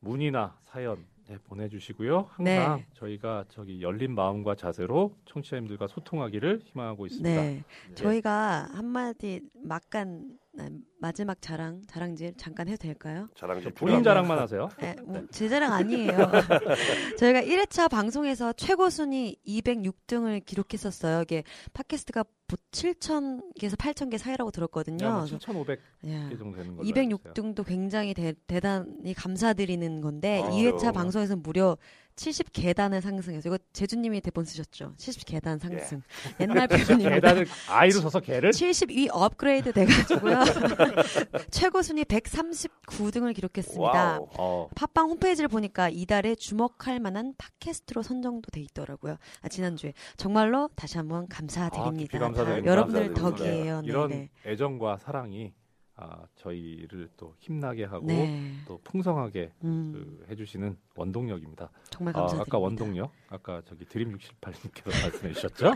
문의나 0.00 0.58
사연 0.64 1.06
네, 1.28 1.38
보내주시고요. 1.44 2.28
항상 2.30 2.76
네. 2.76 2.86
저희가 2.92 3.46
저기 3.48 3.80
열린 3.80 4.14
마음과 4.14 4.54
자세로 4.54 5.16
청취자님들과 5.24 5.88
소통하기를 5.88 6.60
희망하고 6.66 7.06
있습니다. 7.06 7.42
네. 7.42 7.64
저희가 7.94 8.68
한마디 8.72 9.40
막간 9.54 10.38
아, 10.58 10.68
마지막 10.98 11.40
자랑 11.42 11.82
자랑질 11.86 12.34
잠깐 12.36 12.68
해도 12.68 12.78
될까요? 12.78 13.28
자랑 13.36 13.60
좀 13.60 13.72
본인. 13.74 14.02
자랑만 14.02 14.38
하세요. 14.38 14.68
네, 14.80 14.96
뭐, 15.04 15.22
제 15.30 15.48
자랑 15.48 15.72
아니에요. 15.72 16.10
저희가 17.18 17.42
1회차 17.42 17.90
방송에서 17.90 18.52
최고 18.54 18.88
순위 18.90 19.36
206등을 19.46 20.44
기록했었어요. 20.44 21.22
이게 21.22 21.42
팟캐스트가 21.74 22.24
7,000개에서 22.72 23.76
8,000개 23.76 24.18
사이라고 24.18 24.50
들었거든요. 24.50 25.10
뭐 25.10 25.24
그래서 25.24 25.38
7,500개 25.38 25.78
야, 26.10 26.28
정도 26.38 26.56
되는 26.56 26.78
있어요. 26.82 26.82
206등도 26.82 27.66
굉장히 27.66 28.14
대, 28.14 28.34
대단히 28.46 29.14
감사드리는 29.14 30.00
건데 30.00 30.42
아, 30.44 30.48
2회차 30.50 30.78
그렇죠. 30.78 30.92
방송에서 30.92 31.36
무려 31.36 31.76
70계단을 32.16 33.00
상승해서 33.00 33.48
이거 33.48 33.58
제주님이 33.72 34.20
대본 34.22 34.44
쓰셨죠? 34.44 34.94
70계단 34.96 35.58
상승. 35.60 36.02
옛날 36.40 36.66
표현입니다. 36.66 37.10
계단을 37.10 37.46
아이로 37.68 38.00
써서 38.00 38.20
개를 38.20 38.52
72 38.52 39.10
업그레이드 39.12 39.72
돼가지고요. 39.72 40.40
최고 41.50 41.82
순위 41.82 42.04
139등을 42.04 43.34
기록했습니다. 43.34 44.20
어, 44.38 44.68
팟빵 44.74 45.10
홈페이지를 45.10 45.48
보니까 45.48 45.88
이달에 45.88 46.34
주목할 46.34 47.00
만한 47.00 47.34
팟캐스트로 47.36 48.02
선정도 48.02 48.50
돼 48.50 48.60
있더라고요. 48.62 49.16
아, 49.42 49.48
지난주에 49.48 49.92
정말로 50.16 50.68
다시 50.74 50.96
한번 50.96 51.24
아, 51.24 51.26
깊이 51.26 51.36
감사드립니다. 51.36 52.18
감사드립니다. 52.18 52.70
여러분들 52.70 53.14
감사드립니다. 53.14 53.44
덕이에요. 53.44 53.82
이런 53.84 54.10
네, 54.10 54.30
애정과 54.46 54.98
사랑이 54.98 55.52
아, 55.98 56.26
저희를 56.36 57.08
또 57.16 57.34
힘나게 57.38 57.84
하고 57.84 58.06
네. 58.06 58.26
네. 58.26 58.52
또 58.66 58.78
풍성하게 58.84 59.52
음, 59.64 59.92
그, 59.94 60.26
해주시는 60.30 60.76
원동력입니다. 60.94 61.70
정말 61.88 62.14
아, 62.14 62.20
감사드립니다. 62.20 62.44
아까 62.48 62.58
원동력, 62.58 63.12
아까 63.28 63.62
저기 63.64 63.86
드림 63.86 64.16
678님께서 64.18 64.84
말씀해 65.02 65.32
주셨죠? 65.32 65.72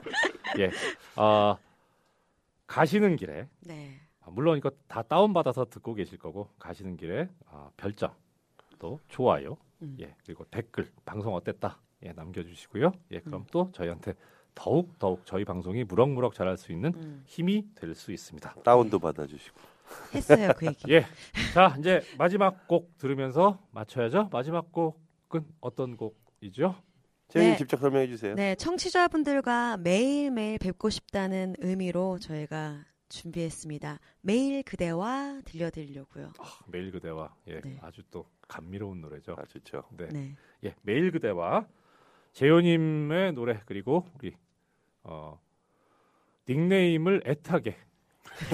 예, 0.59 0.71
아, 1.16 1.57
가시는 2.66 3.16
길에 3.16 3.49
네. 3.61 3.99
아, 4.21 4.31
물론 4.31 4.59
이거 4.59 4.71
다 4.89 5.03
다운 5.03 5.33
받아서 5.33 5.64
듣고 5.64 5.95
계실 5.95 6.18
거고 6.18 6.51
가시는 6.59 6.97
길에 6.99 7.31
아, 7.47 7.71
별점 7.79 8.12
또 8.79 9.01
좋아요, 9.09 9.57
음. 9.83 9.97
예 10.01 10.14
그리고 10.25 10.45
댓글 10.51 10.91
방송 11.07 11.35
어땠다 11.35 11.79
예 12.05 12.12
남겨주시고요. 12.12 12.93
예 13.12 13.21
그럼 13.21 13.43
음. 13.43 13.47
또 13.51 13.71
저희한테 13.73 14.14
더욱 14.55 14.99
더욱 14.99 15.23
저희 15.25 15.47
방송이 15.47 15.85
무럭무럭 15.85 16.35
잘할 16.35 16.59
수 16.59 16.73
있는 16.73 16.93
음, 16.97 17.23
힘이 17.27 17.66
될 17.75 17.95
수 17.95 18.12
있습니다. 18.12 18.55
다운도 18.62 18.99
받아주시고. 18.99 19.61
했어요 20.14 20.51
그 20.57 20.66
얘기. 20.66 20.93
예, 20.93 21.05
자 21.55 21.74
이제 21.78 22.03
마지막 22.18 22.66
곡 22.68 22.97
들으면서 22.99 23.59
맞춰야죠. 23.70 24.28
마지막 24.32 24.72
곡은 24.72 25.45
어떤 25.61 25.97
곡이죠? 25.97 26.74
제님 27.28 27.51
네. 27.51 27.57
직접 27.57 27.78
설명해 27.78 28.09
주세요. 28.09 28.34
네, 28.34 28.55
청취자분들과 28.57 29.76
매일 29.76 30.30
매일 30.30 30.59
뵙고 30.59 30.91
싶다는 30.91 31.55
의미로 31.59 32.18
저희가 32.18 32.84
준비했습니다. 33.09 33.99
매일 34.20 34.62
그대와 34.62 35.41
들려드리려고요. 35.45 36.32
아, 36.38 36.45
매일 36.66 36.91
그대와 36.91 37.34
예 37.49 37.61
네. 37.61 37.78
아주 37.82 38.03
또 38.11 38.26
감미로운 38.49 39.01
노래죠. 39.01 39.36
아 39.38 39.45
좋죠. 39.47 39.84
네. 39.97 40.09
네. 40.09 40.36
예, 40.64 40.74
매일 40.82 41.11
그대와 41.12 41.66
재효님의 42.32 43.32
노래 43.32 43.61
그리고 43.66 44.07
우리 44.14 44.34
어, 45.03 45.41
닉네임을 46.49 47.22
애타게 47.26 47.76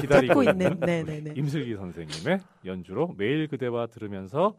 기다리고 0.01 0.43
있는 0.43 0.79
네네네. 0.81 1.35
임슬기 1.37 1.75
선생님의 1.77 2.41
연주로 2.65 3.15
매일 3.17 3.47
그대와 3.49 3.87
들으면서 3.87 4.57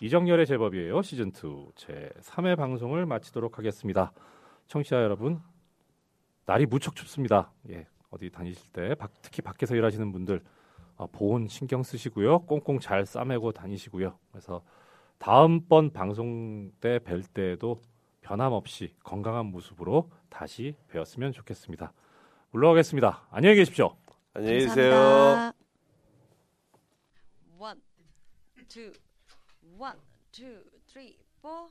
이정열의 0.00 0.46
제법이에요 0.46 1.02
시즌 1.02 1.28
2 1.28 1.72
제 1.76 2.10
3회 2.20 2.56
방송을 2.56 3.06
마치도록 3.06 3.58
하겠습니다. 3.58 4.12
청취자 4.68 5.02
여러분 5.02 5.40
날이 6.46 6.66
무척 6.66 6.94
춥습니다. 6.96 7.52
예, 7.70 7.86
어디 8.10 8.30
다니실 8.30 8.70
때 8.72 8.94
밖- 8.94 9.12
특히 9.22 9.42
밖에서 9.42 9.74
일하시는 9.76 10.10
분들 10.12 10.40
어, 10.96 11.06
보온 11.06 11.48
신경 11.48 11.82
쓰시고요. 11.82 12.40
꽁꽁 12.40 12.78
잘 12.78 13.06
싸매고 13.06 13.52
다니시고요. 13.52 14.18
그래서 14.32 14.62
다음번 15.18 15.90
방송 15.92 16.70
때 16.80 16.98
뵐 16.98 17.22
때에도 17.32 17.80
변함없이 18.22 18.94
건강한 19.02 19.46
모습으로 19.46 20.10
다시 20.28 20.76
뵈었으면 20.88 21.32
좋겠습니다. 21.32 21.92
물러가겠습니다. 22.52 23.26
안녕히 23.30 23.56
계십시오. 23.56 23.94
안녕히 24.32 24.60
계세요. 24.60 24.90
감사합니다. 24.92 25.52
One, 27.58 27.80
two, 28.68 28.92
one, 29.76 29.98
two, 30.30 30.62
three, 30.86 31.16
four. 31.40 31.68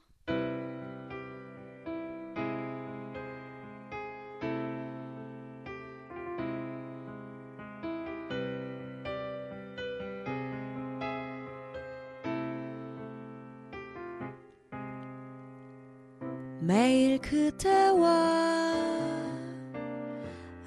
매일 16.62 17.20
그대와 17.20 18.10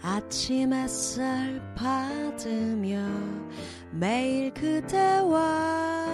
아침 0.02 0.72
햇살 0.72 1.61
받으며 1.82 3.04
매일 3.90 4.54
그대와 4.54 6.06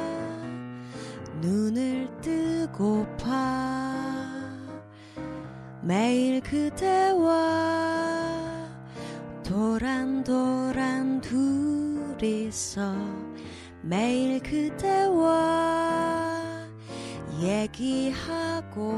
눈을 1.42 2.08
뜨고파 2.22 3.28
매일 5.82 6.40
그대와 6.40 7.36
도란도란 9.44 11.20
둘이서 11.20 12.94
매일 13.82 14.40
그대와 14.40 15.38
얘기하고파 17.40 18.88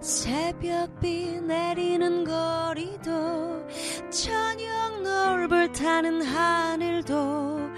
새벽비 0.00 1.40
내리는 1.40 2.24
거리도 2.24 3.51
노을불 5.22 5.72
타는 5.72 6.22
하늘도 6.22 7.70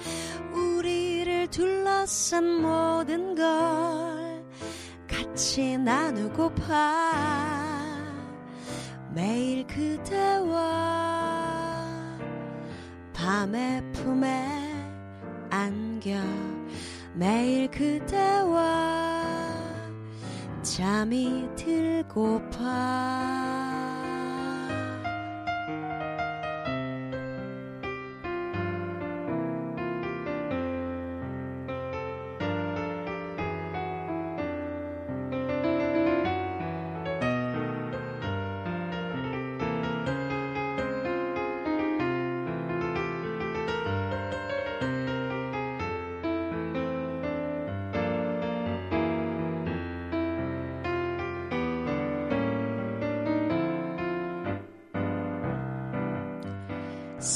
우리를 0.55 1.49
둘러싼 1.49 2.62
모든 2.62 3.34
걸 3.34 4.42
같이 5.07 5.76
나누고파. 5.76 7.03
매일 9.12 9.66
그대와 9.66 10.62
밤의 13.12 13.92
품에 13.92 14.49
안겨. 15.51 16.14
매일 17.12 17.70
그대와 17.70 19.24
잠이 20.62 21.47
들고파 21.57 23.54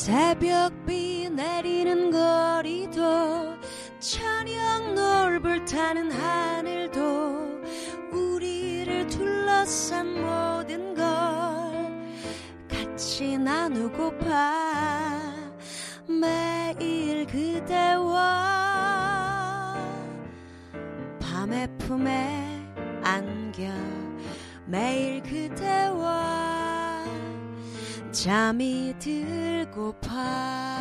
새벽비 0.09 1.29
내리는 1.29 2.11
거리도 2.11 3.59
저녁 4.01 4.95
노을불 4.95 5.67
타는 5.67 6.11
하늘도 6.11 7.61
우리를 8.11 9.07
둘러싼 9.09 10.07
모든 10.15 10.95
걸 10.95 11.05
같이 12.71 13.37
나누고파 13.37 15.35
매일 16.09 17.27
그대와 17.27 18.25
밤의 21.21 21.69
품에 21.77 22.65
안겨. 23.03 23.65
매일 24.65 25.23
그대와 25.23 26.49
잠이 28.11 28.95
들고 28.99 29.93
파 30.19 30.78